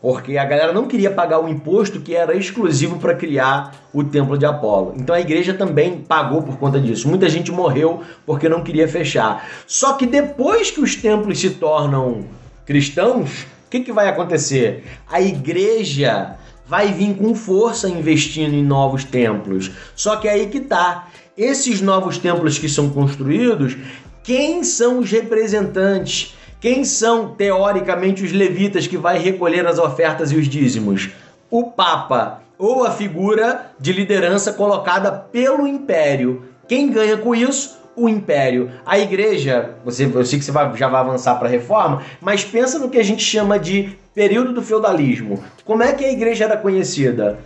Porque 0.00 0.38
a 0.38 0.44
galera 0.44 0.72
não 0.72 0.86
queria 0.86 1.10
pagar 1.10 1.40
o 1.40 1.48
imposto 1.48 2.00
que 2.00 2.14
era 2.14 2.36
exclusivo 2.36 2.98
para 2.98 3.16
criar 3.16 3.74
o 3.92 4.04
templo 4.04 4.38
de 4.38 4.46
Apolo. 4.46 4.94
Então 4.96 5.14
a 5.14 5.20
igreja 5.20 5.52
também 5.52 5.98
pagou 5.98 6.42
por 6.42 6.56
conta 6.56 6.80
disso. 6.80 7.08
Muita 7.08 7.28
gente 7.28 7.50
morreu 7.50 8.02
porque 8.24 8.48
não 8.48 8.62
queria 8.62 8.86
fechar. 8.86 9.48
Só 9.66 9.94
que 9.94 10.06
depois 10.06 10.70
que 10.70 10.80
os 10.80 10.94
templos 10.94 11.40
se 11.40 11.50
tornam 11.50 12.24
cristãos, 12.64 13.42
o 13.66 13.70
que, 13.70 13.80
que 13.80 13.92
vai 13.92 14.08
acontecer? 14.08 14.84
A 15.10 15.20
igreja 15.20 16.36
vai 16.64 16.92
vir 16.92 17.16
com 17.16 17.34
força 17.34 17.88
investindo 17.88 18.54
em 18.54 18.62
novos 18.62 19.02
templos. 19.02 19.72
Só 19.96 20.16
que 20.16 20.28
aí 20.28 20.46
que 20.46 20.60
tá. 20.60 21.08
Esses 21.36 21.80
novos 21.80 22.18
templos 22.18 22.58
que 22.58 22.68
são 22.68 22.90
construídos, 22.90 23.76
quem 24.22 24.62
são 24.62 24.98
os 24.98 25.10
representantes? 25.10 26.36
Quem 26.60 26.84
são, 26.84 27.34
teoricamente, 27.34 28.24
os 28.24 28.32
levitas 28.32 28.86
que 28.86 28.96
vai 28.96 29.18
recolher 29.18 29.66
as 29.66 29.78
ofertas 29.78 30.32
e 30.32 30.36
os 30.36 30.48
dízimos? 30.48 31.10
O 31.50 31.70
Papa, 31.70 32.42
ou 32.58 32.84
a 32.84 32.90
figura 32.90 33.70
de 33.78 33.92
liderança 33.92 34.52
colocada 34.52 35.12
pelo 35.12 35.66
Império. 35.68 36.44
Quem 36.66 36.90
ganha 36.90 37.16
com 37.16 37.34
isso? 37.34 37.78
O 37.94 38.08
Império. 38.08 38.70
A 38.84 38.98
igreja, 38.98 39.74
você, 39.84 40.04
eu 40.12 40.24
sei 40.24 40.38
que 40.38 40.44
você 40.44 40.50
vai- 40.52 40.76
já 40.76 40.88
vai 40.88 41.00
avançar 41.00 41.36
para 41.36 41.46
a 41.48 41.50
reforma, 41.50 42.02
mas 42.20 42.44
pensa 42.44 42.78
no 42.78 42.90
que 42.90 42.98
a 42.98 43.04
gente 43.04 43.22
chama 43.22 43.58
de 43.58 43.96
período 44.14 44.52
do 44.52 44.62
feudalismo. 44.62 45.42
Como 45.64 45.82
é 45.82 45.92
que 45.92 46.04
a 46.04 46.10
igreja 46.12 46.44
era 46.44 46.56
conhecida? 46.56 47.38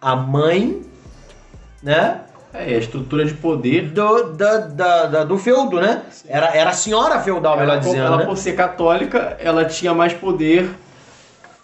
A 0.00 0.16
mãe, 0.16 0.82
né? 1.82 2.20
É, 2.54 2.74
a 2.74 2.78
estrutura 2.78 3.24
de 3.24 3.32
poder. 3.34 3.88
Do, 3.88 4.24
da, 4.34 4.58
da- 4.58 5.06
da- 5.06 5.24
do 5.24 5.38
feudo, 5.38 5.80
né? 5.80 6.02
Era, 6.28 6.54
era 6.54 6.70
a 6.70 6.74
senhora 6.74 7.18
feudal, 7.20 7.56
melhor 7.56 7.72
ela, 7.72 7.80
dizendo, 7.80 7.96
ela, 8.06 8.16
né? 8.18 8.24
por 8.26 8.36
ser 8.36 8.52
católica, 8.54 9.36
ela 9.40 9.64
tinha 9.64 9.94
mais 9.94 10.12
poder 10.12 10.68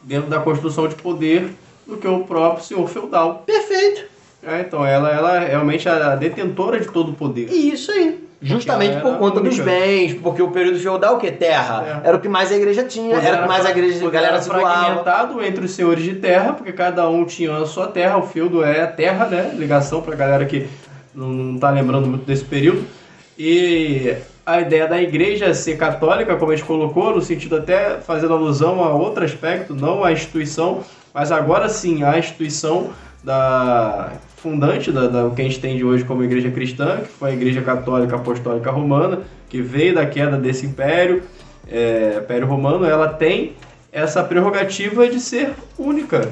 dentro 0.00 0.30
da 0.30 0.38
construção 0.40 0.88
de 0.88 0.94
poder 0.94 1.50
do 1.86 1.96
que 1.96 2.06
o 2.08 2.20
próprio 2.24 2.64
senhor 2.64 2.88
feudal. 2.88 3.42
Perfeito. 3.44 4.04
É, 4.42 4.60
então 4.60 4.84
ela, 4.86 5.10
ela 5.10 5.42
é 5.42 5.48
realmente 5.48 5.88
a 5.88 6.14
detentora 6.16 6.78
de 6.80 6.86
todo 6.88 7.10
o 7.10 7.14
poder. 7.14 7.50
Isso 7.52 7.90
aí. 7.90 8.27
Justamente 8.40 9.00
por 9.00 9.08
era 9.08 9.18
conta 9.18 9.40
dos 9.40 9.58
bens, 9.58 10.14
porque 10.14 10.40
o 10.40 10.50
período 10.50 10.78
feudal, 10.78 11.16
o 11.16 11.18
que? 11.18 11.30
Terra. 11.30 12.02
É. 12.04 12.08
Era 12.08 12.16
o 12.16 12.20
que 12.20 12.28
mais 12.28 12.52
a 12.52 12.56
igreja 12.56 12.84
tinha, 12.84 13.16
Poder 13.16 13.26
era 13.26 13.38
o 13.38 13.42
que 13.42 13.48
mais 13.48 13.66
a 13.66 13.70
igreja, 13.70 14.06
a 14.06 14.10
galera 14.10 14.34
era 14.34 14.42
se 14.42 14.48
doava. 14.48 15.44
entre 15.44 15.64
os 15.64 15.72
senhores 15.72 16.04
de 16.04 16.14
terra, 16.14 16.52
porque 16.52 16.72
cada 16.72 17.08
um 17.08 17.24
tinha 17.24 17.56
a 17.56 17.66
sua 17.66 17.88
terra, 17.88 18.16
o 18.16 18.22
feudo 18.22 18.62
é 18.62 18.82
a 18.82 18.86
terra, 18.86 19.26
né? 19.26 19.52
Ligação 19.54 20.00
pra 20.02 20.14
galera 20.14 20.44
que 20.44 20.68
não, 21.12 21.28
não 21.28 21.58
tá 21.58 21.70
lembrando 21.70 22.06
muito 22.06 22.24
desse 22.24 22.44
período. 22.44 22.84
E 23.36 24.14
a 24.46 24.60
ideia 24.60 24.86
da 24.86 25.02
igreja 25.02 25.52
ser 25.52 25.76
católica, 25.76 26.36
como 26.36 26.52
a 26.52 26.56
gente 26.56 26.66
colocou, 26.66 27.14
no 27.14 27.20
sentido 27.20 27.56
até 27.56 27.98
fazendo 27.98 28.34
alusão 28.34 28.82
a 28.82 28.94
outro 28.94 29.24
aspecto, 29.24 29.74
não 29.74 30.04
a 30.04 30.12
instituição, 30.12 30.84
mas 31.12 31.32
agora 31.32 31.68
sim 31.68 32.04
a 32.04 32.18
instituição 32.18 32.90
da 33.22 34.12
fundante 34.36 34.92
da, 34.92 35.08
da 35.08 35.30
que 35.30 35.42
a 35.42 35.44
gente 35.44 35.60
tem 35.60 35.76
de 35.76 35.84
hoje 35.84 36.04
como 36.04 36.22
igreja 36.22 36.50
cristã, 36.50 36.98
que 36.98 37.08
foi 37.08 37.30
a 37.30 37.32
igreja 37.32 37.60
católica 37.62 38.16
apostólica 38.16 38.70
romana, 38.70 39.20
que 39.48 39.60
veio 39.60 39.94
da 39.94 40.06
queda 40.06 40.36
desse 40.36 40.66
império, 40.66 41.22
é, 41.70 42.20
império 42.22 42.46
romano, 42.46 42.84
ela 42.84 43.08
tem 43.08 43.54
essa 43.92 44.22
prerrogativa 44.22 45.08
de 45.08 45.20
ser 45.20 45.52
única. 45.76 46.28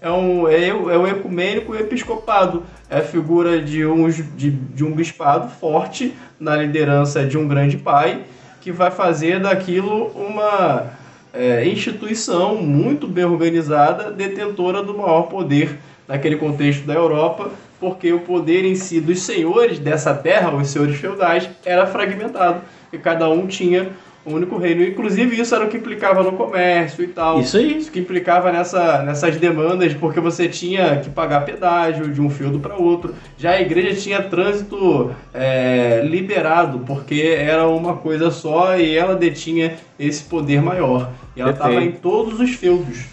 É 0.00 0.10
um, 0.10 0.48
é, 0.48 0.68
é 0.68 0.74
o 0.74 1.06
ecumênico 1.06 1.74
e 1.74 1.78
o 1.78 1.80
episcopado. 1.80 2.64
É 2.90 2.98
a 2.98 3.02
figura 3.02 3.60
de 3.60 3.86
um, 3.86 4.08
de, 4.08 4.50
de 4.50 4.84
um 4.84 4.92
bispado 4.92 5.48
forte 5.48 6.14
na 6.40 6.56
liderança 6.56 7.24
de 7.24 7.38
um 7.38 7.46
grande 7.46 7.76
pai 7.76 8.22
que 8.60 8.72
vai 8.72 8.90
fazer 8.90 9.40
daquilo 9.40 10.06
uma 10.08 10.86
é, 11.32 11.66
instituição 11.66 12.56
muito 12.56 13.06
bem 13.06 13.24
organizada, 13.24 14.10
detentora 14.10 14.82
do 14.82 14.96
maior 14.96 15.22
poder 15.22 15.78
naquele 16.06 16.36
contexto 16.36 16.84
da 16.86 16.94
Europa, 16.94 17.50
porque 17.80 18.12
o 18.12 18.20
poder 18.20 18.64
em 18.64 18.74
si 18.74 19.00
dos 19.00 19.22
senhores 19.22 19.78
dessa 19.78 20.14
terra, 20.14 20.54
os 20.54 20.68
senhores 20.68 20.96
feudais, 20.96 21.48
era 21.64 21.86
fragmentado 21.86 22.60
e 22.92 22.98
cada 22.98 23.28
um 23.28 23.46
tinha 23.46 23.90
um 24.24 24.34
único 24.34 24.56
reino. 24.56 24.84
Inclusive 24.84 25.40
isso 25.40 25.54
era 25.54 25.64
o 25.64 25.68
que 25.68 25.76
implicava 25.76 26.22
no 26.22 26.32
comércio 26.32 27.02
e 27.02 27.08
tal. 27.08 27.40
Isso 27.40 27.56
aí. 27.56 27.78
Isso 27.78 27.90
que 27.90 27.98
implicava 27.98 28.52
nessa, 28.52 29.02
nessas 29.02 29.36
demandas, 29.36 29.94
porque 29.94 30.20
você 30.20 30.48
tinha 30.48 31.00
que 31.00 31.10
pagar 31.10 31.44
pedágio 31.44 32.08
de 32.08 32.20
um 32.20 32.30
feudo 32.30 32.60
para 32.60 32.76
outro. 32.76 33.14
Já 33.36 33.52
a 33.52 33.60
igreja 33.60 34.00
tinha 34.00 34.22
trânsito 34.22 35.10
é, 35.34 36.02
liberado, 36.04 36.80
porque 36.80 37.34
era 37.36 37.66
uma 37.66 37.96
coisa 37.96 38.30
só 38.30 38.76
e 38.78 38.96
ela 38.96 39.16
detinha 39.16 39.74
esse 39.98 40.22
poder 40.22 40.62
maior. 40.62 41.10
E 41.34 41.40
ela 41.40 41.50
estava 41.50 41.82
em 41.82 41.92
todos 41.92 42.38
os 42.38 42.50
feudos, 42.50 43.06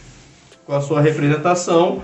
com 0.66 0.74
a 0.76 0.82
sua 0.82 1.02
representação, 1.02 2.02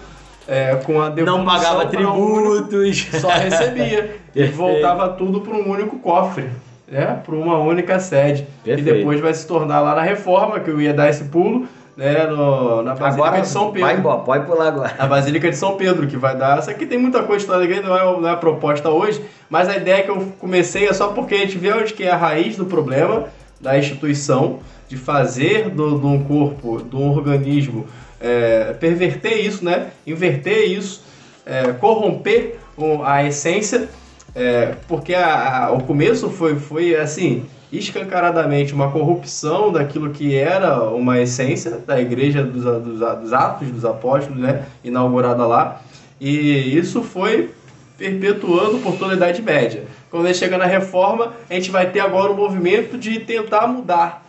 é, 0.48 0.76
com 0.86 1.02
a 1.02 1.10
Não 1.10 1.43
pagava 1.46 1.86
um 1.86 2.34
único- 2.34 2.68
tributos. 2.68 3.08
só 3.20 3.30
recebia. 3.30 4.18
e 4.36 4.43
voltava 4.46 5.10
tudo 5.10 5.41
para 5.41 5.54
um 5.56 5.70
único 5.70 5.98
cofre, 6.00 6.50
né? 6.88 7.20
Para 7.26 7.36
uma 7.36 7.58
única 7.60 8.00
sede. 8.00 8.48
Perfeito. 8.64 8.89
E 8.89 8.93
depois 8.93 9.20
vai 9.20 9.34
se 9.34 9.48
tornar 9.48 9.80
lá 9.82 9.96
na 9.96 10.02
reforma, 10.02 10.60
que 10.60 10.70
eu 10.70 10.80
ia 10.80 10.93
dar 10.93 11.10
esse 11.10 11.24
pulo, 11.26 11.66
né? 11.98 12.26
No, 12.28 12.82
na 12.84 12.93
Basílica 12.93 13.28
Agora 13.28 13.41
de 13.41 13.48
São 13.48 13.72
Pedro. 13.72 13.82
vai 13.88 13.98
embora, 13.98 14.20
pode 14.20 14.46
pular 14.46 14.68
agora. 14.68 14.93
A 15.00 15.08
Basílica 15.08 15.50
de 15.50 15.56
São 15.58 15.78
Pedro, 15.78 16.06
que 16.06 16.18
vai 16.18 16.36
dar. 16.38 16.58
Essa 16.60 16.72
aqui 16.72 16.86
tem 16.86 16.98
muita 16.98 17.24
coisa 17.24 17.48
da 17.48 17.64
igreja, 17.64 17.82
não 17.84 17.98
é, 17.98 18.22
não 18.22 18.28
é 18.28 18.32
a 18.34 18.38
proposta 18.38 18.89
hoje, 18.89 19.22
mas 19.50 19.70
a 19.70 19.78
ideia 19.78 20.04
que 20.04 20.10
eu 20.12 20.28
comecei 20.39 20.86
é 20.88 20.93
só 20.93 21.08
porque 21.10 21.34
a 21.36 21.38
gente 21.39 21.58
vê 21.58 21.72
onde 21.74 21.93
que 21.93 22.04
é 22.04 22.12
a 22.12 22.18
raiz 22.18 22.56
do 22.58 22.66
problema 22.66 23.24
da 23.62 23.78
instituição, 23.80 24.60
de 24.88 24.98
fazer 24.98 25.70
do, 25.70 25.98
de 25.98 26.06
um 26.06 26.24
corpo, 26.26 26.84
de 26.84 26.96
um 26.96 27.10
organismo, 27.10 27.88
é, 28.26 28.73
perverter 28.80 29.45
isso, 29.45 29.63
né? 29.63 29.88
Inverter 30.05 30.67
isso, 30.71 31.03
é, 31.45 31.71
corromper 31.73 32.57
a 33.05 33.23
essência, 33.23 33.88
é, 34.34 34.73
porque 34.88 35.13
a- 35.13 35.65
a- 35.67 35.71
o 35.71 35.84
começo 35.84 36.30
foi, 36.32 36.55
foi 36.55 36.95
assim. 36.95 37.45
Escancaradamente 37.71 38.73
uma 38.73 38.89
corrupção 38.91 39.71
daquilo 39.71 40.09
que 40.09 40.36
era 40.36 40.82
uma 40.89 41.19
essência 41.21 41.71
da 41.86 41.99
igreja 42.01 42.43
dos, 42.43 42.63
dos, 42.63 42.99
dos 43.19 43.34
Atos 43.34 43.69
dos 43.69 43.86
Apóstolos, 43.86 44.39
né? 44.41 44.63
inaugurada 44.84 45.45
lá, 45.45 45.82
e 46.19 46.78
isso 46.78 47.03
foi 47.03 47.51
perpetuando 47.97 48.80
por 48.80 48.97
toda 48.97 49.13
a 49.13 49.15
Idade 49.15 49.41
Média. 49.41 49.84
Quando 50.09 50.28
gente 50.28 50.38
chega 50.39 50.57
na 50.57 50.65
reforma, 50.65 51.34
a 51.49 51.53
gente 51.53 51.69
vai 51.71 51.89
ter 51.89 51.99
agora 51.99 52.32
o 52.32 52.36
movimento 52.36 52.97
de 52.97 53.19
tentar 53.19 53.67
mudar 53.67 54.23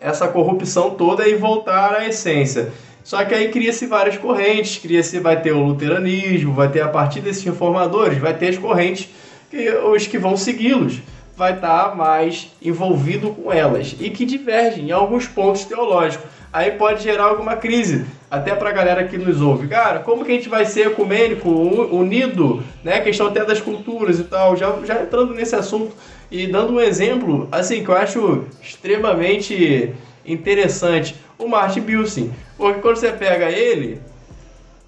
essa 0.00 0.28
corrupção 0.28 0.90
toda 0.90 1.26
e 1.28 1.34
voltar 1.34 1.94
à 1.94 2.06
essência. 2.08 2.72
Só 3.04 3.22
que 3.24 3.34
aí 3.34 3.50
cria-se 3.50 3.86
várias 3.86 4.16
correntes, 4.16 4.78
cria-se, 4.78 5.20
vai 5.20 5.40
ter 5.40 5.52
o 5.52 5.62
luteranismo, 5.62 6.54
vai 6.54 6.68
ter 6.68 6.80
a 6.80 6.88
partir 6.88 7.20
desses 7.20 7.44
reformadores, 7.44 8.18
vai 8.18 8.34
ter 8.34 8.48
as 8.48 8.58
correntes 8.58 9.08
que 9.50 9.70
os 9.70 10.06
que 10.06 10.18
vão 10.18 10.36
segui-los 10.36 11.00
vai 11.36 11.54
estar 11.54 11.94
mais 11.94 12.50
envolvido 12.62 13.30
com 13.30 13.52
elas 13.52 13.94
e 14.00 14.08
que 14.08 14.24
divergem 14.24 14.88
em 14.88 14.92
alguns 14.92 15.26
pontos 15.26 15.64
teológicos. 15.64 16.26
Aí 16.52 16.70
pode 16.70 17.02
gerar 17.02 17.24
alguma 17.24 17.56
crise, 17.56 18.06
até 18.30 18.54
para 18.54 18.70
a 18.70 18.72
galera 18.72 19.04
que 19.04 19.18
nos 19.18 19.40
ouve. 19.40 19.66
Cara, 19.66 19.98
como 19.98 20.24
que 20.24 20.30
a 20.30 20.34
gente 20.36 20.48
vai 20.48 20.64
ser 20.64 20.86
ecumênico, 20.86 21.50
unido, 21.50 22.62
né? 22.84 23.00
Questão 23.00 23.26
até 23.26 23.44
das 23.44 23.60
culturas 23.60 24.20
e 24.20 24.24
tal. 24.24 24.56
Já, 24.56 24.72
já 24.84 25.02
entrando 25.02 25.34
nesse 25.34 25.56
assunto 25.56 25.92
e 26.30 26.46
dando 26.46 26.74
um 26.74 26.80
exemplo, 26.80 27.48
assim, 27.50 27.82
que 27.82 27.88
eu 27.90 27.96
acho 27.96 28.44
extremamente 28.62 29.92
interessante. 30.24 31.16
O 31.36 31.48
Martin 31.48 31.80
Bilson. 31.80 32.30
Porque 32.56 32.80
quando 32.80 32.96
você 32.96 33.12
pega 33.12 33.50
ele, 33.50 34.00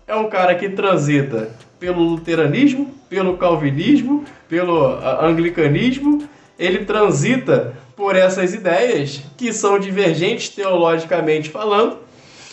é 0.06 0.14
um 0.14 0.28
cara 0.28 0.54
que 0.54 0.68
transita 0.68 1.50
pelo 1.78 2.02
luteranismo, 2.02 2.94
pelo 3.08 3.36
calvinismo, 3.36 4.24
pelo 4.48 4.86
ah, 4.86 5.24
anglicanismo. 5.26 6.28
Ele 6.58 6.84
transita 6.84 7.74
por 7.94 8.16
essas 8.16 8.54
ideias 8.54 9.22
que 9.36 9.52
são 9.52 9.78
divergentes 9.78 10.48
teologicamente 10.48 11.50
falando, 11.50 11.98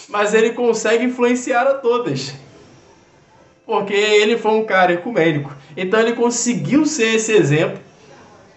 mas 0.09 0.33
ele 0.33 0.51
consegue 0.51 1.05
influenciar 1.05 1.63
a 1.63 1.75
todas. 1.75 2.33
Porque 3.65 3.93
ele 3.93 4.37
foi 4.37 4.51
um 4.51 4.65
cara 4.65 4.93
ecumênico. 4.93 5.55
Então 5.77 5.99
ele 5.99 6.13
conseguiu 6.13 6.85
ser 6.85 7.15
esse 7.15 7.31
exemplo 7.31 7.79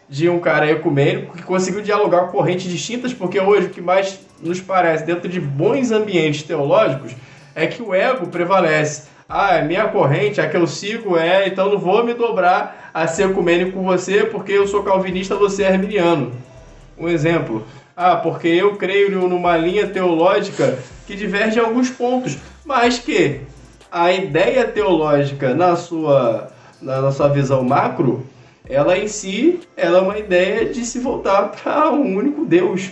de 0.09 0.29
um 0.29 0.39
cara 0.39 0.71
ecumênico 0.71 1.37
que 1.37 1.43
conseguiu 1.43 1.83
dialogar 1.83 2.23
com 2.23 2.39
correntes 2.39 2.71
distintas, 2.71 3.13
porque 3.13 3.41
hoje 3.41 3.67
o 3.67 3.71
que 3.71 3.81
mais 3.81 4.21
nos 4.41 4.61
parece 4.61 5.05
dentro 5.05 5.29
de 5.29 5.41
bons 5.41 5.91
ambientes 5.91 6.43
teológicos 6.43 7.13
é 7.55 7.67
que 7.67 7.83
o 7.83 7.95
ego 7.95 8.27
prevalece. 8.29 9.09
Ah, 9.29 9.57
é 9.57 9.63
minha 9.63 9.89
corrente, 9.89 10.41
a 10.41 10.49
que 10.49 10.57
eu 10.57 10.67
sigo 10.69 11.17
é, 11.17 11.49
então 11.49 11.69
não 11.69 11.79
vou 11.79 12.05
me 12.05 12.15
dobrar 12.15 12.91
a 12.95 13.09
ser 13.09 13.29
ecumênico 13.29 13.73
com 13.73 13.83
você 13.83 14.25
porque 14.25 14.53
eu 14.53 14.69
sou 14.69 14.85
calvinista, 14.85 15.35
você 15.35 15.65
é 15.65 15.73
arminiano. 15.73 16.33
Um 16.97 17.09
exemplo. 17.09 17.67
Ah, 17.97 18.15
porque 18.15 18.47
eu 18.47 18.77
creio 18.77 19.27
numa 19.27 19.57
linha 19.57 19.89
teológica 19.89 20.79
que 21.07 21.17
diverge 21.17 21.59
em 21.59 21.63
alguns 21.63 21.91
pontos, 21.91 22.39
mas 22.65 22.99
que 22.99 23.41
a 23.91 24.13
ideia 24.13 24.67
teológica 24.67 25.55
na 25.55 25.75
sua, 25.75 26.49
na, 26.81 27.01
na 27.01 27.11
sua 27.11 27.29
visão 27.29 27.65
macro, 27.65 28.25
ela 28.69 28.99
em 28.99 29.09
si, 29.09 29.61
ela 29.77 29.99
é 29.99 30.01
uma 30.01 30.19
ideia 30.19 30.67
de 30.67 30.85
se 30.85 30.99
voltar 30.99 31.51
para 31.51 31.91
um 31.91 32.17
único 32.17 32.45
Deus. 32.45 32.91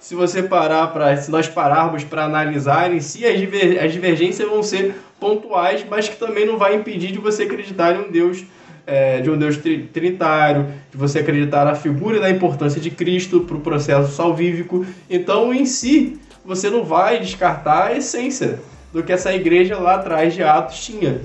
Se 0.00 0.14
você 0.14 0.42
parar 0.42 0.88
para, 0.88 1.16
se 1.16 1.30
nós 1.30 1.46
pararmos 1.46 2.02
para 2.02 2.24
analisar 2.24 2.92
em 2.92 3.00
si, 3.00 3.24
as, 3.24 3.38
diver, 3.38 3.82
as 3.82 3.92
divergências 3.92 4.48
vão 4.48 4.62
ser 4.62 4.96
pontuais, 5.20 5.84
mas 5.88 6.08
que 6.08 6.16
também 6.16 6.44
não 6.44 6.58
vai 6.58 6.74
impedir 6.74 7.12
de 7.12 7.18
você 7.18 7.44
acreditar 7.44 7.94
em 7.94 8.00
um 8.00 8.10
Deus 8.10 8.44
é, 8.84 9.20
de 9.20 9.30
um 9.30 9.38
Deus 9.38 9.56
tri- 9.56 9.88
trinitário, 9.92 10.66
de 10.90 10.96
você 10.96 11.20
acreditar 11.20 11.64
na 11.64 11.76
figura 11.76 12.16
e 12.16 12.20
na 12.20 12.30
importância 12.30 12.80
de 12.80 12.90
Cristo 12.90 13.42
para 13.42 13.56
o 13.56 13.60
processo 13.60 14.10
salvífico. 14.10 14.84
Então, 15.08 15.54
em 15.54 15.64
si, 15.64 16.18
você 16.44 16.68
não 16.68 16.82
vai 16.82 17.20
descartar 17.20 17.86
a 17.86 17.96
essência 17.96 18.58
do 18.92 19.04
que 19.04 19.12
essa 19.12 19.32
igreja 19.32 19.78
lá 19.78 19.94
atrás 19.94 20.34
de 20.34 20.42
Atos 20.42 20.84
tinha. 20.84 21.20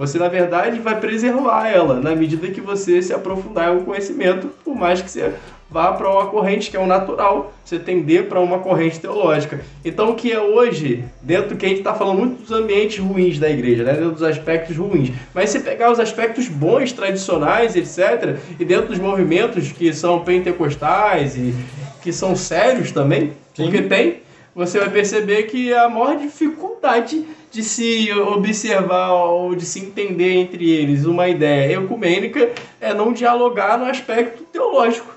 Você, 0.00 0.18
na 0.18 0.28
verdade, 0.28 0.80
vai 0.80 0.98
preservar 0.98 1.68
ela 1.68 2.00
na 2.00 2.16
medida 2.16 2.48
que 2.48 2.58
você 2.58 3.02
se 3.02 3.12
aprofundar 3.12 3.68
em 3.68 3.76
um 3.76 3.84
conhecimento, 3.84 4.46
por 4.64 4.74
mais 4.74 5.02
que 5.02 5.10
você 5.10 5.30
vá 5.70 5.92
para 5.92 6.08
uma 6.08 6.24
corrente 6.28 6.70
que 6.70 6.76
é 6.78 6.80
o 6.80 6.86
natural, 6.86 7.52
você 7.62 7.78
tender 7.78 8.26
para 8.26 8.40
uma 8.40 8.60
corrente 8.60 8.98
teológica. 8.98 9.60
Então, 9.84 10.08
o 10.08 10.14
que 10.14 10.32
é 10.32 10.40
hoje, 10.40 11.04
dentro 11.20 11.54
que 11.54 11.66
a 11.66 11.68
gente 11.68 11.80
está 11.80 11.92
falando 11.92 12.16
muito 12.16 12.40
dos 12.40 12.50
ambientes 12.50 12.98
ruins 12.98 13.38
da 13.38 13.50
igreja, 13.50 13.84
né? 13.84 13.92
dentro 13.92 14.12
dos 14.12 14.22
aspectos 14.22 14.74
ruins, 14.74 15.12
mas 15.34 15.50
se 15.50 15.60
pegar 15.60 15.92
os 15.92 16.00
aspectos 16.00 16.48
bons, 16.48 16.92
tradicionais, 16.92 17.76
etc., 17.76 18.38
e 18.58 18.64
dentro 18.64 18.88
dos 18.88 18.98
movimentos 18.98 19.70
que 19.70 19.92
são 19.92 20.20
pentecostais 20.20 21.36
e 21.36 21.54
que 22.00 22.10
são 22.10 22.34
sérios 22.34 22.90
também, 22.90 23.34
porque 23.54 23.82
tem, 23.82 24.22
você 24.54 24.78
vai 24.78 24.88
perceber 24.88 25.42
que 25.42 25.74
a 25.74 25.90
maior 25.90 26.16
dificuldade 26.16 27.26
de 27.50 27.62
se 27.64 28.12
observar 28.12 29.12
ou 29.12 29.54
de 29.54 29.64
se 29.64 29.80
entender 29.80 30.34
entre 30.34 30.70
eles 30.70 31.04
uma 31.04 31.28
ideia 31.28 31.76
ecumênica 31.76 32.52
é 32.80 32.94
não 32.94 33.12
dialogar 33.12 33.76
no 33.78 33.86
aspecto 33.86 34.44
teológico. 34.44 35.12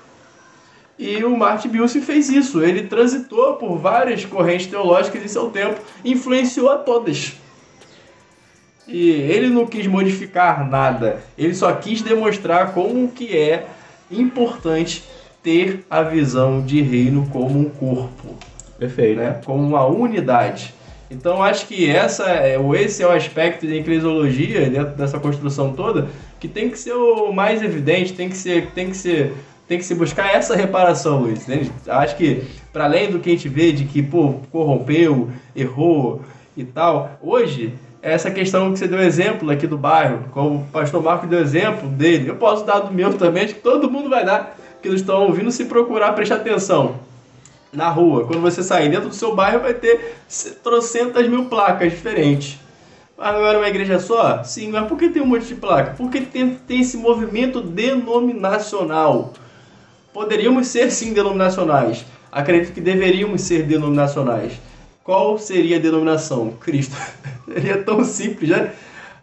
E 0.98 1.24
o 1.24 1.36
Martin 1.36 1.68
Bilson 1.68 2.00
fez 2.00 2.28
isso. 2.28 2.62
Ele 2.62 2.84
transitou 2.84 3.54
por 3.54 3.76
várias 3.78 4.24
correntes 4.24 4.66
teológicas 4.66 5.22
em 5.22 5.28
seu 5.28 5.50
tempo, 5.50 5.80
influenciou 6.04 6.70
a 6.70 6.78
todas. 6.78 7.34
E 8.86 9.10
ele 9.10 9.48
não 9.48 9.66
quis 9.66 9.86
modificar 9.86 10.68
nada. 10.68 11.22
Ele 11.38 11.54
só 11.54 11.72
quis 11.72 12.02
demonstrar 12.02 12.72
como 12.72 13.08
que 13.08 13.36
é 13.36 13.66
importante 14.10 15.02
ter 15.42 15.84
a 15.90 16.02
visão 16.02 16.62
de 16.62 16.80
reino 16.80 17.28
como 17.30 17.58
um 17.58 17.68
corpo, 17.68 18.36
Perfeito. 18.78 19.20
né? 19.20 19.40
como 19.44 19.62
uma 19.66 19.84
unidade. 19.86 20.74
Então 21.14 21.42
acho 21.42 21.66
que 21.66 21.88
essa 21.88 22.28
é, 22.28 22.56
esse 22.74 23.02
é 23.02 23.06
o 23.06 23.10
aspecto 23.10 23.66
de 23.66 23.78
eclesiologia 23.78 24.68
dentro 24.68 24.94
dessa 24.96 25.18
construção 25.18 25.72
toda 25.72 26.08
que 26.40 26.48
tem 26.48 26.68
que 26.68 26.78
ser 26.78 26.92
o 26.92 27.32
mais 27.32 27.62
evidente, 27.62 28.12
tem 28.12 28.28
que 28.28 28.36
ser, 28.36 28.70
tem 28.74 28.90
que 28.90 28.96
ser, 28.96 29.32
tem 29.68 29.78
que 29.78 29.84
se 29.84 29.94
buscar 29.94 30.34
essa 30.34 30.56
reparação, 30.56 31.20
Luiz. 31.20 31.48
entende? 31.48 31.70
Acho 31.86 32.16
que 32.16 32.42
para 32.72 32.84
além 32.84 33.10
do 33.10 33.20
que 33.20 33.30
a 33.30 33.32
gente 33.32 33.48
vê 33.48 33.72
de 33.72 33.84
que 33.84 34.02
pô 34.02 34.40
corrompeu, 34.50 35.30
errou 35.54 36.20
e 36.56 36.64
tal, 36.64 37.18
hoje 37.22 37.72
essa 38.02 38.30
questão 38.30 38.72
que 38.72 38.78
você 38.78 38.86
deu 38.86 39.00
exemplo 39.00 39.50
aqui 39.50 39.66
do 39.66 39.78
bairro, 39.78 40.24
como 40.32 40.56
o 40.56 40.64
pastor 40.64 41.02
Marco 41.02 41.26
deu 41.26 41.40
exemplo 41.40 41.88
dele, 41.88 42.28
eu 42.28 42.36
posso 42.36 42.66
dar 42.66 42.80
do 42.80 42.92
meu 42.92 43.14
também, 43.14 43.44
acho 43.44 43.54
que 43.54 43.60
todo 43.60 43.90
mundo 43.90 44.10
vai 44.10 44.24
dar, 44.24 44.58
que 44.82 44.88
eles 44.88 45.00
estão 45.00 45.22
ouvindo 45.22 45.50
se 45.50 45.64
procurar 45.64 46.12
prestar 46.12 46.36
atenção 46.36 46.96
na 47.74 47.88
rua. 47.88 48.26
Quando 48.26 48.40
você 48.40 48.62
sair 48.62 48.88
dentro 48.88 49.08
do 49.08 49.14
seu 49.14 49.34
bairro, 49.34 49.60
vai 49.60 49.74
ter 49.74 50.16
trocentas 50.62 51.28
mil 51.28 51.46
placas 51.46 51.92
diferentes. 51.92 52.58
Ah, 53.16 53.32
não 53.32 53.46
era 53.46 53.58
uma 53.58 53.68
igreja 53.68 53.98
só? 54.00 54.42
Sim, 54.42 54.70
mas 54.70 54.88
por 54.88 54.98
que 54.98 55.08
tem 55.08 55.22
um 55.22 55.26
monte 55.26 55.46
de 55.46 55.54
placa? 55.54 55.94
Porque 55.96 56.20
tem, 56.20 56.56
tem 56.56 56.80
esse 56.80 56.96
movimento 56.96 57.60
denominacional. 57.60 59.32
Poderíamos 60.12 60.66
ser 60.66 60.90
sim 60.90 61.12
denominacionais. 61.12 62.04
Acredito 62.30 62.72
que 62.72 62.80
deveríamos 62.80 63.42
ser 63.42 63.62
denominacionais. 63.62 64.54
Qual 65.04 65.38
seria 65.38 65.76
a 65.76 65.80
denominação? 65.80 66.52
Cristo. 66.60 66.96
Seria 67.46 67.82
tão 67.82 68.02
simples, 68.02 68.48
né? 68.48 68.72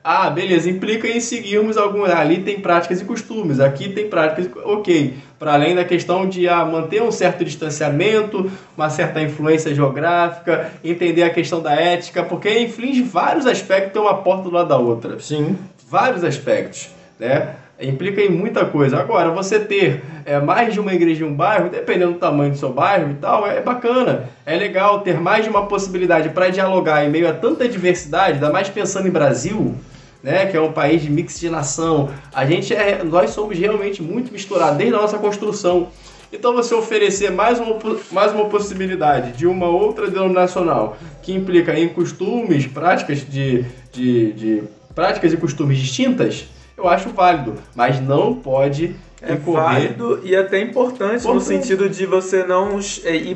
Ah, 0.03 0.31
beleza, 0.31 0.69
implica 0.69 1.07
em 1.07 1.19
seguirmos 1.19 1.77
algum. 1.77 2.03
Ali 2.05 2.39
tem 2.41 2.59
práticas 2.59 3.01
e 3.01 3.05
costumes, 3.05 3.59
aqui 3.59 3.89
tem 3.89 4.09
práticas. 4.09 4.49
Ok. 4.63 5.13
Para 5.37 5.53
além 5.53 5.75
da 5.75 5.83
questão 5.83 6.27
de 6.27 6.47
ah, 6.47 6.65
manter 6.65 7.01
um 7.01 7.11
certo 7.11 7.45
distanciamento, 7.45 8.51
uma 8.75 8.89
certa 8.89 9.21
influência 9.21 9.73
geográfica, 9.73 10.71
entender 10.83 11.23
a 11.23 11.29
questão 11.29 11.61
da 11.61 11.73
ética, 11.73 12.23
porque 12.23 12.59
inflige 12.59 13.03
vários 13.03 13.45
aspectos, 13.45 13.93
tem 13.93 14.01
uma 14.01 14.15
porta 14.15 14.43
do 14.43 14.51
lado 14.51 14.69
da 14.69 14.77
outra. 14.77 15.19
Sim. 15.19 15.55
Vários 15.87 16.23
aspectos, 16.23 16.89
né? 17.19 17.55
Implica 17.79 18.21
em 18.21 18.29
muita 18.29 18.63
coisa. 18.65 18.99
Agora, 18.99 19.31
você 19.31 19.59
ter 19.59 20.03
é, 20.25 20.39
mais 20.39 20.73
de 20.73 20.79
uma 20.79 20.93
igreja 20.93 21.25
em 21.25 21.27
um 21.27 21.33
bairro, 21.33 21.69
dependendo 21.69 22.13
do 22.13 22.19
tamanho 22.19 22.51
do 22.51 22.57
seu 22.57 22.71
bairro 22.71 23.11
e 23.11 23.15
tal, 23.15 23.47
é 23.47 23.59
bacana. 23.59 24.29
É 24.45 24.55
legal 24.55 25.01
ter 25.01 25.19
mais 25.19 25.43
de 25.43 25.49
uma 25.49 25.65
possibilidade 25.65 26.29
para 26.29 26.49
dialogar 26.49 27.03
em 27.03 27.09
meio 27.09 27.27
a 27.27 27.33
tanta 27.33 27.67
diversidade, 27.67 28.33
ainda 28.33 28.51
mais 28.51 28.69
pensando 28.69 29.07
em 29.07 29.11
Brasil, 29.11 29.75
né, 30.23 30.45
que 30.45 30.55
é 30.55 30.61
um 30.61 30.71
país 30.71 31.01
de 31.01 31.09
mixigenação. 31.09 32.09
A 32.33 32.45
gente 32.45 32.73
é, 32.73 33.03
nós 33.03 33.31
somos 33.31 33.57
realmente 33.57 34.01
muito 34.01 34.31
misturados 34.31 34.77
desde 34.77 34.95
a 34.95 34.99
nossa 35.01 35.17
construção. 35.17 35.87
Então 36.33 36.53
você 36.53 36.73
oferecer 36.73 37.29
mais 37.31 37.59
uma, 37.59 37.77
mais 38.11 38.31
uma 38.31 38.45
possibilidade 38.45 39.33
de 39.33 39.45
uma 39.45 39.67
outra 39.67 40.09
denominacional 40.09 40.97
que 41.21 41.33
implica 41.33 41.77
em 41.77 41.89
costumes, 41.89 42.65
práticas 42.67 43.19
de, 43.27 43.65
de, 43.91 44.31
de 44.33 44.63
práticas 44.95 45.33
e 45.33 45.37
costumes 45.37 45.77
distintas, 45.77 46.45
eu 46.77 46.87
acho 46.87 47.09
válido, 47.09 47.55
mas 47.75 47.99
não 47.99 48.33
pode 48.33 48.95
É 49.21 49.33
incorrer- 49.33 49.63
válido 49.63 50.21
e 50.23 50.33
até 50.35 50.61
importante 50.61 51.27
no 51.27 51.41
sentido 51.41 51.89
de 51.89 52.05
você 52.05 52.43
não 52.45 52.79
é, 53.03 53.15
ir 53.15 53.35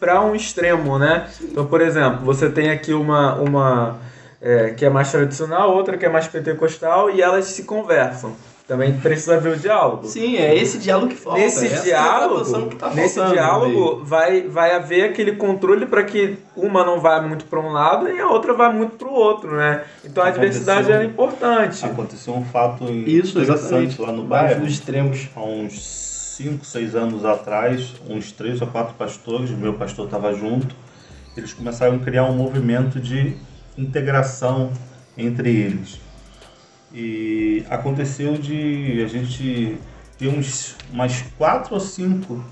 para 0.00 0.20
um 0.24 0.34
extremo, 0.34 0.98
né? 0.98 1.28
Então, 1.40 1.64
por 1.66 1.80
exemplo, 1.80 2.24
você 2.24 2.50
tem 2.50 2.68
aqui 2.70 2.92
uma, 2.92 3.36
uma 3.36 3.96
é, 4.46 4.70
que 4.74 4.84
é 4.84 4.90
mais 4.90 5.10
tradicional, 5.10 5.74
outra 5.74 5.96
que 5.96 6.04
é 6.04 6.08
mais 6.10 6.28
pentecostal 6.28 7.10
e 7.10 7.22
elas 7.22 7.46
se 7.46 7.62
conversam. 7.64 8.32
Também 8.68 8.94
precisa 8.98 9.34
haver 9.36 9.52
o 9.52 9.56
diálogo. 9.58 10.06
Sim, 10.06 10.36
é 10.36 10.54
esse 10.56 10.78
diálogo 10.78 11.08
que 11.08 11.16
falta. 11.16 11.38
Nesse 11.40 11.66
essa 11.66 11.82
diálogo, 11.84 12.34
retratação 12.36 12.68
que 12.68 12.76
tá 12.76 12.90
nesse 12.94 13.22
diálogo 13.26 14.02
vai, 14.04 14.42
vai 14.48 14.74
haver 14.74 15.04
aquele 15.10 15.32
controle 15.36 15.84
para 15.84 16.02
que 16.02 16.38
uma 16.56 16.82
não 16.84 16.98
vá 16.98 17.20
muito 17.20 17.44
para 17.44 17.60
um 17.60 17.70
lado 17.72 18.08
e 18.08 18.18
a 18.18 18.26
outra 18.28 18.54
vá 18.54 18.70
muito 18.70 18.96
para 18.96 19.08
o 19.08 19.12
outro, 19.12 19.54
né? 19.54 19.82
Então 20.02 20.22
a 20.24 20.28
Aconteceu- 20.28 20.50
diversidade 20.60 20.92
é 20.92 21.04
importante. 21.04 21.84
Aconteceu 21.84 22.34
um 22.34 22.44
fato 22.46 22.84
Isso, 22.90 23.38
interessante 23.38 23.56
exatamente. 23.58 24.00
lá 24.00 24.12
no 24.12 24.24
bairro. 24.24 24.60
dos 24.62 24.72
extremos. 24.72 25.28
Há 25.36 25.42
uns 25.42 25.78
5, 26.38 26.64
6 26.64 26.94
anos 26.94 27.22
atrás, 27.24 27.94
uns 28.08 28.32
três 28.32 28.62
ou 28.62 28.66
quatro 28.68 28.94
pastores, 28.94 29.50
o 29.50 29.56
meu 29.58 29.74
pastor 29.74 30.06
estava 30.06 30.32
junto, 30.34 30.74
eles 31.36 31.52
começaram 31.52 31.96
a 31.96 31.98
criar 31.98 32.24
um 32.24 32.34
movimento 32.34 32.98
de 32.98 33.36
integração 33.76 34.72
entre 35.16 35.50
eles. 35.50 36.00
E 36.92 37.64
aconteceu 37.68 38.34
de 38.34 39.02
a 39.04 39.08
gente 39.08 39.78
ter 40.18 40.28
uns, 40.28 40.76
umas 40.92 41.22
quatro 41.36 41.74
ou 41.74 41.80
cinco 41.80 42.44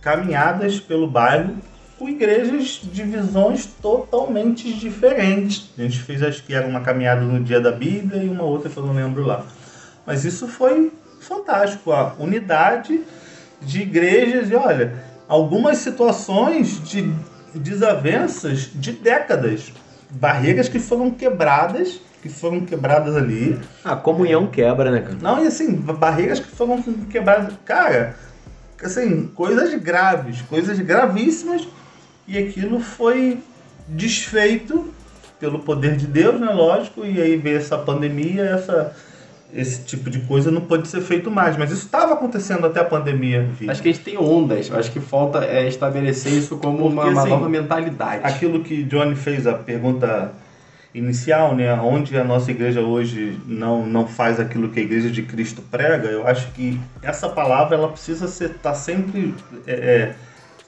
caminhadas 0.00 0.78
pelo 0.78 1.08
bairro 1.08 1.56
com 1.98 2.08
igrejas 2.08 2.80
de 2.82 3.02
visões 3.02 3.66
totalmente 3.66 4.72
diferentes. 4.72 5.70
A 5.76 5.82
gente 5.82 5.98
fez, 5.98 6.22
acho 6.22 6.44
que 6.44 6.54
era 6.54 6.66
uma 6.66 6.80
caminhada 6.80 7.22
no 7.22 7.42
dia 7.42 7.60
da 7.60 7.72
Bíblia 7.72 8.22
e 8.22 8.28
uma 8.28 8.44
outra 8.44 8.70
que 8.70 8.76
eu 8.76 8.86
não 8.86 8.94
lembro 8.94 9.26
lá. 9.26 9.44
Mas 10.06 10.24
isso 10.24 10.46
foi 10.46 10.92
fantástico, 11.20 11.90
a 11.92 12.14
unidade 12.18 13.00
de 13.60 13.82
igrejas 13.82 14.48
e 14.48 14.54
olha, 14.54 14.94
algumas 15.26 15.78
situações 15.78 16.82
de 16.88 17.12
desavenças 17.52 18.70
de 18.72 18.92
décadas, 18.92 19.72
barreiras 20.10 20.68
que 20.68 20.78
foram 20.78 21.10
quebradas, 21.10 22.00
que 22.22 22.28
foram 22.28 22.60
quebradas 22.64 23.16
ali. 23.16 23.58
A 23.84 23.96
comunhão 23.96 24.46
quebra, 24.46 24.90
né, 24.90 25.00
cara? 25.00 25.16
Não, 25.20 25.42
e 25.42 25.46
assim, 25.46 25.72
barreiras 25.74 26.40
que 26.40 26.48
foram 26.48 26.82
quebradas, 26.82 27.54
cara, 27.64 28.16
assim, 28.82 29.26
coisas 29.34 29.74
graves, 29.80 30.42
coisas 30.42 30.78
gravíssimas, 30.78 31.66
e 32.26 32.36
aquilo 32.38 32.80
foi 32.80 33.42
desfeito 33.86 34.92
pelo 35.40 35.60
poder 35.60 35.96
de 35.96 36.06
Deus, 36.06 36.40
né, 36.40 36.50
lógico, 36.52 37.04
e 37.04 37.20
aí 37.20 37.36
veio 37.36 37.58
essa 37.58 37.78
pandemia, 37.78 38.42
essa 38.42 38.94
esse 39.52 39.82
tipo 39.82 40.10
de 40.10 40.20
coisa 40.20 40.50
não 40.50 40.60
pode 40.60 40.88
ser 40.88 41.00
feito 41.00 41.30
mais, 41.30 41.56
mas 41.56 41.70
isso 41.70 41.86
estava 41.86 42.14
acontecendo 42.14 42.66
até 42.66 42.80
a 42.80 42.84
pandemia. 42.84 43.48
Acho 43.68 43.82
que 43.82 43.88
a 43.88 43.92
gente 43.92 44.04
tem 44.04 44.18
ondas. 44.18 44.70
Acho 44.70 44.90
que 44.92 45.00
falta 45.00 45.44
é, 45.44 45.66
estabelecer 45.66 46.32
isso 46.32 46.56
como 46.58 46.86
uma, 46.86 47.02
Porque, 47.02 47.10
uma 47.10 47.20
assim, 47.22 47.30
nova 47.30 47.48
mentalidade. 47.48 48.24
Aquilo 48.24 48.62
que 48.62 48.82
Johnny 48.84 49.16
fez 49.16 49.46
a 49.46 49.54
pergunta 49.54 50.32
inicial, 50.94 51.54
né, 51.54 51.72
onde 51.74 52.16
a 52.16 52.24
nossa 52.24 52.50
igreja 52.50 52.80
hoje 52.80 53.38
não, 53.46 53.86
não 53.86 54.06
faz 54.06 54.40
aquilo 54.40 54.68
que 54.68 54.80
a 54.80 54.82
igreja 54.82 55.10
de 55.10 55.22
Cristo 55.22 55.62
prega, 55.62 56.08
eu 56.08 56.26
acho 56.26 56.50
que 56.52 56.80
essa 57.02 57.28
palavra 57.28 57.76
ela 57.76 57.88
precisa 57.88 58.26
ser 58.26 58.54
tá 58.54 58.74
sempre 58.74 59.34
é, 59.66 59.72
é, 59.72 60.14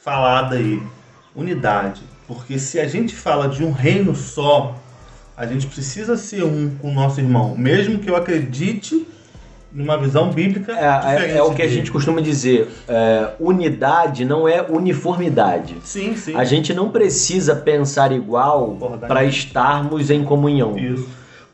falada 0.02 0.56
aí, 0.56 0.80
unidade, 1.34 2.02
porque 2.28 2.58
se 2.58 2.78
a 2.78 2.86
gente 2.86 3.14
fala 3.14 3.48
de 3.48 3.64
um 3.64 3.72
reino 3.72 4.14
só, 4.14 4.79
a 5.40 5.46
gente 5.46 5.66
precisa 5.66 6.16
ser 6.18 6.44
um 6.44 6.70
com 6.80 6.90
o 6.90 6.94
nosso 6.94 7.18
irmão, 7.18 7.54
mesmo 7.56 7.98
que 7.98 8.10
eu 8.10 8.14
acredite 8.14 9.06
numa 9.72 9.96
visão 9.96 10.30
bíblica 10.30 10.72
É, 10.72 11.30
é- 11.32 11.36
é 11.38 11.42
o 11.42 11.54
que 11.54 11.62
a 11.62 11.64
dele. 11.64 11.76
gente 11.76 11.90
costuma 11.90 12.20
dizer. 12.20 12.68
é, 12.86 13.30
unidade 13.40 14.24
não 14.24 14.46
é 14.46 14.60
uniformidade. 14.68 15.76
Sim, 15.82 16.14
sim. 16.14 16.34
A 16.36 16.44
gente 16.44 16.74
não 16.74 16.90
precisa 16.90 17.54
pensar 17.56 18.12
igual 18.12 18.76
para 19.08 19.24
estarmos 19.24 20.10
em 20.10 20.22
comunhão. 20.24 20.76
Isso. 20.76 21.08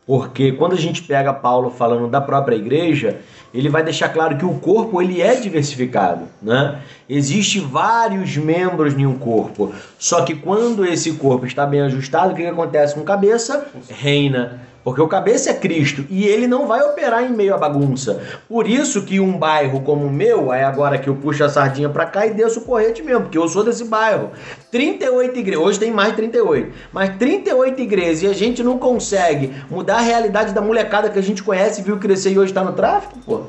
Porque 0.05 0.51
quando 0.53 0.73
a 0.73 0.77
gente 0.77 1.03
pega 1.03 1.33
Paulo 1.33 1.69
falando 1.69 2.07
da 2.09 2.19
própria 2.19 2.55
igreja, 2.55 3.17
ele 3.53 3.69
vai 3.69 3.83
deixar 3.83 4.09
claro 4.09 4.37
que 4.37 4.45
o 4.45 4.55
corpo 4.55 5.01
ele 5.01 5.21
é 5.21 5.35
diversificado, 5.35 6.25
né? 6.41 6.79
Existe 7.09 7.59
vários 7.59 8.35
membros 8.37 8.93
em 8.93 9.05
um 9.05 9.17
corpo. 9.17 9.73
Só 9.97 10.23
que 10.23 10.35
quando 10.35 10.85
esse 10.85 11.13
corpo 11.13 11.45
está 11.45 11.65
bem 11.65 11.81
ajustado, 11.81 12.33
o 12.33 12.35
que, 12.35 12.41
que 12.41 12.47
acontece 12.47 12.93
com 12.93 13.01
a 13.01 13.05
cabeça? 13.05 13.67
Reina. 13.89 14.61
Porque 14.87 15.01
o 15.01 15.07
cabeça 15.09 15.49
é 15.49 15.53
Cristo 15.53 16.05
e 16.09 16.25
ele 16.25 16.47
não 16.47 16.65
vai 16.65 16.81
operar 16.81 17.21
em 17.21 17.35
meio 17.35 17.53
à 17.53 17.57
bagunça. 17.57 18.21
Por 18.47 18.65
isso 18.65 19.01
que 19.01 19.19
um 19.19 19.37
bairro 19.37 19.81
como 19.81 20.05
o 20.05 20.09
meu, 20.09 20.49
aí 20.49 20.63
agora 20.63 20.97
que 20.97 21.09
eu 21.09 21.15
puxo 21.15 21.43
a 21.43 21.49
sardinha 21.49 21.89
pra 21.89 22.05
cá 22.05 22.25
e 22.25 22.33
desço 22.33 22.61
o 22.61 22.63
correte 22.63 23.03
mesmo, 23.03 23.23
porque 23.23 23.37
eu 23.37 23.49
sou 23.49 23.65
desse 23.65 23.83
bairro. 23.83 24.31
38 24.71 25.39
igrejas, 25.39 25.65
hoje 25.65 25.79
tem 25.79 25.91
mais 25.91 26.11
de 26.11 26.15
38, 26.15 26.71
mas 26.93 27.17
38 27.17 27.81
igrejas 27.81 28.23
e 28.23 28.27
a 28.27 28.33
gente 28.33 28.63
não 28.63 28.77
consegue 28.77 29.53
mudar 29.69 29.97
a 29.97 29.99
realidade 29.99 30.53
da 30.53 30.61
molecada 30.61 31.09
que 31.09 31.19
a 31.19 31.21
gente 31.21 31.43
conhece, 31.43 31.81
viu 31.81 31.97
crescer 31.97 32.31
e 32.31 32.39
hoje 32.39 32.53
tá 32.53 32.63
no 32.63 32.71
tráfico, 32.71 33.19
pô. 33.25 33.41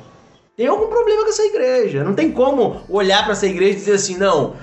Tem 0.58 0.66
algum 0.66 0.88
problema 0.88 1.22
com 1.22 1.28
essa 1.28 1.44
igreja. 1.44 2.02
Não 2.02 2.14
tem 2.14 2.32
como 2.32 2.80
olhar 2.88 3.22
pra 3.22 3.30
essa 3.30 3.46
igreja 3.46 3.74
e 3.74 3.76
dizer 3.76 3.92
assim, 3.92 4.16
não, 4.16 4.56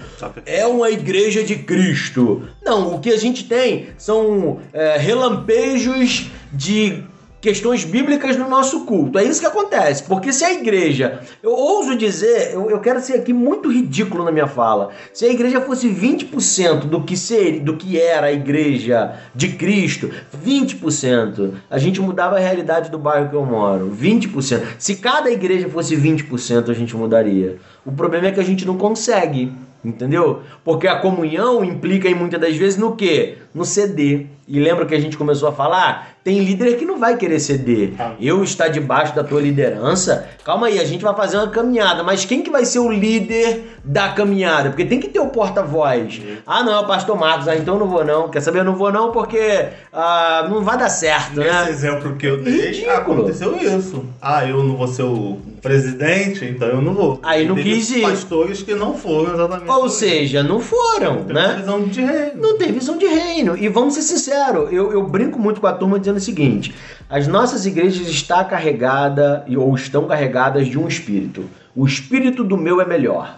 é 0.46 0.68
uma 0.68 0.91
igreja 0.91 1.41
de 1.41 1.56
Cristo. 1.56 2.50
Não, 2.62 2.96
o 2.96 3.00
que 3.00 3.14
a 3.14 3.18
gente 3.18 3.46
tem 3.46 3.88
são 3.98 4.60
é, 4.74 4.98
relampejos 4.98 6.30
de 6.52 7.02
questões 7.46 7.86
bíblicas 7.86 8.36
no 8.36 8.50
nosso 8.50 8.86
culto. 8.86 9.20
É 9.20 9.24
isso 9.24 9.39
que 9.39 9.46
acontece. 9.46 10.02
Porque 10.06 10.34
se 10.34 10.43
a 10.43 10.52
igreja, 10.52 11.20
eu 11.43 11.52
ouso 11.52 11.96
dizer, 11.96 12.56
eu, 12.56 12.72
eu 12.72 12.80
quero 12.80 13.00
ser 13.00 13.14
aqui 13.14 13.32
muito 13.32 13.72
ridículo 13.72 14.26
na 14.26 14.32
minha 14.32 14.48
fala. 14.48 14.89
Se 15.14 15.26
a 15.26 15.30
igreja 15.30 15.62
fosse 15.62 15.88
20% 15.88 16.86
do 16.86 17.04
que 17.04 17.16
ser, 17.16 17.60
do 17.60 17.78
que 17.78 18.02
era 18.02 18.28
a 18.28 18.32
igreja 18.32 19.14
de 19.36 19.50
Cristo, 19.50 20.10
20%, 20.43 21.52
a 21.70 21.78
gente 21.78 22.02
mudava 22.02 22.38
a 22.38 22.39
realidade 22.39 22.89
do 22.89 22.98
bairro 22.98 23.30
que 23.30 23.36
eu 23.36 23.46
moro. 23.46 23.96
20%. 23.96 24.64
Se 24.80 24.96
cada 24.96 25.30
igreja 25.30 25.70
fosse 25.70 25.96
20%, 25.96 26.72
a 26.72 26.74
gente 26.74 26.98
mudaria. 26.98 27.58
O 27.86 27.91
problema 27.91 28.26
é 28.26 28.32
que 28.32 28.39
a 28.39 28.43
gente 28.43 28.66
não 28.66 28.76
consegue. 28.76 29.54
Entendeu? 29.84 30.41
Porque 30.64 30.88
a 30.88 31.00
comunhão 31.00 31.64
implica 31.64 32.10
em 32.10 32.16
muitas 32.16 32.41
das 32.41 32.56
vezes 32.56 32.76
no 32.76 32.96
quê? 32.96 33.38
No 33.54 33.64
CD. 33.64 34.26
E 34.48 34.60
lembra 34.60 34.86
que 34.86 34.93
a 34.93 35.00
gente 35.00 35.18
começou 35.18 35.50
a 35.50 35.52
falar? 35.52 36.10
Tem 36.24 36.39
líder 36.39 36.78
que 36.78 36.86
não 36.86 37.00
vai 37.00 37.18
querer 37.18 37.39
ceder. 37.39 37.93
Eu 38.20 38.43
estar 38.43 38.68
debaixo 38.68 39.16
da 39.16 39.24
tua 39.24 39.39
liderança. 39.41 40.28
Calma 40.43 40.68
aí, 40.68 40.80
a 40.80 40.84
gente 40.84 41.04
vai 41.04 41.16
fazer 41.16 41.38
uma 41.38 41.50
caminhada, 41.50 42.04
mas 42.04 42.26
quem 42.26 42.41
que 42.41 42.50
vai 42.50 42.66
ser 42.66 42.80
o 42.80 42.91
líder 42.91 43.78
da 43.84 44.10
caminhada? 44.10 44.70
Porque 44.70 44.86
tem 44.86 45.00
que 45.00 45.08
ter 45.10 45.20
o 45.20 45.28
porta-voz. 45.28 46.22
Ah, 46.46 46.64
não, 46.64 46.74
é 46.74 46.80
o 46.80 46.86
pastor 46.88 47.18
Marcos. 47.18 47.48
Ah, 47.48 47.56
então 47.56 47.76
eu 47.76 47.80
não 47.80 47.88
vou 47.88 48.04
não. 48.06 48.30
Quer 48.30 48.41
saber? 48.41 48.60
Eu 48.60 48.64
não 48.66 48.76
vou 48.76 48.91
não 48.91 49.12
porque 49.12 49.68
ah, 49.93 50.48
não 50.50 50.64
vai 50.64 50.78
dar 50.78 50.89
certo, 50.89 51.39
Nesse 51.39 51.52
né? 51.52 51.70
exemplo 51.70 52.16
que 52.16 52.26
eu 52.28 52.41
dei, 52.41 52.68
Ridículo. 52.72 52.91
aconteceu 52.91 53.56
isso. 53.58 54.06
Ah, 54.22 54.46
eu 54.48 54.64
não 54.64 54.76
vou 54.78 54.88
ser 54.88 55.04
o 55.04 55.38
presidente, 55.62 56.46
então 56.46 56.68
eu 56.68 56.82
não 56.82 56.93
vou. 56.93 57.20
Aí 57.24 57.48
não 57.48 57.56
Teve 57.56 57.72
quis 57.76 57.89
ir. 57.91 58.02
pastores 58.02 58.62
que 58.64 58.74
não 58.74 58.93
foram 58.96 59.34
exatamente. 59.34 59.70
Ou 59.72 59.89
seja, 59.89 60.41
não 60.43 60.60
foram, 60.60 61.24
Tem 61.24 61.36
né? 61.36 61.46
uma 61.48 61.56
visão 61.56 61.84
de 61.84 62.02
reino. 62.02 62.32
Não 62.41 62.58
tem 62.58 62.72
visão 62.72 62.98
de 62.98 63.06
reino. 63.06 63.58
E 63.58 63.68
vamos 63.68 63.93
ser 63.96 64.02
sinceros, 64.04 64.35
eu, 64.72 64.92
eu 64.92 65.04
brinco 65.04 65.40
muito 65.40 65.62
com 65.62 65.68
a 65.68 65.74
turma 65.74 66.00
dizendo 66.00 66.18
o 66.18 66.22
seguinte: 66.22 66.74
as 67.10 67.28
nossas 67.28 67.66
igrejas 67.66 68.08
estão 68.08 68.44
carregadas 68.46 69.44
ou 69.56 69.74
estão 69.76 70.06
carregadas 70.08 70.68
de 70.68 70.78
um 70.78 70.88
espírito. 70.88 71.46
O 71.76 71.86
espírito 71.86 72.44
do 72.44 72.58
meu 72.58 72.80
é 72.80 72.86
melhor. 72.86 73.38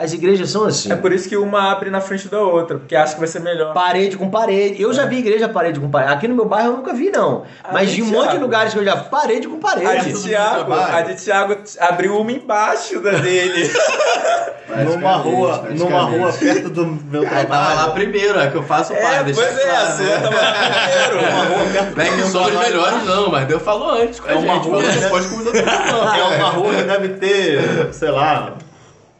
As 0.00 0.12
igrejas 0.12 0.48
são 0.50 0.64
assim. 0.64 0.92
É 0.92 0.94
por 0.94 1.12
isso 1.12 1.28
que 1.28 1.36
uma 1.36 1.72
abre 1.72 1.90
na 1.90 2.00
frente 2.00 2.28
da 2.28 2.40
outra, 2.40 2.78
porque 2.78 2.94
acha 2.94 3.14
que 3.14 3.18
vai 3.18 3.26
ser 3.26 3.40
melhor. 3.40 3.74
Parede 3.74 4.16
com 4.16 4.30
parede. 4.30 4.80
Eu 4.80 4.92
já 4.92 5.04
vi 5.06 5.18
igreja 5.18 5.48
parede 5.48 5.80
com 5.80 5.90
parede. 5.90 6.12
Aqui 6.12 6.28
no 6.28 6.36
meu 6.36 6.44
bairro 6.44 6.68
eu 6.70 6.76
nunca 6.76 6.94
vi, 6.94 7.10
não. 7.10 7.42
Ah, 7.64 7.70
Mas 7.72 7.90
de 7.90 8.00
um 8.00 8.06
monte 8.06 8.30
de 8.30 8.38
lugares 8.38 8.72
que 8.72 8.78
eu 8.78 8.84
já 8.84 8.94
vi, 8.94 9.08
parede 9.10 9.48
com 9.48 9.56
A 9.56 9.60
parede. 9.60 10.12
de 10.12 10.22
Thiago, 10.22 10.72
a 10.72 11.00
de 11.02 11.14
Thiago 11.16 11.56
abriu 11.80 12.16
uma 12.16 12.30
embaixo 12.30 13.00
da 13.00 13.10
dele. 13.10 13.68
Numa 14.84 15.16
rua, 15.16 15.48
Praticamente, 15.60 15.82
numa 15.82 16.02
rua 16.02 16.18
praticamente. 16.28 16.60
perto 16.60 16.68
do 16.70 16.86
meu 17.10 17.22
Aí 17.22 17.28
tava 17.46 17.56
lá 17.56 17.66
trabalho. 17.74 17.92
primeiro, 17.94 18.38
é 18.38 18.50
que 18.50 18.56
eu 18.58 18.62
faço 18.62 18.92
é, 18.92 19.00
parte. 19.00 19.32
pois 19.32 19.58
é, 19.58 19.62
a 19.62 19.74
claro, 19.74 19.96
sua 19.96 20.04
né? 20.06 20.20
tava 20.20 20.36
primeiro. 21.08 21.88
Não 21.96 22.04
é 22.04 22.10
que 22.16 22.22
somos 22.30 22.52
melhores, 22.52 23.04
não, 23.04 23.30
mas 23.30 23.46
Deus 23.48 23.62
falou 23.62 23.90
antes 23.92 24.20
a 24.26 24.30
É 24.30 24.34
uma 24.36 24.54
gente. 24.54 24.68
rua, 24.68 24.82
falou, 24.82 24.82
né? 24.82 25.00
não 25.00 25.08
pode 25.08 25.28
não. 25.28 26.14
É 26.14 26.36
uma 26.36 26.50
rua 26.50 26.74
que 26.74 26.82
deve 26.82 27.08
ter, 27.14 27.88
sei 27.94 28.10
lá, 28.10 28.52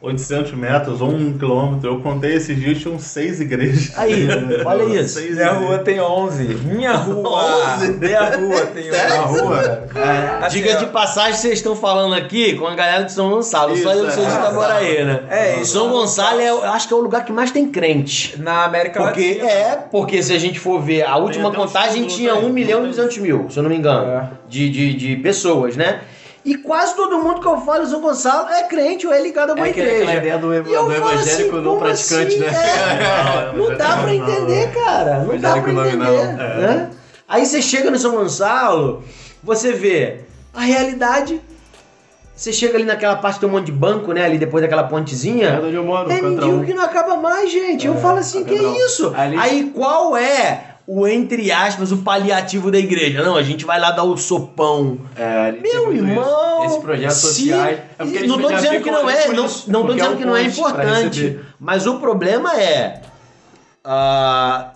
800 0.01 0.53
metros 0.53 1.01
ou 1.01 1.09
um 1.09 1.37
quilômetro. 1.37 1.91
Eu 1.91 2.01
contei 2.01 2.35
esses 2.37 2.57
dias, 2.57 2.79
tinham 2.79 2.99
seis 3.01 3.41
igrejas. 3.41 3.93
Aí, 3.97 4.29
olha 4.65 4.85
isso. 5.01 5.15
Seis 5.19 5.35
Minha 5.35 5.47
igrejas. 5.47 5.65
rua 5.69 5.79
tem 5.79 6.01
11. 6.01 6.45
Minha 6.45 6.93
rua. 6.93 7.77
Minha 7.99 8.37
rua 8.37 8.67
tem 8.67 8.91
11. 8.91 8.95
Sério? 8.99 9.23
rua? 9.25 9.89
Assim, 10.41 10.61
Diga 10.63 10.77
ó, 10.77 10.79
de 10.79 10.87
passagem, 10.87 11.35
vocês 11.35 11.55
estão 11.55 11.75
falando 11.75 12.15
aqui 12.15 12.55
com 12.55 12.67
a 12.69 12.77
galera 12.77 13.03
de 13.03 13.11
São 13.13 13.29
Gonçalo. 13.29 13.77
Só 13.77 13.93
eu 13.93 14.07
Isso, 14.07 14.15
sou 14.17 14.25
de 14.25 14.31
é. 14.31 14.35
Itaboraí, 14.35 15.05
né? 15.05 15.21
É, 15.31 15.61
isso. 15.61 15.73
São 15.73 15.89
Gonçalo, 15.91 16.41
é, 16.41 16.49
acho 16.69 16.87
que 16.87 16.95
é 16.95 16.97
o 16.97 17.01
lugar 17.01 17.25
que 17.25 17.33
mais 17.33 17.51
tem 17.51 17.69
crente. 17.69 18.41
Na 18.41 18.65
América 18.67 19.03
Porque 19.03 19.41
Latina. 19.43 19.51
é, 19.51 19.77
porque 19.91 20.23
se 20.23 20.33
a 20.33 20.39
gente 20.39 20.61
for 20.61 20.81
ver, 20.81 21.03
a 21.03 21.17
última 21.17 21.49
um 21.49 21.53
contagem 21.53 22.07
tinha 22.07 22.35
aí, 22.35 22.45
1 22.45 22.49
milhão 22.51 22.79
e 22.81 22.83
tem. 22.83 22.91
200 22.93 23.19
mil, 23.19 23.47
se 23.51 23.59
eu 23.59 23.65
não 23.65 23.71
me 23.71 23.77
engano, 23.77 24.07
É. 24.13 24.29
de, 24.49 24.71
de, 24.71 24.95
de 24.95 25.17
pessoas, 25.17 25.75
né? 25.77 26.03
E 26.49 26.55
quase 26.57 26.95
todo 26.97 27.19
mundo 27.19 27.41
que 27.43 27.47
eu 27.47 27.59
falo 27.61 27.87
São 27.87 28.01
Gonçalo 28.01 28.49
é 28.49 28.63
crente 28.63 29.07
ou 29.07 29.13
é 29.13 29.21
ligado 29.21 29.51
a 29.51 29.55
uma 29.55 29.67
É 29.67 29.71
aquela 29.71 29.87
igreja. 29.89 30.15
ideia 30.15 30.39
do, 30.39 30.55
E 30.55 30.57
eu 30.57 30.63
do 30.65 30.71
falo 30.71 30.93
evangélico 30.95 31.57
assim, 31.57 31.65
não 31.65 31.79
praticante, 31.79 32.27
assim? 32.27 32.39
né? 32.39 32.47
É, 32.49 33.53
não 33.59 33.77
dá 33.77 33.97
pra 33.99 34.15
entender, 34.15 34.71
cara. 34.73 35.19
Não 35.25 35.37
dá 35.37 35.61
pra 35.61 35.71
entender. 35.73 36.27
Né? 36.37 36.91
Aí 37.29 37.45
você 37.45 37.61
chega 37.61 37.91
no 37.91 37.99
São 37.99 38.13
Gonçalo, 38.13 39.05
você 39.45 39.73
vê 39.73 40.21
a 40.55 40.63
realidade. 40.63 41.39
Você 42.35 42.51
chega 42.53 42.77
ali 42.79 42.85
naquela 42.85 43.17
parte 43.17 43.45
um 43.45 43.49
monte 43.51 43.67
de 43.67 43.73
banco, 43.73 44.13
né? 44.13 44.25
Ali 44.25 44.39
depois 44.39 44.63
daquela 44.63 44.85
pontezinha. 44.85 45.49
É 45.49 45.61
onde 45.61 45.75
eu 45.75 45.85
moro, 45.85 46.11
É 46.11 46.23
mendigo 46.23 46.47
um. 46.47 46.65
que 46.65 46.73
não 46.73 46.85
acaba 46.85 47.17
mais, 47.17 47.51
gente. 47.53 47.87
eu 47.87 47.95
É, 47.95 47.97
falo 47.99 48.19
assim, 48.21 48.45
que 48.45 48.51
Catedral. 48.55 48.77
isso? 48.77 49.13
Ali- 49.15 49.37
Aí 49.37 49.73
qual 49.75 50.17
é 50.17 50.68
o, 50.91 51.07
entre 51.07 51.53
aspas, 51.53 51.93
o 51.93 51.99
paliativo 51.99 52.71
da 52.71 52.79
igreja? 52.79 53.23
Não, 53.23 53.37
a 53.37 53.43
gente 53.43 53.67
vai 53.67 53.79
lá 53.79 53.91
dar 53.91 54.05
o 54.05 54.17
sopão. 54.17 54.99
É, 55.15 55.53
Meu 55.53 55.93
irmão! 55.93 56.65
Esses 56.65 56.79
projetos 56.79 57.17
se- 57.19 57.27
sociais. 57.27 57.79
É 57.99 58.27
não 58.27 58.41
tô 58.41 58.49
já 58.49 58.57
dizendo 58.57 58.83
que 58.83 58.91
não 58.91 59.11
é, 59.11 59.29
não, 59.29 59.47
não 59.67 59.87
tô 59.87 59.93
dizendo 59.93 60.13
é 60.13 60.15
um 60.15 60.17
que 60.17 60.25
não 60.25 60.35
é 60.35 60.43
importante. 60.45 61.39
Mas 61.61 61.87
o 61.87 61.99
problema 62.01 62.59
é. 62.59 63.03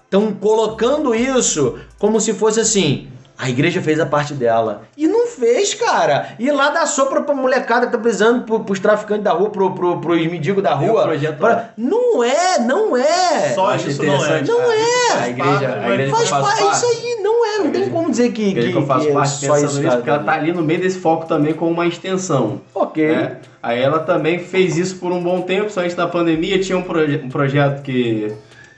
Estão 0.04 0.32
colocando 0.34 1.14
isso 1.14 1.78
como 1.98 2.20
se 2.20 2.34
fosse 2.34 2.60
assim. 2.60 3.08
A 3.38 3.48
igreja 3.48 3.80
fez 3.82 3.98
a 3.98 4.06
parte 4.06 4.34
dela. 4.34 4.82
E 4.96 5.08
não 5.08 5.21
fez, 5.36 5.74
cara. 5.74 6.28
E 6.38 6.50
lá 6.50 6.70
dá 6.70 6.86
sopra 6.86 7.20
pra 7.22 7.34
molecada 7.34 7.86
que 7.86 7.92
tá 7.92 7.98
precisando, 7.98 8.44
pro, 8.44 8.60
pros 8.60 8.78
traficantes 8.80 9.24
da 9.24 9.32
rua, 9.32 9.50
pro, 9.50 9.74
pro, 9.74 9.98
pros 10.00 10.26
mendigos 10.26 10.62
da 10.62 10.74
rua. 10.74 11.02
Pra-. 11.38 11.70
Não 11.76 12.22
é, 12.24 12.58
não 12.58 12.96
é. 12.96 13.52
Só 13.54 13.70
Acho 13.70 13.88
isso 13.90 14.02
não 14.02 14.24
é. 14.24 14.42
Não 14.42 14.72
é. 14.72 15.12
A 15.22 15.28
igreja, 15.28 15.80
a 15.82 15.90
igreja 15.90 16.04
que 16.04 16.10
eu 16.10 16.16
Faz 16.16 16.28
faço 16.28 16.62
parte, 16.62 16.76
isso 16.76 16.86
aí, 16.86 17.22
não 17.22 17.46
é. 17.46 17.58
Não 17.58 17.70
tem 17.70 17.88
como 17.90 18.10
dizer 18.10 18.32
que, 18.32 18.44
A 18.44 18.48
igreja 18.48 18.66
que, 18.68 18.72
que 18.74 18.78
eu 18.78 18.86
faço 18.86 19.04
que 19.06 19.10
é 19.10 19.14
parte 19.14 19.30
só 19.46 19.54
pensando 19.54 19.66
isso, 19.70 19.80
nisso, 19.82 19.96
porque 19.96 20.10
ela 20.10 20.22
tá 20.24 20.32
ali 20.32 20.52
no 20.52 20.62
meio 20.62 20.80
desse 20.80 20.98
foco 20.98 21.26
também 21.26 21.52
com 21.54 21.70
uma 21.70 21.86
extensão. 21.86 22.60
Ok. 22.74 23.06
né? 23.06 23.36
Aí 23.62 23.80
ela 23.80 24.00
também 24.00 24.38
fez 24.40 24.76
isso 24.76 24.96
por 24.96 25.12
um 25.12 25.22
bom 25.22 25.40
tempo, 25.42 25.70
só 25.70 25.80
antes 25.82 25.94
da 25.94 26.06
pandemia 26.08 26.58
tinha 26.60 26.76
um, 26.76 26.82
proje- 26.82 27.20
um 27.24 27.28
projeto 27.28 27.82
que 27.82 28.32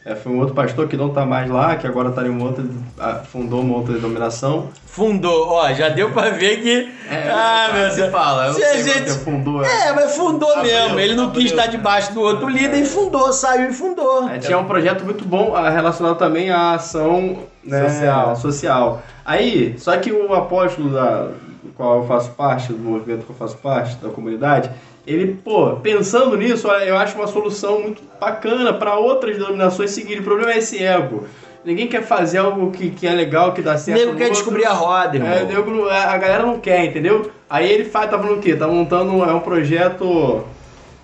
é, 0.05 0.15
foi 0.15 0.33
um 0.33 0.39
outro 0.39 0.55
pastor 0.55 0.87
que 0.87 0.97
não 0.97 1.09
tá 1.09 1.25
mais 1.25 1.49
lá, 1.51 1.77
que 1.77 1.87
agora 1.87 2.11
tá 2.11 2.23
em 2.27 2.29
uma 2.29 2.45
outra, 2.47 2.65
ah, 2.99 3.23
fundou 3.31 3.61
uma 3.63 3.77
outra 3.77 3.95
denominação. 3.95 4.69
Fundou, 4.87 5.49
ó, 5.49 5.73
já 5.73 5.89
deu 5.89 6.11
pra 6.11 6.31
ver 6.31 6.61
que. 6.63 6.93
ah, 7.33 7.71
meu 7.73 7.91
se 7.91 7.97
Deus. 7.97 8.13
fala, 8.13 8.49
eu 8.49 8.55
Se 8.55 8.63
a 8.63 8.83
gente- 8.83 9.11
fundou. 9.13 9.65
É, 9.65 9.93
mas 9.95 10.15
fundou 10.15 10.53
Abriu, 10.53 10.73
mesmo. 10.73 11.01
Ele 11.01 11.15
não 11.15 11.31
quis 11.31 11.51
abriu. 11.51 11.59
estar 11.59 11.67
debaixo 11.71 12.13
do 12.13 12.21
outro 12.21 12.49
líder 12.49 12.79
e 12.83 12.85
fundou, 12.87 13.33
saiu 13.33 13.71
e 13.71 13.73
fundou. 13.73 14.29
É, 14.29 14.39
tinha 14.39 14.59
um 14.59 14.65
projeto 14.67 15.05
muito 15.05 15.25
bom 15.25 15.57
ah, 15.57 15.71
relacionado 15.71 16.17
também 16.19 16.51
à 16.51 16.73
ação 16.75 17.39
né, 17.65 17.89
Social. 17.89 18.37
social. 18.37 19.03
Aí, 19.25 19.75
só 19.79 19.97
que 19.97 20.13
o 20.13 20.35
apóstolo 20.35 20.91
da, 20.91 21.23
do 21.63 21.73
qual 21.75 22.03
eu 22.03 22.07
faço 22.07 22.31
parte, 22.33 22.73
do 22.73 22.79
movimento 22.79 23.25
que 23.25 23.31
eu 23.31 23.37
faço 23.37 23.57
parte, 23.57 23.97
da 23.97 24.11
comunidade, 24.11 24.71
ele, 25.07 25.37
pô, 25.45 25.77
pensando 25.77 26.37
nisso, 26.37 26.67
eu 26.69 26.97
acho 26.97 27.17
uma 27.17 27.27
solução 27.27 27.81
muito 27.81 28.03
bacana 28.21 28.73
para 28.73 28.97
outras 28.97 29.37
denominações 29.37 29.91
seguirem. 29.91 30.21
O 30.21 30.25
problema 30.25 30.53
é 30.53 30.59
esse 30.59 30.83
ego. 30.83 31.27
Ninguém 31.65 31.87
quer 31.87 32.03
fazer 32.03 32.39
algo 32.39 32.71
que, 32.71 32.91
que 32.91 33.07
é 33.07 33.13
legal, 33.13 33.53
que 33.53 33.63
dá 33.63 33.75
O 33.75 33.79
certo. 33.79 33.99
nego 33.99 34.13
quer 34.17 34.25
outro. 34.25 34.35
descobrir 34.37 34.65
a 34.67 34.73
roda, 34.73 35.17
irmão. 35.17 35.31
É, 35.33 35.45
nego 35.45 35.71
não- 35.71 35.89
a 35.89 36.17
galera 36.19 36.43
não 36.45 36.59
quer, 36.61 36.85
entendeu? 36.85 37.31
Aí 37.49 37.71
ele 37.71 37.85
faz, 37.85 38.11
tá 38.11 38.19
falando 38.19 38.39
o 38.39 38.41
quê? 38.43 38.55
Tá 38.55 38.67
montando 38.69 39.13
um, 39.13 39.25
é 39.25 39.33
um 39.33 39.41
projeto 39.41 40.45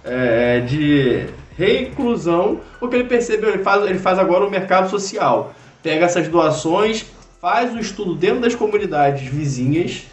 é, 0.05 0.61
de 0.61 1.27
reinclusão, 1.57 2.61
porque 2.79 2.97
ele 2.97 3.05
percebeu, 3.05 3.51
ele 3.51 3.63
faz, 3.63 3.85
ele 3.85 3.99
faz 3.99 4.19
agora 4.19 4.45
o 4.45 4.51
mercado 4.51 4.89
social. 4.91 5.55
Pega 5.83 6.05
essas 6.07 6.29
doações, 6.29 7.07
faz 7.41 7.73
um 7.73 7.79
estudo 7.79 8.15
dentro 8.15 8.41
das 8.41 8.55
comunidades 8.55 9.27
vizinhas, 9.31 10.05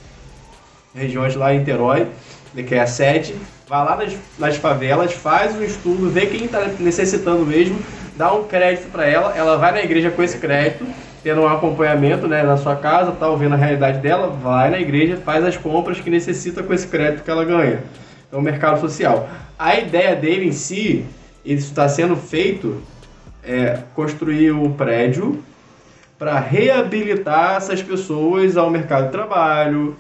regiões 0.98 1.36
lá 1.36 1.54
em 1.54 1.60
Niterói, 1.60 2.08
que 2.68 2.74
é 2.74 2.82
a 2.82 2.88
sede, 2.88 3.36
vai 3.68 3.86
lá 3.86 3.96
nas, 3.96 4.14
nas 4.40 4.58
favelas, 4.58 5.14
faz 5.14 5.56
um 5.56 5.64
estudo, 5.64 6.10
vê 6.10 6.26
quem 6.26 6.46
está 6.46 6.66
necessitando 6.80 7.46
mesmo, 7.46 7.78
dá 8.16 8.34
um 8.34 8.46
crédito 8.46 8.90
para 8.92 9.06
ela, 9.06 9.38
ela 9.38 9.58
vai 9.58 9.72
na 9.72 9.82
igreja 9.82 10.10
com 10.10 10.24
esse 10.24 10.38
crédito, 10.40 10.86
tendo 11.24 11.42
um 11.42 11.48
acompanhamento 11.48 12.28
né, 12.28 12.42
na 12.42 12.58
sua 12.58 12.76
casa, 12.76 13.12
tá 13.12 13.28
ouvindo 13.30 13.54
a 13.54 13.58
realidade 13.58 14.00
dela, 14.00 14.28
vai 14.28 14.72
na 14.72 14.80
igreja, 14.80 15.18
faz 15.18 15.46
as 15.46 15.58
compras 15.58 16.00
que 16.00 16.10
necessita 16.10 16.64
com 16.64 16.74
esse 16.74 16.88
crédito 16.88 17.24
que 17.24 17.30
ela 17.30 17.46
ganha. 17.46 17.84
É 18.32 18.36
o 18.36 18.42
mercado 18.42 18.80
social. 18.80 19.30
A 19.58 19.78
ideia 19.78 20.16
dele 20.16 20.48
em 20.48 20.52
si, 20.52 21.06
isso 21.46 21.68
está 21.68 21.88
sendo 21.88 22.16
feito, 22.16 22.82
é 23.44 23.80
construir 23.94 24.52
o 24.52 24.70
prédio 24.72 25.44
para 26.18 26.40
reabilitar 26.40 27.58
essas 27.58 27.82
pessoas 27.82 28.58
ao 28.58 28.70
mercado 28.70 29.06
de 29.06 29.12
trabalho, 29.12 29.96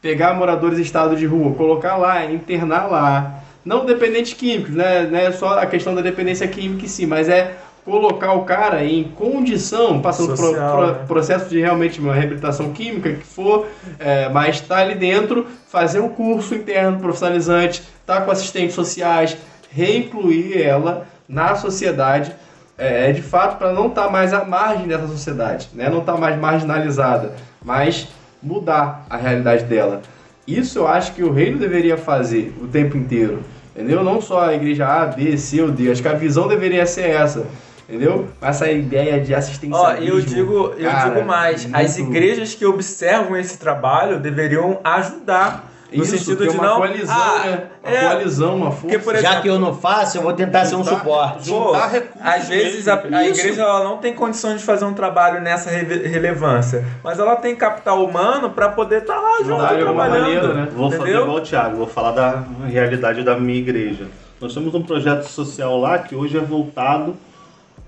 pegar 0.00 0.34
moradores 0.34 0.78
em 0.78 0.82
estado 0.82 1.16
de 1.16 1.26
rua, 1.26 1.54
colocar 1.54 1.96
lá, 1.96 2.24
internar 2.24 2.86
lá. 2.90 3.40
Não 3.64 3.84
dependentes 3.84 4.32
químicos, 4.34 4.74
né? 4.74 5.08
Não 5.10 5.18
é 5.18 5.32
só 5.32 5.58
a 5.58 5.66
questão 5.66 5.94
da 5.94 6.00
dependência 6.00 6.46
química 6.46 6.84
em 6.84 6.88
si, 6.88 7.06
mas 7.06 7.28
é 7.28 7.56
colocar 7.84 8.32
o 8.34 8.44
cara 8.44 8.84
em 8.84 9.04
condição, 9.04 10.00
passando 10.00 10.36
por 10.36 10.54
pro- 10.54 10.86
né? 10.86 10.98
processo 11.06 11.48
de 11.48 11.58
realmente 11.58 11.98
uma 12.00 12.12
reabilitação 12.14 12.70
química 12.72 13.12
que 13.14 13.24
for, 13.24 13.66
é, 13.98 14.28
mas 14.28 14.56
está 14.56 14.76
ali 14.78 14.94
dentro, 14.94 15.46
fazer 15.68 15.98
um 16.00 16.10
curso 16.10 16.54
interno 16.54 16.98
profissionalizante, 16.98 17.82
estar 18.00 18.22
com 18.22 18.30
assistentes 18.30 18.74
sociais, 18.74 19.36
reincluir 19.70 20.60
ela 20.60 21.06
na 21.26 21.56
sociedade, 21.56 22.32
é, 22.76 23.10
de 23.10 23.22
fato 23.22 23.56
para 23.56 23.72
não 23.72 23.88
estar 23.88 24.10
mais 24.10 24.32
à 24.34 24.44
margem 24.44 24.86
dessa 24.86 25.06
sociedade, 25.06 25.68
né? 25.74 25.88
não 25.88 26.00
estar 26.00 26.16
mais 26.18 26.38
marginalizada, 26.38 27.32
mas 27.64 28.06
mudar 28.42 29.06
a 29.10 29.16
realidade 29.16 29.64
dela. 29.64 30.02
Isso 30.46 30.78
eu 30.78 30.88
acho 30.88 31.12
que 31.14 31.22
o 31.22 31.32
reino 31.32 31.58
deveria 31.58 31.96
fazer 31.96 32.54
o 32.60 32.66
tempo 32.66 32.96
inteiro. 32.96 33.42
Entendeu? 33.76 34.02
Não 34.02 34.20
só 34.20 34.46
a 34.48 34.54
igreja 34.54 34.86
A, 34.86 35.06
B, 35.06 35.36
C 35.36 35.62
ou 35.62 35.70
D. 35.70 35.90
Acho 35.90 36.02
que 36.02 36.08
a 36.08 36.14
visão 36.14 36.48
deveria 36.48 36.84
ser 36.86 37.10
essa. 37.10 37.46
Entendeu? 37.88 38.28
Essa 38.42 38.70
ideia 38.70 39.20
de 39.20 39.32
Ó, 39.32 39.36
assistencialismo. 39.38 40.08
eu 40.16 40.20
digo, 40.20 40.74
eu 40.76 40.90
cara, 40.90 41.10
digo 41.14 41.26
mais, 41.26 41.68
as 41.72 41.96
muito- 41.98 42.10
igrejas 42.16 42.54
que 42.54 42.64
observam 42.66 43.36
esse 43.36 43.58
trabalho 43.58 44.18
deveriam 44.18 44.78
ajudar. 44.84 45.67
No 45.90 46.02
Isso, 46.04 46.18
sentido 46.18 46.46
de 46.46 46.54
uma 46.54 46.66
não. 46.66 46.76
coalizão, 46.76 47.16
ah, 47.16 47.42
né? 47.46 47.62
Uma 47.82 47.96
é, 47.96 48.00
coalizão, 48.10 48.56
uma 48.56 48.66
força. 48.70 48.80
Porque, 48.82 48.98
por 48.98 49.14
Já 49.14 49.20
exemplo, 49.20 49.42
que 49.42 49.48
eu 49.48 49.58
não 49.58 49.74
faço, 49.74 50.18
eu 50.18 50.22
vou 50.22 50.34
tentar 50.34 50.66
ser 50.66 50.74
um 50.74 50.84
Juntar- 50.84 50.98
suporte. 50.98 51.48
Pô, 51.48 51.64
juntar 51.72 52.02
às 52.20 52.46
vezes 52.46 52.86
a, 52.86 52.94
a 53.10 53.26
igreja 53.26 53.62
ela 53.62 53.82
não 53.84 53.96
tem 53.96 54.12
condições 54.12 54.60
de 54.60 54.66
fazer 54.66 54.84
um 54.84 54.92
trabalho 54.92 55.40
nessa 55.40 55.70
reve- 55.70 56.06
relevância, 56.06 56.84
mas 57.02 57.18
ela 57.18 57.36
tem 57.36 57.56
capital 57.56 58.04
humano 58.04 58.50
para 58.50 58.68
poder 58.68 59.00
estar 59.00 59.18
lá 59.18 59.38
junto 59.38 59.66
trabalhando. 59.66 59.94
maneira, 59.94 60.52
né? 60.52 60.68
Vou 60.76 60.90
fazer 60.90 61.02
Entendeu? 61.04 61.22
igual 61.22 61.36
o 61.38 61.40
Thiago, 61.40 61.76
vou 61.78 61.86
falar 61.86 62.10
da 62.12 62.42
realidade 62.66 63.22
da 63.22 63.38
minha 63.38 63.58
igreja. 63.58 64.08
Nós 64.38 64.52
temos 64.52 64.74
um 64.74 64.82
projeto 64.82 65.22
social 65.22 65.80
lá 65.80 65.98
que 65.98 66.14
hoje 66.14 66.36
é 66.36 66.40
voltado 66.40 67.16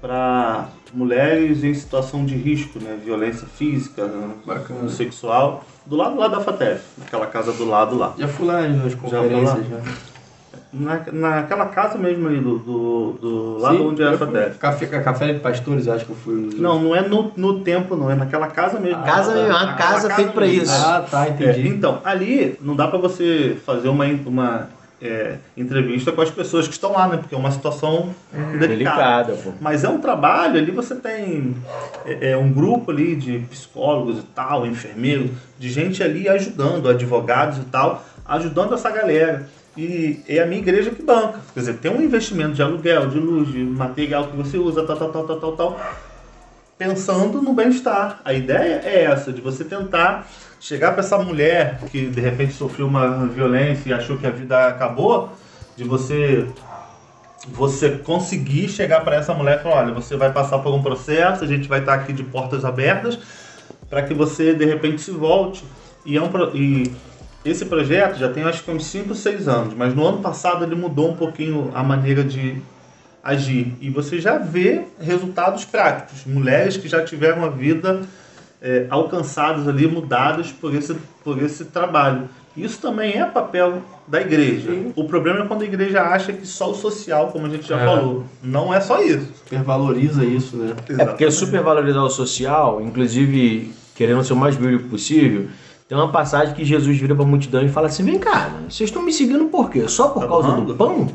para 0.01 0.65
mulheres 0.93 1.63
em 1.65 1.75
situação 1.75 2.25
de 2.25 2.35
risco, 2.35 2.79
né? 2.79 2.99
Violência 3.05 3.47
física, 3.57 4.05
né? 4.07 4.31
Sexual, 4.89 5.65
do 5.87 5.97
lado 5.97 6.19
lá 6.19 6.29
da 6.29 6.41
FATEF, 6.41 6.83
naquela 6.99 7.27
casa 7.27 7.53
do 7.53 7.65
lado 7.65 7.97
lá. 7.97 8.15
Já 8.19 8.29
fui 8.29 8.47
lá 8.47 8.63
nas 8.69 8.95
conferências. 8.95 9.67
Já 9.69 9.81
Na, 10.73 11.03
naquela 11.13 11.67
casa 11.67 11.99
mesmo 11.99 12.29
aí, 12.29 12.41
do, 12.41 12.59
do, 12.59 13.13
do 13.21 13.59
lado 13.59 13.77
Sim, 13.79 13.87
onde 13.89 14.03
é 14.03 14.09
a. 14.09 14.17
FATEF. 14.17 14.59
Café, 14.59 14.87
café 14.87 15.33
de 15.33 15.41
pastores, 15.41 15.89
acho 15.89 16.05
que 16.05 16.13
eu 16.13 16.17
fui. 16.17 16.51
Não, 16.57 16.81
não 16.81 16.95
é 16.95 17.01
no, 17.07 17.33
no 17.37 17.61
tempo, 17.61 17.97
não, 17.97 18.09
é 18.11 18.15
naquela 18.15 18.47
casa 18.47 18.79
mesmo. 18.79 19.03
Casa 19.03 19.35
mesmo, 19.35 19.49
é 19.49 19.51
uma 19.51 19.63
Aquela 19.73 19.77
casa 19.77 20.11
feita 20.15 20.33
pra 20.33 20.47
isso. 20.47 20.73
Ah, 20.73 21.05
tá, 21.11 21.27
É, 21.27 21.31
entendi. 21.31 21.69
então, 21.69 22.01
ali 22.05 22.57
não 22.61 22.77
dá 22.77 22.87
pra 22.87 22.99
você 22.99 23.57
fazer 23.67 23.89
uma, 23.89 24.05
uma 24.25 24.69
é, 25.03 25.37
entrevista 25.57 26.13
com 26.13 26.21
as 26.21 26.31
pessoas 26.31 26.67
que 26.67 26.75
estão 26.75 26.93
lá, 26.93 27.09
né? 27.09 27.17
Porque 27.17 27.35
é 27.35 27.39
uma 27.39 27.51
situação 27.51 28.15
delicada. 28.33 28.67
Delicada, 28.69 29.33
pô. 29.35 29.53
Mas 29.61 29.83
é 29.85 29.89
um 29.89 29.99
trabalho, 29.99 30.59
ali 30.59 30.71
você 30.71 30.95
tem 30.95 31.57
é, 32.05 32.33
é, 32.33 32.37
um 32.37 32.53
grupo 32.53 32.91
ali 32.91 33.17
de 33.17 33.39
psicólogos 33.51 34.19
e 34.19 34.23
tal, 34.35 34.67
enfermeiros, 34.67 35.31
de 35.59 35.71
gente 35.71 36.03
ali 36.03 36.29
ajudando, 36.29 36.89
advogados 36.89 37.59
e 37.59 37.65
tal, 37.65 38.05
ajudando 38.27 38.75
essa 38.75 38.91
galera. 38.91 39.49
E 39.77 40.21
é 40.29 40.41
a 40.41 40.47
minha 40.47 40.61
igreja 40.61 40.91
que 40.91 41.03
banca. 41.03 41.41
Quer 41.55 41.61
dizer, 41.61 41.75
tem 41.75 41.91
um 41.91 42.03
investimento 42.03 42.53
de 42.53 42.63
aluguel, 42.63 43.07
de 43.09 43.19
luz, 43.19 43.51
de 43.51 43.63
material 43.63 44.27
que 44.27 44.37
você 44.37 44.59
usa, 44.59 44.85
tal, 44.85 44.97
tal, 44.97 45.11
tal, 45.11 45.25
tal, 45.25 45.41
tal, 45.41 45.53
tal 45.53 45.81
pensando 46.81 47.43
no 47.43 47.53
bem-estar. 47.53 48.23
A 48.25 48.33
ideia 48.33 48.81
é 48.83 49.05
essa, 49.05 49.31
de 49.31 49.43
você 49.43 49.63
tentar 49.65 50.27
chegar 50.61 50.93
para 50.93 51.01
essa 51.01 51.19
mulher 51.19 51.81
que 51.91 52.07
de 52.07 52.21
repente 52.21 52.53
sofreu 52.53 52.87
uma 52.87 53.27
violência 53.27 53.89
e 53.89 53.93
achou 53.93 54.19
que 54.19 54.27
a 54.27 54.31
vida 54.31 54.69
acabou, 54.69 55.33
de 55.77 55.83
você 55.85 56.47
você 57.49 57.91
conseguir 57.91 58.69
chegar 58.69 59.01
para 59.01 59.17
essa 59.17 59.33
mulher 59.33 59.59
e 59.59 59.63
falar, 59.63 59.85
olha, 59.85 59.95
você 59.95 60.15
vai 60.15 60.31
passar 60.31 60.59
por 60.59 60.75
um 60.75 60.83
processo, 60.83 61.43
a 61.43 61.47
gente 61.47 61.67
vai 61.67 61.81
estar 61.81 61.95
aqui 61.95 62.13
de 62.13 62.23
portas 62.23 62.67
abertas 62.67 63.19
para 63.89 64.03
que 64.03 64.13
você 64.13 64.53
de 64.53 64.67
repente 64.67 65.01
se 65.01 65.11
volte. 65.11 65.65
E, 66.05 66.19
é 66.19 66.23
um, 66.23 66.29
e 66.55 66.93
esse 67.43 67.65
projeto 67.65 68.19
já 68.19 68.31
tem 68.31 68.43
acho 68.43 68.63
que 68.63 68.71
uns 68.71 68.85
5, 68.85 69.15
6 69.15 69.49
anos, 69.49 69.75
mas 69.75 69.95
no 69.95 70.07
ano 70.07 70.19
passado 70.19 70.65
ele 70.65 70.75
mudou 70.75 71.11
um 71.11 71.17
pouquinho 71.17 71.71
a 71.75 71.83
maneira 71.83 72.23
de 72.23 72.61
agir. 73.25 73.75
E 73.81 73.89
você 73.89 74.21
já 74.21 74.37
vê 74.37 74.85
resultados 75.01 75.65
práticos. 75.65 76.27
Mulheres 76.27 76.77
que 76.77 76.89
já 76.89 77.03
tiveram 77.03 77.43
a 77.45 77.49
vida 77.49 78.03
é, 78.63 78.87
alcançadas 78.91 79.67
ali, 79.69 79.87
mudadas 79.87 80.51
por 80.53 80.75
esse, 80.75 80.95
por 81.25 81.43
esse 81.43 81.65
trabalho. 81.67 82.29
Isso 82.57 82.81
também 82.81 83.17
é 83.19 83.25
papel 83.25 83.81
da 84.09 84.21
igreja. 84.21 84.71
Sim. 84.73 84.93
O 84.97 85.05
problema 85.05 85.41
é 85.45 85.47
quando 85.47 85.63
a 85.63 85.65
igreja 85.65 86.03
acha 86.03 86.33
que 86.33 86.45
só 86.47 86.71
o 86.71 86.75
social, 86.75 87.29
como 87.29 87.47
a 87.47 87.49
gente 87.49 87.67
já 87.69 87.81
É. 87.81 87.85
falou, 87.85 88.25
não 88.43 88.75
é 88.75 88.81
só 88.81 89.01
isso. 89.03 89.27
Supervaloriza 89.45 90.25
isso, 90.25 90.57
né? 90.57 90.75
É 90.99 91.05
porque 91.05 91.31
supervalorizar 91.31 92.03
o 92.03 92.11
social, 92.11 92.81
inclusive 92.83 93.73
querendo 93.95 94.25
ser 94.25 94.33
o 94.33 94.37
mais 94.37 94.57
bíblico 94.57 94.89
possível, 94.89 95.47
tem 95.89 95.97
uma 95.97 96.11
passagem 96.11 96.55
que 96.55 96.65
Jesus 96.65 96.99
vira 96.99 97.15
pra 97.15 97.25
multidão 97.25 97.63
e 97.65 97.69
fala 97.69 97.87
assim: 97.87 98.03
vem 98.05 98.19
cá, 98.19 98.51
vocês 98.69 98.89
estão 98.91 99.03
me 99.03 99.13
seguindo 99.13 99.45
por 99.47 99.71
quê? 99.71 99.87
Só 99.89 100.09
por 100.09 100.21
Tá 100.23 100.29
causa 100.29 100.53
do 100.61 100.75
pão? 100.75 101.09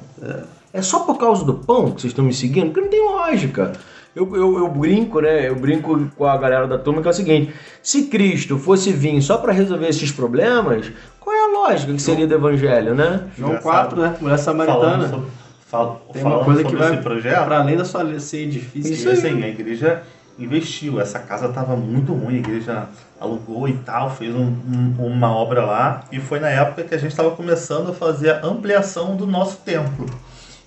É 0.74 0.82
só 0.82 1.00
por 1.00 1.18
causa 1.18 1.44
do 1.46 1.54
pão 1.54 1.92
que 1.92 2.02
vocês 2.02 2.12
estão 2.12 2.24
me 2.26 2.34
seguindo? 2.34 2.68
Porque 2.68 2.82
não 2.82 2.88
tem 2.90 3.04
lógica. 3.04 3.74
Eu, 4.16 4.34
eu, 4.36 4.58
eu 4.60 4.68
brinco, 4.70 5.20
né? 5.20 5.50
Eu 5.50 5.56
brinco 5.56 6.10
com 6.16 6.26
a 6.26 6.38
galera 6.38 6.68
da 6.68 6.78
turma 6.78 7.02
que 7.02 7.08
é 7.08 7.12
o 7.12 7.14
seguinte: 7.14 7.54
se 7.84 8.04
Cristo 8.04 8.58
fosse 8.58 8.92
vir 8.92 9.22
só 9.22 9.38
pra 9.38 9.52
resolver 9.52 9.88
esses 9.88 10.12
problemas, 10.12 10.92
qual 11.20 11.36
é 11.36 11.44
a 11.44 11.48
lógica 11.48 11.92
que 11.94 12.02
seria 12.02 12.26
do 12.26 12.34
evangelho, 12.34 12.96
né? 12.96 13.24
João 13.38 13.50
Engraçado. 13.52 13.96
4, 13.96 14.02
né? 14.02 14.18
Mulher 14.22 14.38
Falando 14.38 14.40
samaritana. 14.40 15.10
sobre, 15.10 15.26
fal- 15.68 16.06
Tem 16.14 16.24
uma 16.24 16.44
coisa 16.46 16.64
que 16.64 16.76
vai 16.76 16.94
esse 16.94 17.04
projeto, 17.04 17.44
para 17.46 17.60
além 17.60 17.76
da 17.76 17.84
sua 17.86 18.20
ser 18.20 18.48
difícil. 18.48 18.94
Isso 18.94 19.10
assim, 19.10 19.44
a 19.44 19.48
igreja 19.50 20.04
investiu. 20.40 21.00
Essa 21.02 21.20
casa 21.20 21.48
estava 21.48 21.76
muito 21.76 22.14
ruim, 22.14 22.36
a 22.36 22.40
igreja 22.40 22.84
alugou 23.20 23.68
e 23.68 23.74
tal, 23.74 24.10
fez 24.10 24.34
um- 24.34 24.54
um- 25.00 25.06
uma 25.08 25.30
obra 25.36 25.66
lá. 25.66 26.04
E 26.12 26.20
foi 26.20 26.40
na 26.40 26.50
época 26.50 26.84
que 26.84 26.96
a 26.96 26.98
gente 26.98 27.12
estava 27.12 27.32
começando 27.32 27.90
a 27.90 27.94
fazer 27.94 28.32
a 28.32 28.46
ampliação 28.46 29.16
do 29.18 29.26
nosso 29.28 29.58
templo. 29.58 30.06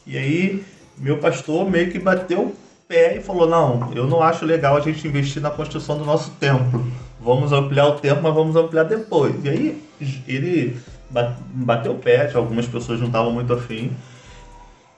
E 0.07 0.17
aí, 0.19 0.65
meu 0.99 1.19
pastor 1.19 1.71
meio 1.71 1.91
que 1.91 1.99
bateu 1.99 2.55
pé 2.89 3.17
e 3.19 3.21
falou: 3.21 3.47
Não, 3.47 3.93
eu 3.95 4.07
não 4.07 4.23
acho 4.23 4.45
legal 4.47 4.77
a 4.77 4.81
gente 4.81 5.07
investir 5.07 5.43
na 5.43 5.51
construção 5.51 5.99
do 5.99 6.05
nosso 6.05 6.31
templo. 6.33 6.85
Vamos 7.21 7.53
ampliar 7.53 7.87
o 7.89 7.93
templo, 7.93 8.23
mas 8.23 8.35
vamos 8.35 8.57
ampliar 8.57 8.85
depois. 8.85 9.35
E 9.45 9.49
aí, 9.49 9.85
ele 10.27 10.81
ba- 11.11 11.37
bateu 11.53 11.93
o 11.93 11.99
pé, 11.99 12.31
algumas 12.35 12.67
pessoas 12.67 12.99
não 13.01 13.09
estavam 13.09 13.31
muito 13.33 13.53
afim. 13.53 13.93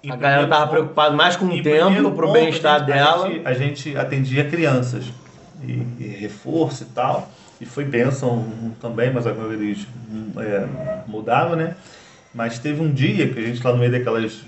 A 0.09 0.17
galera 0.17 0.47
tava 0.47 0.67
preocupada 0.69 1.15
mais 1.15 1.37
com 1.37 1.47
o 1.47 1.53
Em 1.53 1.63
tempo, 1.63 2.11
pro 2.13 2.27
ponto, 2.27 2.33
bem-estar 2.33 2.87
dela. 2.87 3.27
A 3.27 3.31
gente, 3.31 3.47
a 3.47 3.55
gente 3.55 3.97
atendia 3.97 4.49
crianças 4.49 5.05
e, 5.63 5.83
e 5.99 6.17
reforço 6.21 6.85
e 6.85 6.87
tal. 6.87 7.29
E 7.61 7.67
foi 7.67 7.85
bênção 7.85 8.47
também, 8.81 9.13
mas 9.13 9.27
agora 9.27 9.53
eles 9.53 9.87
é, 10.39 10.67
mudaram, 11.07 11.55
né? 11.57 11.75
Mas 12.33 12.59
teve 12.59 12.81
um 12.81 12.93
dia 12.93 13.29
que 13.29 13.39
a 13.39 13.43
gente 13.43 13.63
lá 13.65 13.73
no 13.73 13.79
meio 13.79 13.91
daquelas 13.91 14.41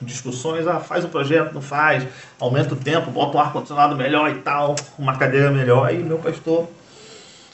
discussões, 0.00 0.66
ah, 0.66 0.80
faz 0.80 1.04
o 1.04 1.08
projeto, 1.08 1.52
não 1.52 1.60
faz, 1.60 2.06
aumenta 2.40 2.72
o 2.74 2.76
tempo, 2.76 3.10
bota 3.10 3.36
um 3.36 3.40
ar-condicionado 3.40 3.94
melhor 3.94 4.30
e 4.30 4.36
tal, 4.36 4.74
uma 4.98 5.16
cadeira 5.16 5.50
melhor. 5.50 5.92
E 5.92 5.98
meu 5.98 6.18
pastor 6.18 6.66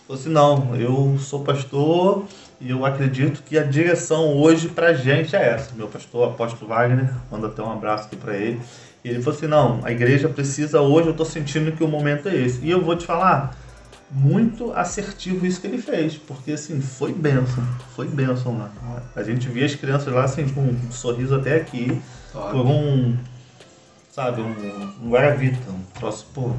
falou 0.06 0.20
assim, 0.20 0.28
não, 0.28 0.76
eu 0.76 1.18
sou 1.18 1.40
pastor 1.40 2.26
e 2.60 2.70
eu 2.70 2.86
acredito 2.86 3.42
que 3.42 3.58
a 3.58 3.64
direção 3.64 4.36
hoje 4.36 4.68
pra 4.68 4.92
gente 4.92 5.34
é 5.34 5.48
essa. 5.48 5.74
Meu 5.74 5.88
pastor, 5.88 6.28
apóstolo 6.28 6.68
Wagner, 6.68 7.12
manda 7.28 7.48
até 7.48 7.60
um 7.60 7.72
abraço 7.72 8.06
aqui 8.06 8.14
pra 8.14 8.36
ele. 8.36 8.60
E 9.04 9.08
ele 9.08 9.20
falou 9.20 9.36
assim, 9.36 9.48
não, 9.48 9.80
a 9.82 9.90
igreja 9.90 10.28
precisa 10.28 10.80
hoje, 10.80 11.08
eu 11.08 11.14
tô 11.14 11.24
sentindo 11.24 11.72
que 11.72 11.82
o 11.82 11.88
momento 11.88 12.28
é 12.28 12.36
esse. 12.36 12.64
E 12.64 12.70
eu 12.70 12.80
vou 12.80 12.94
te 12.94 13.04
falar, 13.04 13.56
muito 14.12 14.72
assertivo 14.72 15.46
isso 15.46 15.60
que 15.60 15.66
ele 15.66 15.78
fez, 15.78 16.16
porque 16.16 16.52
assim, 16.52 16.80
foi 16.80 17.12
bênção, 17.12 17.64
foi 17.96 18.06
bênção 18.06 18.58
lá. 18.58 18.70
A 19.16 19.22
gente 19.22 19.48
via 19.48 19.64
as 19.64 19.74
crianças 19.74 20.12
lá 20.12 20.24
assim, 20.24 20.46
com 20.48 20.60
um 20.60 20.92
sorriso 20.92 21.34
até 21.34 21.56
aqui, 21.56 22.00
por 22.32 22.66
um, 22.66 23.16
sabe, 24.10 24.42
um, 24.42 24.92
um 25.02 25.10
guaravita, 25.10 25.70
um 25.70 25.82
troço, 25.98 26.26
pô, 26.34 26.52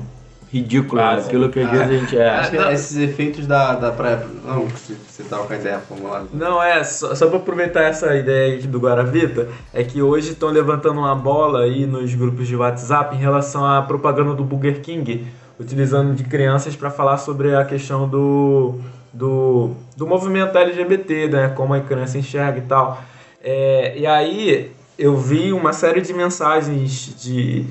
Ridículo, 0.54 1.02
Ah, 1.02 1.14
aquilo 1.16 1.50
que 1.50 1.60
às 1.60 1.72
vezes 1.72 1.88
a 1.88 1.98
gente 1.98 2.16
é. 2.16 2.30
Acho 2.30 2.52
que 2.52 2.58
esses 2.58 2.98
efeitos 2.98 3.48
da, 3.48 3.74
da 3.74 3.92
praia. 3.92 4.24
Não, 4.46 4.68
você, 4.68 5.24
tava 5.28 5.48
com 5.48 5.54
a 5.54 5.56
ideia, 5.56 5.82
lá. 6.04 6.26
Não, 6.32 6.62
é, 6.62 6.84
só, 6.84 7.16
só 7.16 7.26
pra 7.28 7.38
aproveitar 7.38 7.82
essa 7.82 8.16
ideia 8.16 8.54
aí 8.54 8.62
do 8.62 8.78
Guaravita, 8.78 9.50
é 9.74 9.84
que 9.84 10.00
hoje 10.00 10.34
estão 10.34 10.50
levantando 10.50 11.00
uma 11.00 11.16
bola 11.16 11.64
aí 11.64 11.88
nos 11.88 12.14
grupos 12.14 12.48
de 12.48 12.56
WhatsApp 12.56 13.16
em 13.16 13.20
relação 13.20 13.66
à 13.66 13.82
propaganda 13.82 14.36
do 14.36 14.44
Burger 14.44 14.80
King, 14.82 15.26
utilizando 15.60 16.14
de 16.16 16.24
crianças 16.24 16.76
para 16.76 16.90
falar 16.90 17.18
sobre 17.18 17.56
a 17.56 17.64
questão 17.64 18.08
do, 18.08 18.80
do, 19.12 19.72
do 19.96 20.08
movimento 20.08 20.58
LGBT, 20.58 21.28
né, 21.28 21.50
como 21.50 21.74
a 21.74 21.82
criança 21.82 22.18
enxerga 22.18 22.60
e 22.60 22.64
tal. 22.64 23.02
É, 23.44 23.98
e 23.98 24.06
aí 24.08 24.72
eu 24.98 25.18
vi 25.18 25.52
uma 25.54 25.74
série 25.74 26.02
de 26.02 26.14
mensagens 26.14 27.16
de, 27.22 27.66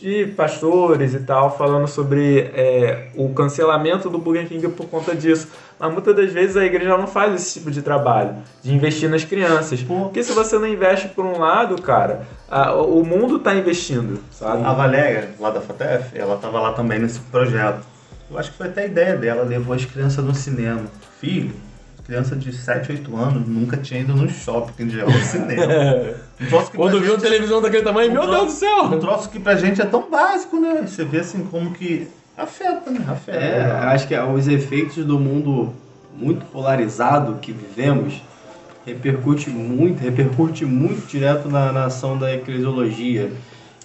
de 0.00 0.26
pastores 0.36 1.12
e 1.14 1.18
tal 1.20 1.56
falando 1.56 1.86
sobre 1.88 2.50
é, 2.54 3.08
o 3.16 3.28
cancelamento 3.30 4.08
do 4.08 4.18
Burger 4.18 4.46
King 4.48 4.68
por 4.68 4.86
conta 4.86 5.14
disso. 5.14 5.48
Mas 5.78 5.92
muitas 5.92 6.14
das 6.14 6.32
vezes 6.32 6.56
a 6.56 6.64
igreja 6.64 6.96
não 6.96 7.06
faz 7.06 7.34
esse 7.34 7.54
tipo 7.58 7.70
de 7.70 7.82
trabalho, 7.82 8.34
de 8.62 8.72
investir 8.74 9.08
nas 9.08 9.24
crianças. 9.24 9.82
Porque 9.82 10.22
se 10.22 10.32
você 10.32 10.58
não 10.58 10.66
investe 10.66 11.08
por 11.08 11.24
um 11.24 11.38
lado, 11.38 11.80
cara, 11.82 12.22
a- 12.50 12.74
o 12.74 13.04
mundo 13.04 13.36
está 13.36 13.54
investindo, 13.54 14.20
sabe? 14.30 14.64
A 14.64 14.72
Valéria, 14.72 15.30
lá 15.38 15.50
da 15.50 15.60
FATEF, 15.60 16.16
ela 16.18 16.34
estava 16.36 16.60
lá 16.60 16.72
também 16.72 16.98
nesse 16.98 17.20
projeto. 17.20 17.80
Eu 18.30 18.38
acho 18.38 18.50
que 18.52 18.58
foi 18.58 18.66
até 18.66 18.82
a 18.82 18.86
ideia 18.86 19.16
dela, 19.16 19.42
levou 19.42 19.74
as 19.74 19.84
crianças 19.84 20.24
no 20.24 20.34
cinema. 20.34 20.82
Filho, 21.20 21.54
criança 22.04 22.36
de 22.36 22.52
7, 22.52 22.92
8 22.92 23.16
anos, 23.16 23.46
nunca 23.48 23.76
tinha 23.76 24.00
ido 24.00 24.14
no 24.14 24.28
shopping, 24.28 24.88
já 24.90 25.02
é 25.02 25.04
o 25.04 25.12
cinema. 25.12 25.72
Troço 26.48 26.70
Quando 26.72 27.00
viu 27.00 27.12
a 27.12 27.16
gente- 27.16 27.22
televisão 27.22 27.60
daquele 27.60 27.82
tamanho, 27.82 28.12
meu 28.12 28.22
Um 28.22 28.30
Deus 28.30 28.44
do 28.46 28.50
céu! 28.52 28.84
Um 28.84 28.98
troço 29.00 29.28
que 29.28 29.40
pra 29.40 29.56
gente 29.56 29.80
é 29.82 29.84
tão 29.84 30.08
básico, 30.08 30.58
né? 30.60 30.82
Você 30.86 31.04
vê 31.04 31.18
assim 31.20 31.42
como 31.44 31.72
que 31.72 32.06
afeta, 32.36 32.90
né? 32.90 33.04
Afeta. 33.08 33.36
É, 33.38 33.62
acho 33.92 34.06
que 34.06 34.16
os 34.16 34.46
efeitos 34.46 35.04
do 35.04 35.18
mundo 35.18 35.72
muito 36.16 36.44
polarizado 36.46 37.34
que 37.40 37.52
vivemos 37.52 38.22
repercute 38.86 39.50
muito, 39.50 40.00
repercute 40.00 40.64
muito 40.64 41.06
direto 41.08 41.48
na, 41.48 41.72
na 41.72 41.84
ação 41.86 42.16
da 42.16 42.32
eclesiologia. 42.32 43.30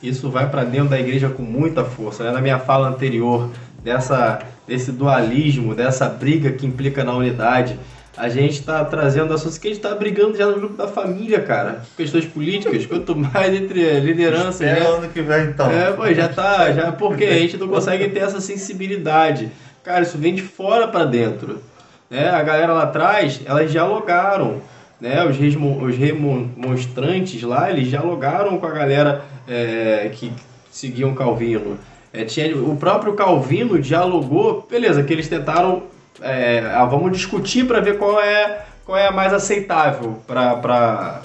Isso 0.01 0.29
vai 0.29 0.49
para 0.49 0.63
dentro 0.63 0.89
da 0.89 0.99
igreja 0.99 1.29
com 1.29 1.41
muita 1.43 1.83
força. 1.83 2.23
Né? 2.23 2.31
Na 2.31 2.41
minha 2.41 2.59
fala 2.59 2.87
anterior, 2.89 3.49
dessa, 3.83 4.39
desse 4.67 4.91
dualismo, 4.91 5.73
dessa 5.73 6.07
briga 6.07 6.51
que 6.51 6.65
implica 6.65 7.03
na 7.03 7.13
unidade, 7.13 7.77
a 8.15 8.29
gente 8.29 8.59
está 8.59 8.85
trazendo 8.85 9.33
assuntos 9.33 9.57
que 9.57 9.67
a 9.67 9.71
gente 9.71 9.83
está 9.83 9.95
brigando 9.95 10.37
já 10.37 10.45
no 10.45 10.55
grupo 10.55 10.75
da 10.75 10.87
família, 10.87 11.41
cara. 11.41 11.83
Questões 11.97 12.25
políticas, 12.25 12.85
quanto 12.85 13.15
mais 13.15 13.53
entre 13.53 13.99
lideranças. 13.99 14.61
Espera 14.61 14.79
né? 14.79 14.97
ano 14.97 15.09
que 15.09 15.21
vem 15.21 15.45
então. 15.45 15.71
É, 15.71 15.91
pô, 15.91 16.11
já 16.13 16.29
tá, 16.29 16.71
já 16.71 16.91
porque 16.91 17.23
a 17.25 17.39
gente 17.39 17.57
não 17.57 17.67
consegue 17.67 18.09
ter 18.09 18.19
essa 18.19 18.39
sensibilidade. 18.39 19.51
Cara, 19.83 20.01
isso 20.01 20.17
vem 20.17 20.35
de 20.35 20.43
fora 20.43 20.87
para 20.87 21.05
dentro. 21.05 21.61
Né? 22.09 22.29
A 22.29 22.43
galera 22.43 22.73
lá 22.73 22.83
atrás, 22.83 23.41
elas 23.45 23.71
dialogaram. 23.71 24.61
Né? 25.01 25.25
Os, 25.25 25.35
resmo, 25.35 25.83
os 25.83 25.97
remonstrantes 25.97 27.41
lá, 27.41 27.69
eles 27.69 27.87
dialogaram 27.87 28.57
com 28.59 28.65
a 28.67 28.71
galera 28.71 29.25
é, 29.47 30.09
que 30.13 30.31
seguiam 30.71 31.15
Calvino. 31.15 31.79
É, 32.13 32.23
tinha, 32.25 32.55
o 32.55 32.77
próprio 32.77 33.13
Calvino 33.13 33.79
dialogou, 33.79 34.67
beleza, 34.69 35.03
que 35.03 35.11
eles 35.11 35.27
tentaram 35.27 35.83
é, 36.21 36.71
ah, 36.73 36.85
vamos 36.85 37.11
discutir 37.11 37.65
para 37.65 37.79
ver 37.79 37.97
qual 37.97 38.19
é, 38.21 38.65
qual 38.85 38.97
é 38.97 39.07
a 39.07 39.11
mais 39.11 39.33
aceitável 39.33 40.21
para 40.27 41.21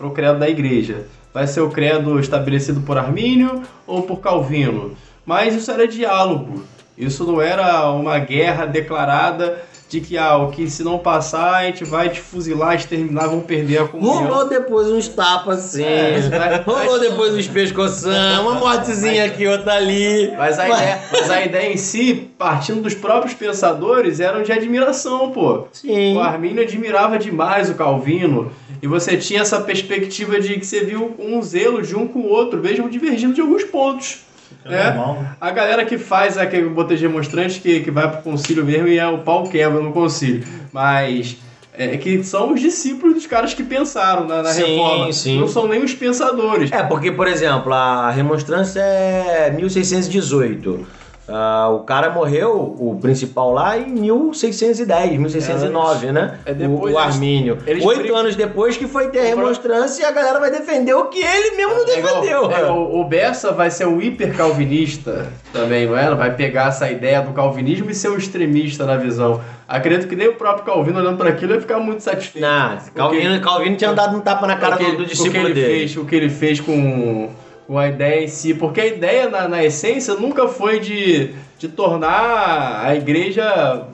o 0.00 0.10
credo 0.10 0.38
da 0.38 0.48
igreja. 0.48 1.06
Vai 1.32 1.46
ser 1.46 1.60
o 1.60 1.70
credo 1.70 2.18
estabelecido 2.20 2.80
por 2.82 2.96
Armínio 2.96 3.62
ou 3.86 4.02
por 4.02 4.20
Calvino? 4.20 4.96
Mas 5.26 5.54
isso 5.54 5.70
era 5.70 5.88
diálogo. 5.88 6.64
Isso 6.96 7.24
não 7.24 7.42
era 7.42 7.90
uma 7.90 8.18
guerra 8.18 8.66
declarada 8.66 9.60
de 9.94 10.00
que 10.00 10.18
ah, 10.18 10.36
o 10.38 10.50
que 10.50 10.68
se 10.68 10.82
não 10.82 10.98
passar 10.98 11.54
a 11.54 11.64
gente 11.66 11.84
vai 11.84 12.08
te 12.08 12.20
fuzilar, 12.20 12.74
exterminar, 12.74 13.28
vão 13.28 13.40
perder 13.40 13.78
a 13.78 13.84
comunhão. 13.86 14.26
Rolou 14.26 14.48
depois 14.48 14.88
uns 14.88 15.06
tapas 15.06 15.66
assim. 15.66 15.84
É, 15.84 16.18
Rolou 16.66 16.98
depois 16.98 17.32
uns 17.32 17.46
pescoção, 17.46 18.42
uma 18.42 18.54
mortezinha 18.54 19.24
aqui, 19.24 19.46
outra 19.46 19.74
ali. 19.74 20.32
Mas 20.36 20.58
a, 20.58 20.68
ideia, 20.68 21.00
mas 21.12 21.30
a 21.30 21.44
ideia 21.44 21.72
em 21.72 21.76
si, 21.76 22.28
partindo 22.36 22.82
dos 22.82 22.94
próprios 22.94 23.34
pensadores, 23.34 24.18
eram 24.18 24.42
de 24.42 24.50
admiração, 24.50 25.30
pô. 25.30 25.68
Sim. 25.70 26.16
O 26.16 26.20
Arminio 26.20 26.62
admirava 26.62 27.16
demais 27.16 27.70
o 27.70 27.74
Calvino. 27.74 28.50
E 28.82 28.88
você 28.88 29.16
tinha 29.16 29.42
essa 29.42 29.60
perspectiva 29.60 30.40
de 30.40 30.58
que 30.58 30.66
você 30.66 30.84
viu 30.84 31.14
um 31.18 31.40
zelo 31.40 31.80
de 31.80 31.94
um 31.94 32.06
com 32.06 32.18
o 32.18 32.28
outro, 32.28 32.60
mesmo 32.60 32.90
divergindo 32.90 33.32
de 33.32 33.40
alguns 33.40 33.62
pontos. 33.62 34.24
É 34.64 34.74
É. 34.74 34.94
A 35.40 35.50
galera 35.50 35.84
que 35.84 35.98
faz 35.98 36.38
aquele 36.38 36.68
botei 36.68 36.96
de 36.96 37.06
demonstrante 37.06 37.60
que, 37.60 37.80
que 37.80 37.90
vai 37.90 38.10
pro 38.10 38.22
concílio 38.22 38.64
mesmo 38.64 38.88
e 38.88 38.98
é 38.98 39.06
o 39.06 39.18
pau 39.18 39.44
quebra 39.44 39.80
no 39.80 39.92
concílio. 39.92 40.44
Mas 40.72 41.36
é 41.76 41.96
que 41.96 42.22
são 42.22 42.52
os 42.52 42.60
discípulos 42.60 43.14
dos 43.14 43.26
caras 43.26 43.52
que 43.52 43.62
pensaram 43.62 44.26
na, 44.26 44.42
na 44.42 44.50
Sim, 44.52 44.76
reforma. 44.76 45.12
sim. 45.12 45.40
Não 45.40 45.48
são 45.48 45.66
nem 45.66 45.82
os 45.82 45.92
pensadores. 45.92 46.70
É, 46.70 46.82
porque, 46.84 47.10
por 47.10 47.26
exemplo, 47.26 47.72
a 47.72 48.10
remonstrância 48.10 48.80
é 48.80 49.50
1618. 49.50 50.86
Ah, 51.26 51.70
o 51.70 51.80
cara 51.80 52.10
morreu, 52.10 52.76
o 52.78 52.98
principal 53.00 53.50
lá, 53.52 53.78
em 53.78 53.86
1610, 53.86 55.18
1609, 55.18 56.12
né? 56.12 56.38
é 56.44 56.52
depois 56.52 56.92
o, 56.92 56.96
o 56.96 56.98
Armínio. 56.98 57.56
Oito 57.82 58.14
anos 58.14 58.36
depois 58.36 58.76
que 58.76 58.86
foi 58.86 59.08
ter 59.08 59.20
a 59.20 59.22
O 59.22 59.26
remonstrância 59.28 60.02
e 60.02 60.04
a 60.04 60.10
galera 60.12 60.38
vai 60.38 60.50
defender 60.50 60.92
o 60.92 61.06
que 61.06 61.18
ele 61.24 61.56
mesmo 61.56 61.74
não 61.74 61.82
É 61.82 61.86
defendeu. 61.86 62.50
é, 62.50 62.70
o, 62.70 63.00
o 63.00 63.04
Bessa 63.04 63.52
vai 63.52 63.70
ser 63.70 63.86
um 63.86 64.00
hipercalvinista 64.02 65.26
também, 65.52 65.86
não 65.86 65.96
é? 65.96 66.14
Vai 66.14 66.34
pegar 66.34 66.68
essa 66.68 66.90
ideia 66.90 67.22
do 67.22 67.32
calvinismo 67.32 67.90
e 67.90 67.94
ser 67.94 68.10
um 68.10 68.16
extremista 68.18 68.84
na 68.84 68.96
visão. 68.96 69.40
Acredito 69.66 70.06
que 70.08 70.16
nem 70.16 70.28
o 70.28 70.34
próprio 70.34 70.64
Calvino 70.66 70.98
olhando 71.00 71.16
para 71.16 71.30
aquilo 71.30 71.54
ia 71.54 71.60
ficar 71.60 71.78
muito 71.78 72.02
satisfeito. 72.02 72.44
Não, 72.46 72.78
Calvino, 72.94 73.40
Calvino 73.40 73.76
tinha 73.76 73.92
dado 73.94 74.16
um 74.16 74.20
tapa 74.20 74.46
na 74.46 74.56
cara 74.56 74.74
o 74.74 74.78
que, 74.78 74.84
do, 74.84 74.90
do 74.98 75.02
o 75.04 75.06
que 75.06 75.10
discípulo 75.12 75.46
ele 75.46 75.54
dele. 75.54 75.66
fez, 75.78 75.96
o 75.96 76.04
que 76.04 76.14
ele 76.14 76.28
fez 76.28 76.60
com, 76.60 77.30
com 77.66 77.78
a 77.78 77.88
ideia 77.88 78.24
em 78.24 78.28
si, 78.28 78.54
porque 78.54 78.80
a 78.80 78.86
ideia 78.86 79.28
na, 79.28 79.48
na 79.48 79.64
essência 79.64 80.14
nunca 80.14 80.48
foi 80.48 80.80
de, 80.80 81.30
de 81.58 81.68
tornar 81.68 82.84
a 82.84 82.94
igreja 82.94 83.84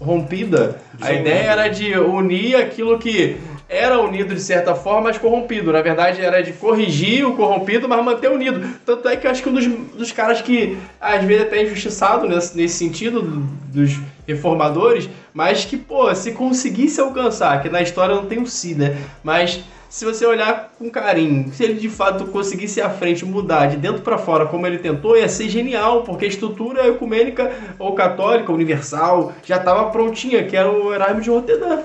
rompida. 0.00 0.80
A 1.00 1.12
ideia 1.12 1.50
era 1.50 1.68
de 1.68 1.96
unir 1.98 2.56
aquilo 2.56 2.98
que 2.98 3.36
era 3.68 3.98
unido 4.00 4.34
de 4.34 4.40
certa 4.40 4.74
forma, 4.74 5.02
mas 5.02 5.18
corrompido. 5.18 5.72
Na 5.72 5.80
verdade, 5.80 6.20
era 6.20 6.42
de 6.42 6.52
corrigir 6.52 7.24
o 7.26 7.34
corrompido, 7.34 7.88
mas 7.88 8.04
manter 8.04 8.30
unido. 8.30 8.60
Tanto 8.84 9.08
é 9.08 9.16
que 9.16 9.26
eu 9.26 9.30
acho 9.30 9.42
que 9.42 9.48
um 9.48 9.54
dos, 9.54 9.66
dos 9.66 10.12
caras 10.12 10.42
que, 10.42 10.76
às 11.00 11.24
vezes, 11.24 11.44
até 11.46 11.58
é 11.58 11.62
injustiçado 11.64 12.28
nesse, 12.28 12.56
nesse 12.56 12.76
sentido, 12.76 13.22
do- 13.22 13.40
dos 13.72 13.98
reformadores, 14.26 15.08
mas 15.32 15.64
que, 15.64 15.76
pô, 15.76 16.14
se 16.14 16.32
conseguisse 16.32 17.00
alcançar, 17.00 17.62
que 17.62 17.68
na 17.68 17.80
história 17.82 18.14
não 18.14 18.26
tem 18.26 18.38
o 18.40 18.46
si, 18.46 18.74
né? 18.74 18.96
Mas 19.22 19.60
se 19.94 20.04
você 20.04 20.26
olhar 20.26 20.72
com 20.76 20.90
carinho, 20.90 21.52
se 21.52 21.62
ele 21.62 21.74
de 21.74 21.88
fato 21.88 22.26
conseguisse 22.26 22.80
à 22.80 22.90
frente, 22.90 23.24
mudar 23.24 23.66
de 23.66 23.76
dentro 23.76 24.02
para 24.02 24.18
fora 24.18 24.44
como 24.44 24.66
ele 24.66 24.78
tentou, 24.78 25.16
ia 25.16 25.28
ser 25.28 25.48
genial, 25.48 26.02
porque 26.02 26.24
a 26.24 26.28
estrutura 26.28 26.88
ecumênica 26.88 27.52
ou 27.78 27.94
católica, 27.94 28.50
universal, 28.50 29.32
já 29.44 29.54
estava 29.54 29.90
prontinha, 29.90 30.42
que 30.42 30.56
era 30.56 30.68
o 30.68 30.92
Erasmo 30.92 31.20
de 31.20 31.30
Roterdã. 31.30 31.78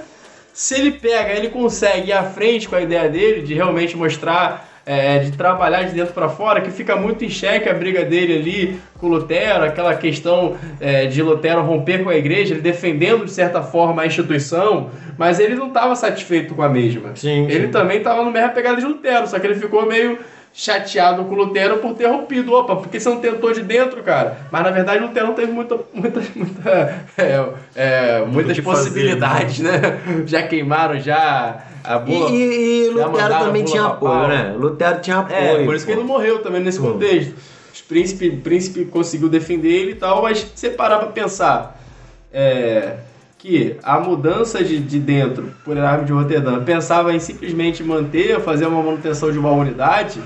Se 0.51 0.73
ele 0.73 0.89
pega, 0.89 1.33
ele 1.33 1.49
consegue 1.49 2.09
ir 2.09 2.13
à 2.13 2.23
frente 2.23 2.67
com 2.67 2.75
a 2.75 2.81
ideia 2.81 3.07
dele 3.07 3.43
de 3.43 3.53
realmente 3.53 3.95
mostrar, 3.95 4.67
é, 4.89 5.19
de 5.19 5.33
trabalhar 5.33 5.83
de 5.83 5.93
dentro 5.93 6.15
para 6.15 6.27
fora, 6.27 6.61
que 6.61 6.71
fica 6.71 6.95
muito 6.95 7.23
em 7.23 7.29
xeque 7.29 7.69
a 7.69 7.73
briga 7.75 8.03
dele 8.03 8.33
ali 8.33 8.81
com 8.97 9.07
Lutero, 9.07 9.63
aquela 9.63 9.93
questão 9.93 10.57
é, 10.79 11.05
de 11.05 11.21
Lutero 11.21 11.61
romper 11.61 12.03
com 12.03 12.09
a 12.09 12.15
igreja, 12.15 12.55
ele 12.55 12.61
defendendo 12.61 13.23
de 13.23 13.29
certa 13.29 13.61
forma 13.61 14.01
a 14.01 14.07
instituição, 14.07 14.89
mas 15.15 15.39
ele 15.39 15.53
não 15.53 15.67
estava 15.67 15.95
satisfeito 15.95 16.55
com 16.55 16.63
a 16.63 16.69
mesma. 16.69 17.11
Sim, 17.15 17.45
Ele 17.45 17.67
sim. 17.67 17.71
também 17.71 17.99
estava 17.99 18.23
no 18.23 18.31
mesma 18.31 18.49
pegada 18.49 18.77
de 18.77 18.85
Lutero, 18.87 19.27
só 19.27 19.37
que 19.37 19.45
ele 19.45 19.53
ficou 19.53 19.85
meio 19.85 20.17
chateado 20.53 21.23
com 21.25 21.35
Lutero 21.35 21.77
por 21.77 21.93
ter 21.93 22.07
rompido. 22.07 22.53
Opa, 22.53 22.75
por 22.75 22.87
que 22.89 22.99
você 22.99 23.07
não 23.09 23.19
tentou 23.21 23.53
de 23.53 23.61
dentro, 23.61 24.03
cara? 24.03 24.37
Mas 24.51 24.63
na 24.63 24.71
verdade 24.71 25.01
Lutero 25.03 25.27
não 25.27 25.33
teve 25.33 25.51
muita, 25.51 25.77
muita, 25.93 26.21
muita, 26.35 27.03
é, 27.17 27.45
é, 27.75 28.25
muitas 28.25 28.53
que 28.55 28.61
fazer, 28.61 28.83
possibilidades, 28.89 29.59
né? 29.59 29.79
Já 30.25 30.43
queimaram 30.43 30.99
já 30.99 31.63
a 31.83 31.95
E, 31.95 31.99
bula. 31.99 32.29
e- 32.31 32.87
e 32.87 32.89
Lutero 32.89 33.39
também 33.39 33.63
tinha 33.63 33.85
apoio, 33.85 34.27
né? 34.27 34.53
Lutero 34.57 34.99
tinha 35.01 35.19
apoio. 35.19 35.39
É, 35.61 35.65
por 35.65 35.75
isso 35.75 35.85
que 35.85 35.93
pô. 35.93 35.99
ele 35.99 36.07
não 36.07 36.13
morreu 36.15 36.39
também 36.39 36.61
nesse 36.61 36.79
Pô. 36.79 36.91
contexto. 36.91 37.33
Os 37.73 37.81
príncipe, 37.81 38.29
príncipe 38.31 38.85
conseguiu 38.85 39.29
defender 39.29 39.69
ele 39.69 39.91
e 39.91 39.95
tal, 39.95 40.21
mas 40.23 40.39
se 40.39 40.47
você 40.55 40.69
parar 40.71 40.97
pra 40.97 41.07
pensar 41.09 41.79
é, 42.33 42.95
que 43.37 43.77
a 43.83 43.99
mudança 43.99 44.63
de, 44.63 44.79
de 44.79 44.99
dentro 44.99 45.53
por 45.63 45.77
Erasmo 45.77 46.05
de 46.05 46.11
Roterdã 46.11 46.61
pensava 46.63 47.13
em 47.13 47.19
simplesmente 47.19 47.83
manter, 47.83 48.39
fazer 48.41 48.65
uma 48.65 48.81
manutenção 48.83 49.31
de 49.31 49.37
uma 49.39 49.51
unidade, 49.51 50.19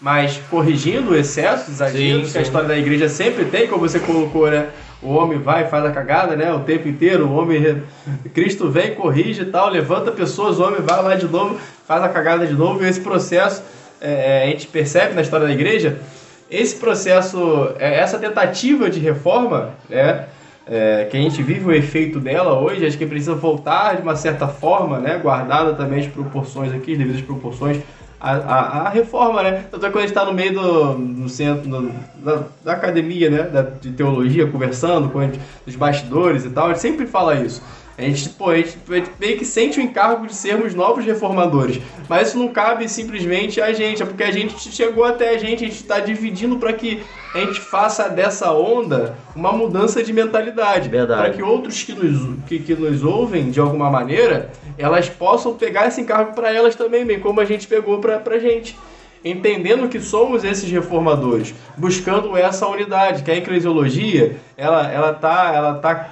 mas 0.00 0.40
corrigindo 0.50 1.16
excessos, 1.16 1.76
Sim, 1.76 2.30
que 2.30 2.38
a 2.38 2.42
história 2.42 2.68
da 2.68 2.78
igreja 2.78 3.08
sempre 3.08 3.44
tem, 3.46 3.66
como 3.66 3.80
você 3.80 3.98
colocou, 3.98 4.50
né? 4.50 4.68
O 5.02 5.14
homem 5.14 5.38
vai 5.38 5.68
faz 5.68 5.84
a 5.84 5.90
cagada, 5.90 6.36
né? 6.36 6.52
O 6.52 6.60
tempo 6.60 6.88
inteiro, 6.88 7.26
o 7.26 7.34
homem. 7.34 7.82
Cristo 8.34 8.70
vem, 8.70 8.94
corrige 8.94 9.42
e 9.42 9.46
tal, 9.46 9.68
levanta 9.70 10.10
pessoas, 10.10 10.58
o 10.58 10.64
homem 10.64 10.80
vai 10.80 11.02
lá 11.02 11.14
de 11.14 11.26
novo, 11.26 11.58
faz 11.86 12.02
a 12.02 12.08
cagada 12.08 12.46
de 12.46 12.54
novo, 12.54 12.84
e 12.84 12.88
esse 12.88 13.00
processo 13.00 13.62
é, 14.00 14.44
a 14.44 14.46
gente 14.46 14.66
percebe 14.66 15.14
na 15.14 15.22
história 15.22 15.46
da 15.46 15.52
igreja, 15.52 15.98
esse 16.50 16.76
processo, 16.76 17.72
é, 17.78 17.98
essa 17.98 18.18
tentativa 18.18 18.88
de 18.88 18.98
reforma, 19.00 19.70
né? 19.88 20.26
é, 20.68 21.06
que 21.10 21.16
a 21.16 21.20
gente 21.20 21.42
vive 21.42 21.64
o 21.64 21.72
efeito 21.72 22.20
dela 22.20 22.58
hoje, 22.58 22.84
acho 22.86 22.98
que 22.98 23.06
precisa 23.06 23.34
voltar 23.34 23.96
de 23.96 24.02
uma 24.02 24.14
certa 24.14 24.46
forma, 24.46 24.98
né? 24.98 25.18
Guardada 25.18 25.72
também 25.72 26.00
as 26.00 26.06
proporções 26.06 26.72
aqui, 26.74 26.92
as 26.92 26.98
devidas 26.98 27.22
proporções. 27.22 27.78
A, 28.20 28.32
a, 28.32 28.80
a 28.82 28.88
reforma, 28.88 29.42
né? 29.44 29.64
Tanto 29.70 29.86
é 29.86 29.90
quando 29.90 29.98
a 29.98 30.00
gente 30.06 30.10
está 30.10 30.24
no 30.24 30.32
meio 30.32 30.52
do 30.52 30.94
no 30.98 31.28
centro 31.28 31.68
no- 31.68 31.92
da, 32.16 32.42
da 32.64 32.72
academia, 32.72 33.30
né? 33.30 33.42
Da, 33.44 33.62
de 33.62 33.92
teologia, 33.92 34.46
conversando 34.48 35.08
com 35.08 35.20
a 35.20 35.24
gente, 35.24 35.38
os 35.66 35.76
bastidores 35.76 36.44
e 36.44 36.50
tal, 36.50 36.66
a 36.66 36.68
gente 36.70 36.80
sempre 36.80 37.06
fala 37.06 37.36
isso. 37.36 37.62
A 37.96 38.02
gente, 38.02 38.28
pô, 38.30 38.50
a 38.50 38.56
gente, 38.56 38.78
a 38.88 38.94
gente 38.94 39.10
meio 39.18 39.36
que 39.38 39.44
sente 39.44 39.80
o 39.80 39.82
encargo 39.82 40.24
de 40.24 40.32
sermos 40.34 40.72
novos 40.72 41.04
reformadores. 41.04 41.80
Mas 42.08 42.28
isso 42.28 42.38
não 42.38 42.46
cabe 42.48 42.88
simplesmente 42.88 43.60
a 43.60 43.72
gente, 43.72 44.00
é 44.02 44.06
porque 44.06 44.22
a 44.22 44.30
gente 44.30 44.56
chegou 44.72 45.04
até 45.04 45.30
a 45.30 45.38
gente, 45.38 45.64
a 45.64 45.68
gente 45.68 45.80
está 45.80 45.98
dividindo 45.98 46.58
para 46.58 46.72
que 46.72 47.02
a 47.34 47.38
gente 47.40 47.60
faça 47.60 48.08
dessa 48.08 48.52
onda 48.52 49.16
uma 49.34 49.52
mudança 49.52 50.00
de 50.02 50.12
mentalidade. 50.12 50.88
Verdade. 50.88 51.22
Para 51.22 51.30
que 51.32 51.42
outros 51.42 51.82
que 51.82 51.92
nos, 51.92 52.38
que, 52.46 52.60
que 52.60 52.74
nos 52.74 53.02
ouvem 53.02 53.50
de 53.50 53.58
alguma 53.58 53.90
maneira, 53.90 54.50
elas 54.78 55.08
possam 55.08 55.54
pegar 55.54 55.88
esse 55.88 56.00
encargo 56.00 56.34
para 56.34 56.52
elas 56.52 56.74
também, 56.74 57.04
bem 57.04 57.18
como 57.18 57.40
a 57.40 57.44
gente 57.44 57.66
pegou 57.66 57.98
para 57.98 58.22
a 58.24 58.38
gente. 58.38 58.76
Entendendo 59.24 59.88
que 59.88 60.00
somos 60.00 60.44
esses 60.44 60.70
reformadores, 60.70 61.52
buscando 61.76 62.36
essa 62.36 62.66
unidade, 62.68 63.24
que 63.24 63.30
a 63.30 63.36
eclesiologia, 63.36 64.36
ela, 64.56 64.90
ela 64.90 65.12
tá, 65.12 65.52
ela 65.52 65.74
tá 65.74 66.10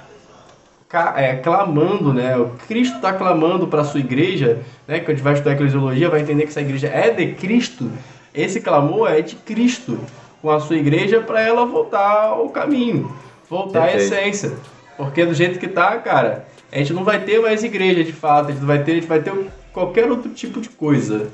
é, 1.15 1.35
clamando, 1.37 2.13
né? 2.13 2.37
O 2.37 2.49
Cristo 2.67 2.97
está 2.97 3.13
clamando 3.13 3.67
para 3.67 3.81
a 3.81 3.85
sua 3.85 4.01
igreja, 4.01 4.59
né? 4.85 4.99
Que 4.99 5.11
a 5.11 5.13
gente 5.13 5.23
vai 5.23 5.33
estudar 5.33 5.53
eclesiologia, 5.53 6.09
vai 6.09 6.19
entender 6.19 6.43
que 6.43 6.49
essa 6.49 6.61
igreja 6.61 6.87
é 6.87 7.09
de 7.09 7.33
Cristo. 7.33 7.89
Esse 8.33 8.59
clamor 8.59 9.09
é 9.09 9.21
de 9.21 9.35
Cristo 9.37 9.97
com 10.41 10.51
a 10.51 10.59
sua 10.59 10.75
igreja 10.75 11.21
para 11.21 11.41
ela 11.41 11.65
voltar 11.65 12.25
ao 12.25 12.49
caminho, 12.49 13.11
voltar 13.49 13.87
Perfeito. 13.87 14.13
à 14.13 14.17
essência. 14.17 14.53
Porque 14.95 15.25
do 15.25 15.33
jeito 15.33 15.59
que 15.59 15.67
tá, 15.67 15.97
cara, 15.97 16.45
a 16.77 16.79
gente 16.79 16.93
não 16.93 17.03
vai 17.03 17.19
ter 17.19 17.41
mais 17.41 17.63
igreja 17.63 18.03
de 18.03 18.13
fato, 18.13 18.49
a 18.49 18.51
gente 18.53 18.63
vai 18.63 18.83
ter, 18.83 18.91
a 18.91 18.95
gente 18.95 19.07
vai 19.07 19.19
ter 19.19 19.33
qualquer 19.73 20.11
outro 20.11 20.29
tipo 20.29 20.61
de 20.61 20.69
coisa. 20.69 21.27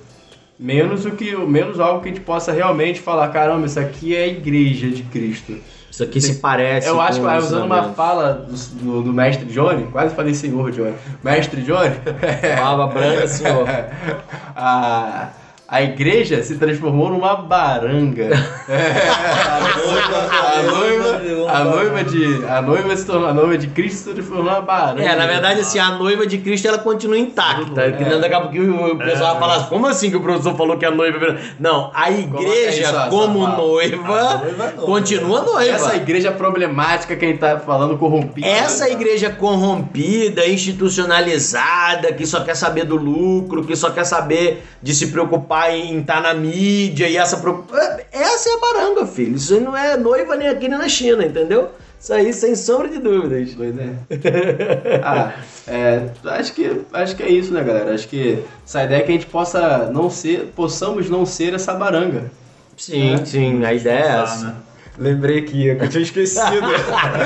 Menos 0.57 1.05
o 1.05 1.11
que, 1.11 1.35
menos 1.35 1.81
algo 1.81 2.01
que 2.01 2.07
a 2.07 2.13
gente 2.13 2.23
possa 2.23 2.53
realmente 2.53 3.01
falar, 3.01 3.27
caramba, 3.27 3.65
isso 3.65 3.77
aqui 3.77 4.15
é 4.15 4.23
a 4.23 4.27
igreja 4.27 4.89
de 4.89 5.03
Cristo. 5.03 5.57
Isso 5.91 6.01
aqui 6.01 6.21
se 6.21 6.35
parece. 6.35 6.87
Eu 6.87 6.99
acho 7.01 7.19
que 7.19 7.25
o 7.25 7.37
usando 7.37 7.65
uma 7.65 7.91
fala 7.91 8.33
do, 8.33 8.55
do, 8.55 9.03
do 9.03 9.13
mestre 9.13 9.45
Johnny, 9.45 9.87
quase 9.87 10.15
falei 10.15 10.33
senhor 10.33 10.71
Johnny. 10.71 10.95
Mestre 11.21 11.61
Johnny, 11.61 11.95
Barba 12.57 12.87
branca, 12.87 13.27
senhor. 13.27 13.67
a, 14.55 15.29
a 15.67 15.81
igreja 15.81 16.43
se 16.43 16.55
transformou 16.57 17.09
numa 17.09 17.35
baranga. 17.35 18.29
A 18.67 20.61
noiva, 20.63 21.51
a 21.51 21.63
noiva 21.63 22.03
de. 22.03 22.45
A 22.45 22.61
noiva 22.61 22.95
se 22.95 23.05
tornou. 23.05 23.29
A 23.29 23.33
noiva 23.33 23.57
de 23.57 23.67
Cristo 23.67 23.97
se 24.09 24.13
transformou 24.13 24.43
numa 24.45 24.61
baranga. 24.61 25.03
É, 25.03 25.15
na 25.15 25.25
verdade, 25.25 25.61
assim, 25.61 25.79
a 25.79 25.91
noiva 25.91 26.27
de 26.27 26.37
Cristo 26.39 26.67
ela 26.67 26.77
continua 26.77 27.17
intacta. 27.17 27.91
Que 27.93 28.03
não 28.03 28.19
daqui 28.19 28.35
a 28.35 28.41
pouquinho 28.41 28.93
o 28.93 28.97
pessoal 28.97 29.31
vai 29.31 29.39
falar, 29.39 29.69
como 29.69 29.87
assim 29.87 30.09
que 30.11 30.17
o 30.17 30.21
professor 30.21 30.55
falou 30.55 30.77
que 30.77 30.85
a 30.85 30.91
noiva? 30.91 31.37
Não, 31.59 31.89
a 31.93 32.11
igreja, 32.11 32.81
é 32.87 32.89
isso, 32.89 33.09
como 33.09 33.43
fala? 33.43 33.57
noiva, 33.57 33.95
A 33.95 34.37
noiva 34.37 34.63
é 34.63 34.71
noiva. 34.75 34.81
continua 34.81 35.41
noiva. 35.41 35.63
Essa 35.71 35.95
igreja 35.95 36.31
problemática 36.31 37.15
que 37.15 37.25
a 37.25 37.27
gente 37.29 37.39
tá 37.39 37.59
falando 37.59 37.97
corrompida. 37.97 38.45
Essa 38.47 38.89
igreja 38.89 39.29
corrompida, 39.29 40.45
institucionalizada, 40.45 42.13
que 42.13 42.25
só 42.25 42.41
quer 42.41 42.55
saber 42.55 42.85
do 42.85 42.95
lucro, 42.95 43.63
que 43.63 43.75
só 43.75 43.89
quer 43.89 44.03
saber 44.05 44.63
de 44.81 44.93
se 44.93 45.07
preocupar 45.07 45.52
em 45.71 45.99
estar 45.99 46.21
na 46.21 46.33
mídia 46.33 47.07
e 47.07 47.17
essa 47.17 47.37
preocupa- 47.37 47.77
essa 48.11 48.49
é 48.49 48.53
a 48.53 48.57
baranga, 48.59 49.05
filho. 49.05 49.35
Isso 49.35 49.53
aí 49.53 49.59
não 49.59 49.75
é 49.75 49.95
noiva 49.97 50.35
nem 50.35 50.47
aqui 50.47 50.67
nem 50.67 50.77
na 50.77 50.89
China, 50.89 51.25
entendeu? 51.25 51.69
Isso 51.99 52.13
aí 52.13 52.33
sem 52.33 52.53
sombra 52.55 52.89
de 52.89 52.99
dúvidas. 52.99 53.53
Doido, 53.53 53.75
né? 53.75 53.95
ah, 55.03 55.31
é, 55.67 56.09
acho 56.25 56.53
que 56.53 56.81
acho 56.91 57.15
que 57.15 57.23
é 57.23 57.29
isso, 57.29 57.53
né, 57.53 57.63
galera? 57.63 57.93
Acho 57.93 58.07
que 58.09 58.43
essa 58.65 58.83
ideia 58.83 58.99
é 58.99 59.01
que 59.03 59.11
a 59.11 59.13
gente 59.13 59.25
possa 59.27 59.89
não 59.91 60.09
ser, 60.09 60.51
possamos 60.55 61.09
não 61.09 61.25
ser 61.25 61.53
essa 61.53 61.73
baranga. 61.73 62.29
Sim, 62.75 63.23
sim, 63.25 63.63
a 63.63 63.73
ideia 63.73 63.99
é 64.03 64.21
essa. 64.23 64.45
né? 64.47 64.55
Lembrei 64.97 65.39
aqui, 65.39 65.67
eu 65.67 65.89
tinha 65.89 66.03
esquecido. 66.03 66.67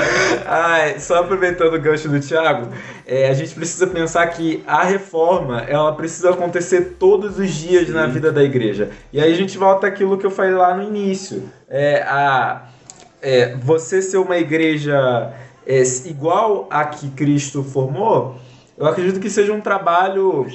Só 0.98 1.16
aproveitando 1.16 1.74
o 1.74 1.80
gancho 1.80 2.08
do 2.08 2.18
Thiago, 2.18 2.72
é, 3.06 3.28
a 3.28 3.34
gente 3.34 3.54
precisa 3.54 3.86
pensar 3.86 4.26
que 4.28 4.62
a 4.66 4.84
reforma 4.84 5.60
ela 5.68 5.92
precisa 5.94 6.30
acontecer 6.30 6.96
todos 6.98 7.38
os 7.38 7.50
dias 7.50 7.88
na 7.90 8.06
vida 8.06 8.32
da 8.32 8.42
igreja. 8.42 8.90
E 9.12 9.20
aí 9.20 9.32
a 9.32 9.36
gente 9.36 9.58
volta 9.58 9.86
àquilo 9.86 10.16
que 10.16 10.24
eu 10.24 10.30
falei 10.30 10.54
lá 10.54 10.74
no 10.74 10.82
início. 10.82 11.42
É, 11.68 12.02
a, 12.02 12.68
é, 13.20 13.54
você 13.56 14.00
ser 14.00 14.16
uma 14.16 14.38
igreja 14.38 15.32
é, 15.66 15.82
igual 16.06 16.66
a 16.70 16.86
que 16.86 17.10
Cristo 17.10 17.62
formou, 17.62 18.38
eu 18.78 18.86
acredito 18.86 19.20
que 19.20 19.28
seja 19.28 19.52
um 19.52 19.60
trabalho 19.60 20.46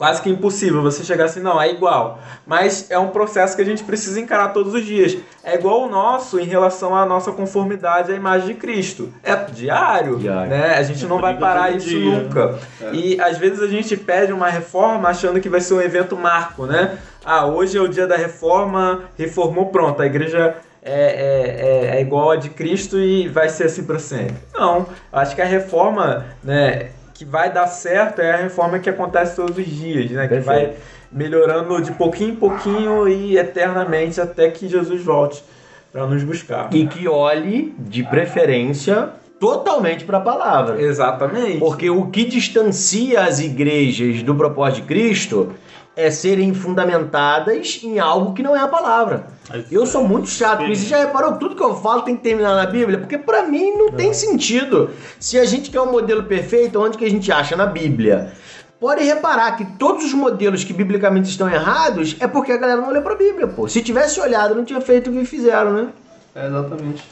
quase 0.00 0.22
que 0.22 0.30
impossível 0.30 0.80
você 0.80 1.04
chegar 1.04 1.26
assim, 1.26 1.40
não, 1.40 1.60
é 1.60 1.70
igual. 1.70 2.20
Mas 2.46 2.90
é 2.90 2.98
um 2.98 3.08
processo 3.08 3.54
que 3.54 3.60
a 3.60 3.64
gente 3.66 3.84
precisa 3.84 4.18
encarar 4.18 4.48
todos 4.48 4.72
os 4.72 4.82
dias. 4.82 5.14
É 5.44 5.56
igual 5.56 5.82
o 5.82 5.90
nosso 5.90 6.40
em 6.40 6.44
relação 6.46 6.96
à 6.96 7.04
nossa 7.04 7.30
conformidade 7.32 8.10
à 8.10 8.14
imagem 8.16 8.48
de 8.48 8.54
Cristo. 8.54 9.12
É 9.22 9.36
diário, 9.36 10.16
Diário. 10.16 10.48
né? 10.48 10.78
A 10.78 10.82
gente 10.82 11.04
É 11.04 11.06
não 11.06 11.20
vai 11.20 11.36
parar 11.36 11.76
isso 11.76 11.86
dia. 11.90 12.18
nunca. 12.18 12.58
É. 12.80 12.94
E 12.94 13.20
às 13.20 13.36
vezes 13.36 13.60
a 13.60 13.66
gente 13.66 13.94
pede 13.94 14.32
uma 14.32 14.48
reforma 14.48 15.06
achando 15.10 15.38
que 15.38 15.50
vai 15.50 15.60
ser 15.60 15.74
um 15.74 15.82
evento 15.82 16.16
marco, 16.16 16.64
né? 16.64 16.96
Ah, 17.22 17.44
hoje 17.44 17.76
é 17.76 17.80
o 17.82 17.86
dia 17.86 18.06
da 18.06 18.16
reforma, 18.16 19.02
reformou, 19.18 19.66
pronto, 19.66 20.00
a 20.00 20.06
igreja 20.06 20.56
é, 20.82 20.92
é, 20.92 21.90
é, 21.92 21.96
é 21.98 22.00
igual 22.00 22.30
a 22.30 22.36
de 22.36 22.48
Cristo 22.48 22.98
e 22.98 23.28
vai 23.28 23.50
ser 23.50 23.64
assim 23.64 23.84
para 23.84 23.98
sempre. 23.98 24.36
Não, 24.54 24.86
acho 25.12 25.36
que 25.36 25.42
a 25.42 25.44
reforma, 25.44 26.24
né, 26.42 26.88
que 27.20 27.24
vai 27.26 27.52
dar 27.52 27.66
certo 27.66 28.22
é 28.22 28.32
a 28.32 28.36
reforma 28.36 28.78
que 28.78 28.88
acontece 28.88 29.36
todos 29.36 29.58
os 29.58 29.66
dias, 29.66 30.10
né? 30.10 30.22
Que 30.22 30.36
Perfeito. 30.36 30.46
vai 30.46 30.72
melhorando 31.12 31.82
de 31.82 31.92
pouquinho 31.92 32.30
em 32.30 32.34
pouquinho 32.34 33.06
e 33.06 33.36
eternamente 33.36 34.18
até 34.18 34.50
que 34.50 34.66
Jesus 34.66 35.02
volte 35.04 35.44
para 35.92 36.06
nos 36.06 36.24
buscar. 36.24 36.70
E 36.72 36.86
que 36.86 37.06
olhe, 37.06 37.74
de 37.78 38.02
preferência, 38.04 39.10
totalmente 39.38 40.06
para 40.06 40.16
a 40.16 40.20
palavra. 40.22 40.80
Exatamente. 40.80 41.58
Porque 41.58 41.90
o 41.90 42.06
que 42.06 42.24
distancia 42.24 43.22
as 43.22 43.38
igrejas 43.38 44.22
do 44.22 44.34
propósito 44.34 44.80
de 44.80 44.88
Cristo 44.88 45.52
é 46.00 46.10
serem 46.10 46.54
fundamentadas 46.54 47.80
em 47.82 47.98
algo 47.98 48.32
que 48.32 48.42
não 48.42 48.56
é 48.56 48.60
a 48.60 48.68
palavra. 48.68 49.26
Eu 49.70 49.84
sou 49.84 50.06
muito 50.06 50.28
chato 50.28 50.60
com 50.60 50.66
isso. 50.66 50.82
Você 50.82 50.88
já 50.88 50.98
reparou? 50.98 51.36
Tudo 51.36 51.54
que 51.54 51.62
eu 51.62 51.76
falo 51.76 52.02
tem 52.02 52.16
que 52.16 52.22
terminar 52.22 52.54
na 52.54 52.66
Bíblia? 52.66 52.98
Porque 52.98 53.18
pra 53.18 53.42
mim 53.42 53.72
não 53.72 53.92
tem 53.92 54.14
sentido. 54.14 54.90
Se 55.18 55.38
a 55.38 55.44
gente 55.44 55.70
quer 55.70 55.80
um 55.80 55.92
modelo 55.92 56.22
perfeito, 56.22 56.80
onde 56.80 56.96
que 56.96 57.04
a 57.04 57.10
gente 57.10 57.30
acha? 57.30 57.56
Na 57.56 57.66
Bíblia. 57.66 58.32
Pode 58.78 59.04
reparar 59.04 59.56
que 59.56 59.64
todos 59.76 60.04
os 60.04 60.14
modelos 60.14 60.64
que 60.64 60.72
biblicamente 60.72 61.28
estão 61.28 61.50
errados 61.50 62.16
é 62.18 62.26
porque 62.26 62.52
a 62.52 62.56
galera 62.56 62.80
não 62.80 62.88
olhou 62.88 63.02
pra 63.02 63.14
Bíblia, 63.14 63.46
pô. 63.46 63.68
Se 63.68 63.82
tivesse 63.82 64.18
olhado, 64.20 64.54
não 64.54 64.64
tinha 64.64 64.80
feito 64.80 65.10
o 65.10 65.12
que 65.12 65.24
fizeram, 65.26 65.72
né? 65.72 65.88
É, 66.34 66.46
exatamente. 66.46 67.04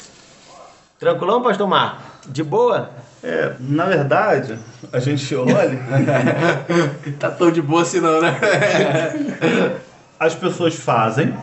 Tranquilão, 0.99 1.43
pastor 1.43 1.69
Marco? 1.69 2.01
De 2.27 2.43
boa? 2.43 2.91
É, 3.23 3.53
na 3.59 3.85
verdade, 3.87 4.59
a 4.93 5.01
gente 5.01 5.35
olha, 5.35 5.79
Tá 7.19 7.31
tão 7.31 7.51
de 7.51 7.61
boa 7.61 7.83
assim 7.83 8.01
não, 8.01 8.21
né? 8.21 8.39
as 10.19 10.35
pessoas 10.35 10.75
fazem, 10.77 11.35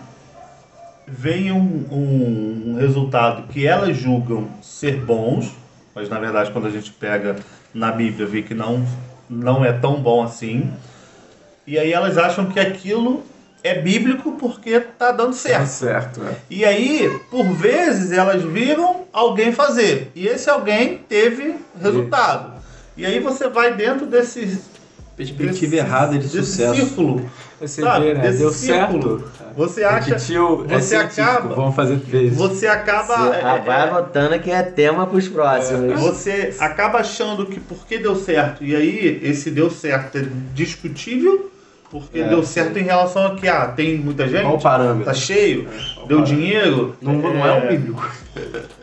vem 1.08 1.52
um, 1.52 1.86
um 1.92 2.78
resultado 2.80 3.48
que 3.48 3.68
elas 3.68 3.98
julgam 3.98 4.48
ser 4.62 4.98
bons, 5.02 5.52
mas 5.94 6.10
na 6.10 6.20
verdade 6.20 6.52
quando 6.52 6.68
a 6.68 6.72
gente 6.72 6.92
pega 6.92 7.36
na 7.74 7.92
Bíblia 7.92 8.26
vê 8.26 8.42
que 8.42 8.54
não, 8.54 8.86
não 9.30 9.64
é 9.64 9.74
tão 9.74 10.02
bom 10.02 10.24
assim. 10.24 10.72
E 11.68 11.78
aí 11.78 11.92
elas 11.92 12.18
acham 12.18 12.46
que 12.46 12.60
aquilo 12.60 13.24
é 13.64 13.82
bíblico 13.82 14.34
porque 14.34 14.80
tá 14.80 15.12
dando 15.12 15.34
certo. 15.34 15.68
certo. 15.68 16.24
é. 16.24 16.36
E 16.50 16.64
aí, 16.64 17.20
por 17.32 17.46
vezes, 17.54 18.12
elas 18.12 18.44
viram 18.44 19.05
alguém 19.16 19.52
fazer. 19.54 20.12
E 20.14 20.28
esse 20.28 20.50
alguém 20.50 20.98
teve 21.08 21.56
resultado. 21.82 22.54
E 22.98 23.06
aí 23.06 23.20
você 23.20 23.48
vai 23.48 23.74
dentro 23.74 24.06
desse, 24.06 24.60
Perspectiva 25.16 25.72
desse- 25.72 25.76
errada 25.78 26.12
de 26.14 26.20
desse 26.28 26.38
sucesso. 26.38 26.76
círculo. 26.76 27.30
Você 27.62 27.82
Sabe, 27.82 28.06
vê, 28.08 28.14
né? 28.16 28.22
desse 28.22 28.38
Deu 28.40 28.52
círculo. 28.52 29.20
certo. 29.20 29.56
Você 29.56 29.84
acha. 29.86 30.08
Repetiu, 30.10 30.66
é 30.70 30.74
você 30.80 30.98
científico, 30.98 31.22
acaba- 31.22 31.56
Vamos 31.56 31.76
fazer 31.76 31.96
vezes. 31.96 32.38
Você 32.38 32.68
acaba. 32.68 33.16
Você- 33.18 33.38
é, 33.38 33.62
vai 33.66 33.88
anotando 33.88 34.38
que 34.40 34.52
é 34.52 34.62
tema 34.62 35.08
pros 35.08 35.30
próximos. 35.30 36.00
Você 36.02 36.54
acaba 36.60 37.00
achando 37.00 37.46
que 37.46 37.62
porque 37.62 37.98
deu 37.98 38.16
certo, 38.18 38.62
e 38.66 38.76
aí 38.76 39.20
esse 39.24 39.50
deu 39.50 39.70
certo 39.70 40.18
é 40.18 40.26
discutível, 40.54 41.50
porque 42.02 42.20
É, 42.20 42.28
deu 42.28 42.44
sim. 42.44 42.54
certo 42.54 42.78
em 42.78 42.84
relação 42.84 43.26
a 43.28 43.36
que 43.36 43.48
ah, 43.48 43.68
tem 43.68 43.98
muita 43.98 44.28
gente, 44.28 44.44
Qual 44.44 44.56
o 44.56 44.62
parâmetro? 44.62 45.06
tá 45.06 45.14
cheio, 45.14 45.66
Qual 45.96 46.08
deu 46.08 46.18
parâmetro? 46.20 46.26
dinheiro. 46.26 46.96
Não, 47.02 47.14
não 47.14 47.46
é 47.46 47.54
um 47.54 47.68
bíblico. 47.68 48.12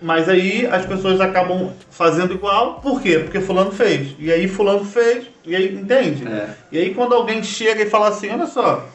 Mas 0.01 0.29
aí 0.29 0.67
as 0.67 0.87
pessoas 0.87 1.21
acabam 1.21 1.73
fazendo 1.91 2.33
igual, 2.35 2.81
por 2.81 3.01
quê? 3.01 3.19
Porque 3.19 3.41
fulano 3.41 3.71
fez. 3.73 4.15
E 4.19 4.33
aí 4.33 4.49
fulano 4.49 4.85
fez, 4.85 5.27
e 5.45 5.55
aí 5.55 5.75
entende? 5.75 6.27
É. 6.27 6.49
E 6.71 6.79
aí 6.79 6.95
quando 6.95 7.15
alguém 7.15 7.43
chega 7.43 7.83
e 7.83 7.91
fala 7.91 8.09
assim, 8.09 8.31
olha 8.31 8.47
só, 8.47 8.87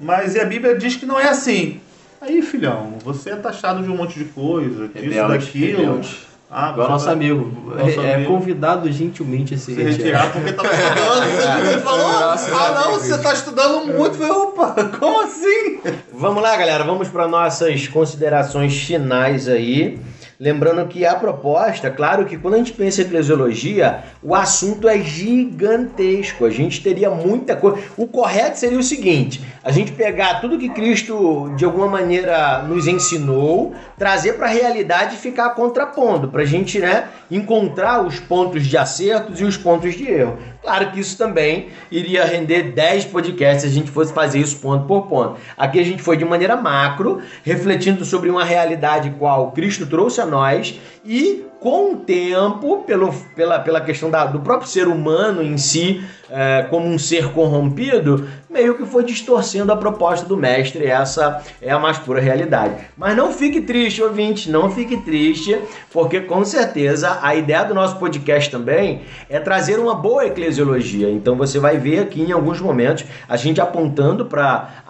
mas 0.00 0.34
e 0.34 0.40
a 0.40 0.44
Bíblia 0.44 0.76
diz 0.76 0.96
que 0.96 1.04
não 1.06 1.18
é 1.18 1.28
assim. 1.28 1.80
Aí, 2.20 2.42
filhão, 2.42 2.94
você 3.04 3.30
é 3.30 3.36
taxado 3.36 3.80
de 3.82 3.88
um 3.88 3.96
monte 3.96 4.18
de 4.18 4.24
coisa, 4.24 4.88
disso, 4.88 5.04
Rebelde, 5.04 5.38
daquilo. 5.46 5.78
rebelde. 5.78 6.16
Ah, 6.50 6.70
Igual 6.72 6.86
você 6.86 6.92
nosso 6.92 7.10
amigo. 7.10 7.74
Nosso 7.76 8.00
é 8.00 8.14
amigo. 8.14 8.32
convidado 8.32 8.90
gentilmente 8.90 9.54
a 9.54 9.58
se 9.58 9.74
se 9.74 9.74
retirar. 9.74 10.22
retirar 10.22 10.32
porque 10.32 10.52
tava 10.52 10.68
estudando. 10.72 11.64
Você 11.64 11.78
falou, 11.80 12.08
Nossa, 12.20 12.56
ah 12.56 12.72
não, 12.84 12.92
você 12.92 13.18
tá 13.18 13.32
estudando 13.34 13.86
muito. 13.86 14.14
Eu 14.14 14.14
falei, 14.14 14.30
opa, 14.32 14.74
como 14.98 15.20
assim? 15.20 15.80
Vamos 16.12 16.42
lá, 16.42 16.56
galera, 16.56 16.84
vamos 16.84 17.08
para 17.08 17.28
nossas 17.28 17.86
considerações 17.88 18.74
finais 18.80 19.46
aí. 19.46 19.98
Lembrando 20.40 20.86
que 20.86 21.04
a 21.04 21.16
proposta, 21.16 21.90
claro 21.90 22.24
que 22.24 22.38
quando 22.38 22.54
a 22.54 22.58
gente 22.58 22.72
pensa 22.72 23.02
em 23.02 23.06
eclesiologia, 23.06 24.04
o 24.22 24.36
assunto 24.36 24.88
é 24.88 24.96
gigantesco. 25.00 26.44
A 26.44 26.50
gente 26.50 26.80
teria 26.80 27.10
muita 27.10 27.56
coisa. 27.56 27.82
O 27.96 28.06
correto 28.06 28.56
seria 28.56 28.78
o 28.78 28.82
seguinte: 28.82 29.42
a 29.64 29.72
gente 29.72 29.90
pegar 29.90 30.40
tudo 30.40 30.56
que 30.56 30.68
Cristo 30.68 31.52
de 31.56 31.64
alguma 31.64 31.88
maneira 31.88 32.62
nos 32.62 32.86
ensinou, 32.86 33.74
trazer 33.98 34.34
para 34.34 34.46
a 34.46 34.50
realidade 34.50 35.16
e 35.16 35.18
ficar 35.18 35.50
contrapondo, 35.56 36.28
para 36.28 36.42
a 36.42 36.46
gente 36.46 36.78
né, 36.78 37.08
encontrar 37.28 38.06
os 38.06 38.20
pontos 38.20 38.64
de 38.64 38.76
acertos 38.78 39.40
e 39.40 39.44
os 39.44 39.56
pontos 39.56 39.96
de 39.96 40.08
erro. 40.08 40.38
Claro 40.62 40.90
que 40.90 41.00
isso 41.00 41.16
também 41.16 41.68
iria 41.90 42.24
render 42.24 42.72
10 42.72 43.06
podcasts 43.06 43.62
se 43.62 43.66
a 43.66 43.70
gente 43.70 43.90
fosse 43.90 44.12
fazer 44.12 44.40
isso 44.40 44.58
ponto 44.58 44.86
por 44.86 45.06
ponto. 45.06 45.36
Aqui 45.56 45.78
a 45.78 45.84
gente 45.84 46.02
foi 46.02 46.16
de 46.16 46.24
maneira 46.24 46.56
macro, 46.56 47.22
refletindo 47.42 48.04
sobre 48.04 48.28
uma 48.28 48.44
realidade 48.44 49.10
qual 49.18 49.52
Cristo 49.52 49.86
trouxe 49.86 50.20
a 50.20 50.26
nós 50.26 50.78
e 51.04 51.44
com 51.60 51.92
o 51.92 51.96
tempo, 51.96 52.84
pelo, 52.84 53.12
pela, 53.34 53.58
pela 53.58 53.80
questão 53.80 54.10
da, 54.10 54.26
do 54.26 54.40
próprio 54.40 54.68
ser 54.68 54.86
humano 54.86 55.42
em 55.42 55.56
si, 55.56 56.04
é, 56.30 56.66
como 56.70 56.86
um 56.86 56.98
ser 56.98 57.32
corrompido, 57.32 58.28
meio 58.50 58.76
que 58.76 58.86
foi 58.86 59.04
distorcendo 59.04 59.72
a 59.72 59.76
proposta 59.76 60.26
do 60.26 60.36
mestre. 60.36 60.86
Essa 60.86 61.42
é 61.60 61.70
a 61.70 61.78
mais 61.78 61.98
pura 61.98 62.20
realidade. 62.20 62.74
Mas 62.96 63.16
não 63.16 63.32
fique 63.32 63.60
triste, 63.60 64.02
ouvinte, 64.02 64.50
não 64.50 64.70
fique 64.70 64.96
triste, 64.98 65.58
porque 65.92 66.20
com 66.20 66.44
certeza 66.44 67.18
a 67.22 67.34
ideia 67.34 67.64
do 67.64 67.74
nosso 67.74 67.96
podcast 67.96 68.50
também 68.50 69.02
é 69.28 69.38
trazer 69.38 69.78
uma 69.78 69.94
boa 69.94 70.26
eclesiologia. 70.26 71.10
Então 71.10 71.36
você 71.36 71.58
vai 71.58 71.76
ver 71.76 72.00
aqui 72.00 72.22
em 72.22 72.32
alguns 72.32 72.60
momentos 72.60 73.04
a 73.28 73.36
gente 73.36 73.60
apontando 73.60 74.26
para 74.26 74.82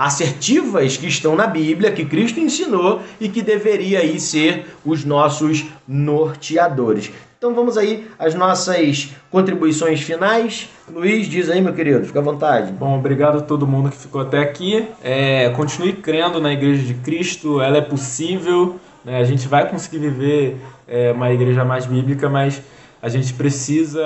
assertivas 0.00 0.96
que 0.96 1.06
estão 1.06 1.34
na 1.34 1.46
Bíblia, 1.46 1.92
que 1.92 2.04
Cristo 2.04 2.40
ensinou 2.40 3.00
e 3.20 3.28
que 3.28 3.42
deveria 3.42 4.00
aí 4.00 4.20
ser 4.20 4.66
os 4.84 5.04
nossos 5.04 5.64
norteadores. 5.86 7.10
Então 7.38 7.54
vamos 7.54 7.76
aí 7.76 8.08
às 8.18 8.34
nossas 8.34 9.10
contribuições 9.30 10.00
finais. 10.00 10.70
Luiz, 10.90 11.28
diz 11.28 11.50
aí, 11.50 11.60
meu 11.60 11.74
querido, 11.74 12.06
fica 12.06 12.18
à 12.18 12.22
vontade. 12.22 12.72
Bom, 12.72 12.98
obrigado 12.98 13.38
a 13.38 13.40
todo 13.42 13.66
mundo 13.66 13.90
que 13.90 13.96
ficou 13.98 14.22
até 14.22 14.38
aqui. 14.38 14.88
É, 15.04 15.50
continue 15.50 15.92
crendo 15.92 16.40
na 16.40 16.52
Igreja 16.52 16.82
de 16.82 16.94
Cristo, 16.94 17.60
ela 17.60 17.76
é 17.76 17.82
possível. 17.82 18.76
Né? 19.04 19.18
A 19.18 19.24
gente 19.24 19.46
vai 19.48 19.68
conseguir 19.68 19.98
viver 19.98 20.56
é, 20.88 21.12
uma 21.12 21.30
igreja 21.30 21.62
mais 21.62 21.84
bíblica, 21.84 22.26
mas 22.28 22.62
a 23.02 23.08
gente 23.10 23.34
precisa 23.34 24.02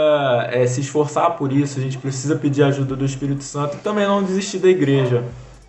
é, 0.50 0.66
se 0.66 0.80
esforçar 0.80 1.36
por 1.36 1.52
isso, 1.52 1.78
a 1.78 1.82
gente 1.82 1.98
precisa 1.98 2.34
pedir 2.34 2.64
a 2.64 2.66
ajuda 2.66 2.96
do 2.96 3.04
Espírito 3.04 3.44
Santo 3.44 3.76
e 3.76 3.80
também 3.80 4.06
não 4.06 4.24
desistir 4.24 4.58
da 4.58 4.68
igreja. 4.68 5.22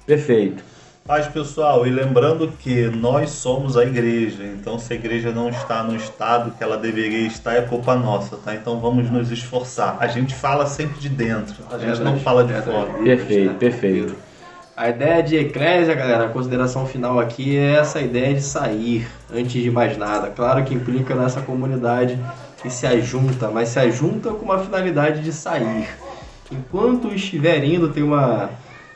Perfeito. 0.05 0.70
Paz 1.05 1.27
pessoal, 1.27 1.85
e 1.85 1.89
lembrando 1.89 2.47
que 2.59 2.85
nós 2.87 3.31
somos 3.31 3.75
a 3.75 3.83
igreja, 3.83 4.43
então 4.43 4.77
se 4.77 4.93
a 4.93 4.95
igreja 4.95 5.31
não 5.31 5.49
está 5.49 5.83
no 5.83 5.95
estado 5.95 6.51
que 6.51 6.63
ela 6.63 6.77
deveria 6.77 7.25
estar, 7.27 7.55
é 7.55 7.61
culpa 7.63 7.95
nossa, 7.95 8.37
tá? 8.37 8.53
Então 8.53 8.79
vamos 8.79 9.09
nos 9.09 9.31
esforçar. 9.31 9.97
A 9.99 10.07
gente 10.07 10.33
fala 10.35 10.65
sempre 10.67 10.99
de 10.99 11.09
dentro, 11.09 11.55
a 11.69 11.77
gente 11.77 11.87
Verdade, 11.87 12.03
não 12.03 12.19
fala 12.19 12.43
de 12.43 12.53
verdade. 12.53 12.71
fora. 12.71 13.03
Perfeito, 13.03 13.53
perfeito. 13.55 14.15
A 14.77 14.89
ideia 14.89 15.21
de 15.23 15.35
eclésia, 15.35 15.93
galera, 15.95 16.25
a 16.25 16.29
consideração 16.29 16.85
final 16.85 17.19
aqui 17.19 17.57
é 17.57 17.73
essa 17.73 17.99
ideia 17.99 18.33
de 18.35 18.41
sair 18.41 19.05
antes 19.33 19.61
de 19.61 19.69
mais 19.71 19.97
nada. 19.97 20.29
Claro 20.29 20.63
que 20.63 20.73
implica 20.73 21.13
nessa 21.15 21.41
comunidade 21.41 22.17
que 22.61 22.69
se 22.69 22.85
ajunta, 22.85 23.49
mas 23.49 23.69
se 23.69 23.79
ajunta 23.79 24.29
com 24.29 24.45
uma 24.45 24.59
finalidade 24.59 25.21
de 25.23 25.33
sair. 25.33 25.89
Enquanto 26.51 27.07
estiver 27.13 27.63
indo, 27.63 27.89
tem 27.89 28.03
uma 28.03 28.49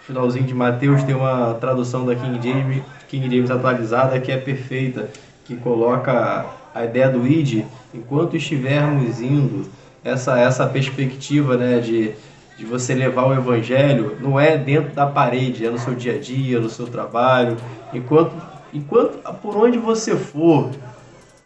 finalzinho 0.05 0.45
de 0.45 0.53
Mateus, 0.53 1.03
tem 1.03 1.15
uma 1.15 1.55
tradução 1.55 2.05
da 2.05 2.15
King 2.15 2.39
James, 2.41 2.83
King 3.07 3.29
James 3.35 3.51
atualizada 3.51 4.19
que 4.19 4.31
é 4.31 4.37
perfeita, 4.37 5.09
que 5.45 5.55
coloca 5.55 6.45
a 6.73 6.85
ideia 6.85 7.09
do 7.09 7.25
id, 7.25 7.65
enquanto 7.93 8.35
estivermos 8.35 9.21
indo, 9.21 9.69
essa 10.03 10.39
essa 10.39 10.67
perspectiva, 10.67 11.57
né, 11.57 11.79
de 11.79 12.13
de 12.57 12.65
você 12.65 12.93
levar 12.93 13.25
o 13.25 13.33
evangelho 13.33 14.15
não 14.21 14.39
é 14.39 14.57
dentro 14.57 14.93
da 14.93 15.05
parede, 15.05 15.65
é 15.65 15.69
no 15.69 15.77
seu 15.77 15.93
dia 15.93 16.15
a 16.15 16.17
dia, 16.17 16.59
no 16.59 16.69
seu 16.69 16.87
trabalho, 16.87 17.57
enquanto 17.93 18.33
enquanto 18.73 19.17
por 19.41 19.57
onde 19.57 19.77
você 19.77 20.15
for, 20.15 20.71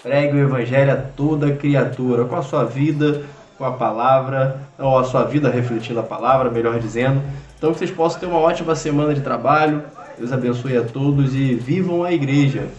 pregue 0.01 0.37
o 0.37 0.39
evangelho 0.39 0.93
a 0.93 0.95
toda 0.95 1.51
criatura, 1.51 2.25
com 2.25 2.35
a 2.35 2.41
sua 2.41 2.63
vida, 2.63 3.23
com 3.57 3.65
a 3.65 3.71
palavra, 3.71 4.61
ou 4.77 4.97
a 4.97 5.03
sua 5.03 5.23
vida 5.23 5.49
refletindo 5.49 5.99
a 5.99 6.03
palavra, 6.03 6.49
melhor 6.49 6.79
dizendo. 6.79 7.21
Então 7.59 7.73
que 7.73 7.79
vocês 7.79 7.91
possam 7.91 8.21
ter 8.21 8.25
uma 8.25 8.39
ótima 8.39 8.73
semana 8.73 9.13
de 9.13 9.19
trabalho. 9.19 9.83
Deus 10.17 10.31
abençoe 10.31 10.77
a 10.77 10.83
todos 10.83 11.35
e 11.35 11.55
vivam 11.55 12.05
a 12.05 12.13
igreja. 12.13 12.69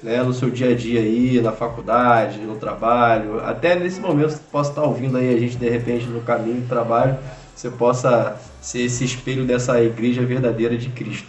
Né, 0.00 0.22
no 0.22 0.32
seu 0.32 0.48
dia 0.48 0.70
a 0.70 0.74
dia 0.76 1.00
aí, 1.00 1.40
na 1.40 1.50
faculdade, 1.50 2.38
no 2.38 2.54
trabalho, 2.54 3.40
até 3.40 3.74
nesse 3.74 3.98
momento 3.98 4.30
você 4.30 4.40
possa 4.52 4.70
estar 4.70 4.82
ouvindo 4.84 5.16
aí 5.16 5.34
a 5.34 5.36
gente 5.36 5.56
de 5.56 5.68
repente 5.68 6.06
no 6.06 6.20
caminho 6.20 6.60
do 6.60 6.68
trabalho, 6.68 7.18
você 7.52 7.68
possa 7.68 8.36
ser 8.60 8.82
esse 8.82 9.04
espelho 9.04 9.44
dessa 9.44 9.82
igreja 9.82 10.24
verdadeira 10.24 10.76
de 10.76 10.88
Cristo. 10.90 11.26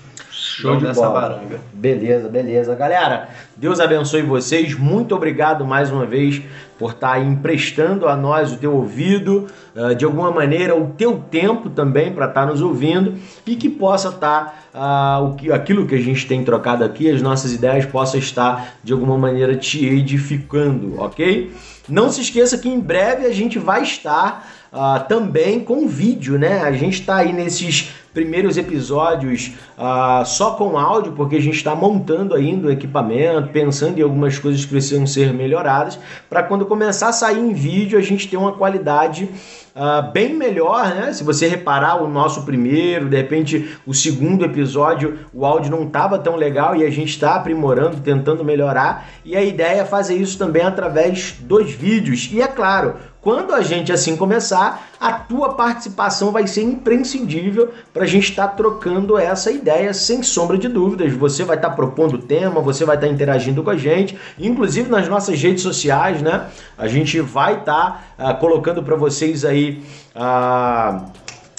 Show 0.60 0.76
de 0.76 0.86
dessa 0.86 1.07
bola. 1.07 1.22
baranga. 1.22 1.62
Beleza, 1.72 2.28
beleza. 2.28 2.76
Galera, 2.76 3.30
Deus 3.55 3.80
abençoe 3.80 4.22
vocês. 4.22 4.78
Muito 4.78 5.16
obrigado 5.16 5.66
mais 5.66 5.89
uma 5.89 6.05
vez 6.05 6.41
por 6.78 6.91
estar 6.91 7.14
aí 7.14 7.26
emprestando 7.26 8.10
a 8.10 8.16
nós 8.18 8.51
o 8.51 8.57
teu 8.57 8.74
ouvido, 8.74 9.47
ah, 9.74 9.93
de 9.93 10.03
alguma 10.03 10.32
maneira 10.32 10.76
o 10.76 10.88
teu 10.88 11.18
tempo 11.32 11.70
também 11.70 12.12
para 12.12 12.26
estar 12.26 12.45
nos 12.45 12.62
ouvindo 12.62 13.16
e 13.47 13.55
que 13.55 13.70
possa 13.70 14.10
estar 14.10 14.68
ah, 14.74 15.22
o 15.24 15.36
que, 15.36 15.49
aquilo 15.49 15.88
que 15.88 15.95
a 15.95 16.01
gente 16.01 16.28
tem 16.28 16.43
trocado 16.43 16.84
aqui, 16.84 17.10
as 17.10 17.22
nossas 17.22 17.53
ideias 17.53 17.86
possa 17.86 18.18
estar 18.18 18.74
de 18.84 18.91
alguma 18.91 19.18
maneira 19.18 19.55
te 19.55 19.86
edificando, 19.86 20.99
ok? 20.99 21.53
Não 21.88 22.10
se 22.10 22.20
esqueça 22.20 22.57
que 22.57 22.68
em 22.68 22.82
breve 22.82 23.26
a 23.26 23.34
gente 23.34 23.57
vai 23.57 23.82
estar 23.82 24.45
ah, 24.74 24.99
também 25.07 25.62
com 25.62 25.88
vídeo, 25.88 26.38
né? 26.38 26.62
A 26.64 26.74
gente 26.74 26.99
está 26.99 27.18
aí 27.18 27.32
nesses 27.32 27.93
primeiros 28.20 28.57
episódios 28.57 29.53
ah, 29.78 30.24
só 30.26 30.51
com 30.51 30.78
áudio, 30.78 31.13
porque 31.13 31.38
a 31.38 31.41
gente 31.41 31.55
está 31.55 31.74
montando 31.74 32.36
ainda 32.36 32.67
o 32.67 32.72
equipamento, 32.72 33.47
pensando 33.47 33.97
em 33.97 34.01
algumas 34.01 34.38
coisas 34.38 34.65
que 34.65 34.72
precisam 34.72 35.07
ser 35.07 35.34
melhoradas, 35.34 35.97
para 36.30 36.43
quando 36.43 36.65
começar 36.65 37.07
a 37.07 37.13
sair 37.13 37.39
em 37.39 37.53
vídeo 37.53 37.97
a 37.97 38.01
gente 38.01 38.28
ter 38.28 38.36
uma 38.36 38.51
qualidade 38.51 39.30
ah, 39.74 40.01
bem 40.01 40.36
melhor, 40.36 40.93
né? 40.93 41.13
Se 41.13 41.24
você 41.24 41.47
reparar 41.47 42.03
o 42.03 42.09
nosso 42.09 42.43
primeiro, 42.43 43.07
de 43.07 43.15
repente 43.15 43.78
o 43.88 43.93
segundo 43.93 44.43
episódio, 44.43 45.20
o 45.34 45.45
áudio 45.45 45.72
não 45.72 45.84
estava 45.84 46.20
tão 46.20 46.36
legal 46.36 46.76
e 46.76 46.84
a 46.86 46.89
gente 46.89 47.11
está 47.11 47.36
aprimorando, 47.36 48.01
tentando 48.01 48.43
melhorar. 48.43 49.07
E 49.24 49.38
a 49.38 49.41
ideia 49.41 49.82
é 49.82 49.86
fazer 49.86 50.15
isso 50.15 50.38
também 50.38 50.63
através 50.63 51.38
dos 51.39 51.72
vídeos. 51.72 52.30
E 52.34 52.41
é 52.41 52.47
claro, 52.47 52.95
quando 53.22 53.53
a 53.53 53.61
gente 53.61 53.91
assim 53.91 54.15
começar, 54.15 54.89
a 54.99 55.11
tua 55.11 55.53
participação 55.53 56.32
vai 56.32 56.47
ser 56.47 56.63
imprescindível 56.63 57.70
para 57.93 58.03
a 58.03 58.07
gente 58.07 58.30
estar 58.30 58.47
trocando 58.49 59.17
essa 59.17 59.51
ideia 59.51 59.93
sem 59.93 60.24
sombra 60.24 60.57
de 60.57 60.70
dúvidas. 60.70 61.11
Você 61.13 61.43
vai 61.43 61.57
estar 61.57 61.72
propondo 61.72 62.17
tema, 62.17 62.61
você 62.61 62.86
vai 62.86 62.95
estar 62.95 63.07
interagindo 63.07 63.61
com 63.61 63.70
a 63.70 63.78
gente, 63.78 64.17
inclusive 64.38 64.89
nas 64.89 65.07
nossas 65.09 65.41
redes 65.41 65.63
sociais, 65.63 66.22
né? 66.22 66.47
A 66.78 66.88
gente 66.88 67.20
vai 67.20 67.59
estar 67.59 68.13
ah, 68.17 68.34
colocando 68.34 68.82
para 68.82 68.95
vocês 68.95 69.43
aí. 69.43 69.84
ah, 70.15 71.05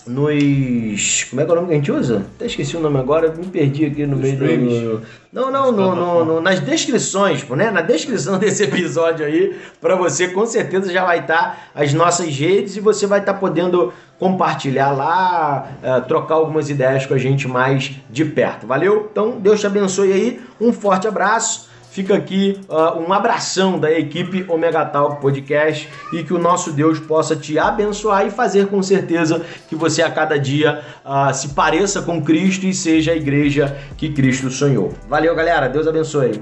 nos. 0.07 1.25
Como 1.31 1.41
é 1.41 1.45
que 1.45 1.51
é 1.51 1.53
o 1.53 1.57
nome 1.57 1.69
que 1.69 1.75
a 1.75 1.77
gente 1.77 1.93
usa? 1.93 2.27
Até 2.37 2.47
esqueci 2.47 2.77
o 2.77 2.81
nome 2.81 2.99
agora, 2.99 3.33
me 3.33 3.45
perdi 3.47 3.85
aqui 3.87 4.07
no 4.07 4.17
meio 4.17 4.37
do. 4.39 5.03
Não, 5.33 5.51
não, 5.51 5.71
no, 5.71 5.95
no- 5.95 6.25
no- 6.25 6.41
nas 6.41 6.59
descrições, 6.61 7.45
né? 7.51 7.71
Na 7.71 7.81
descrição 7.83 8.37
desse 8.41 8.65
episódio 8.65 9.25
aí, 9.25 9.57
para 9.81 9.95
você 9.95 10.29
com 10.29 10.45
certeza 10.45 10.93
já 10.93 11.05
vai 11.05 11.21
estar 11.21 11.71
as 11.75 11.95
nossas 11.95 12.35
redes 12.37 12.77
e 12.77 12.81
você 12.81 13.07
vai 13.07 13.21
estar 13.21 13.35
podendo 13.35 13.93
compartilhar 14.19 14.91
lá, 14.91 15.69
eh, 15.83 16.01
trocar 16.03 16.35
algumas 16.35 16.69
ideias 16.69 17.07
com 17.07 17.15
a 17.15 17.19
gente 17.19 17.49
mais 17.49 17.93
de 18.11 18.25
perto. 18.25 18.67
Valeu? 18.67 19.09
Então, 19.11 19.39
Deus 19.41 19.61
te 19.61 19.67
abençoe 19.67 20.13
aí, 20.13 20.41
um 20.61 20.73
forte 20.73 21.07
abraço. 21.09 21.70
Fica 21.91 22.15
aqui 22.15 22.61
ah, 22.69 22.97
um 22.97 23.13
abração 23.13 23.79
da 23.79 23.91
equipe 23.91 24.45
Omega 24.49 24.85
Talk 24.85 25.21
Podcast 25.21 25.89
e 26.13 26.23
que 26.23 26.33
o 26.33 26.39
nosso 26.39 26.73
Deus 26.73 27.01
possa 27.01 27.35
te 27.35 27.59
abençoar 27.59 28.27
e 28.27 28.31
fazer 28.31 28.69
com 28.69 28.81
certeza 28.83 29.45
que 29.69 29.75
você 29.75 30.01
a 30.01 30.11
cada 30.11 30.39
dia 30.39 30.83
ah, 31.05 31.33
se 31.33 31.49
pareça 31.49 32.01
com 32.01 32.23
Cristo 32.23 32.65
e 32.65 32.73
seja 32.73 33.13
a 33.13 33.17
igreja 33.17 33.77
que 33.97 34.11
Cristo 34.11 34.51
sonhou. 34.51 34.95
Valeu, 35.09 35.35
galera. 35.35 35.69
Deus 35.69 35.87
abençoe. 35.87 36.41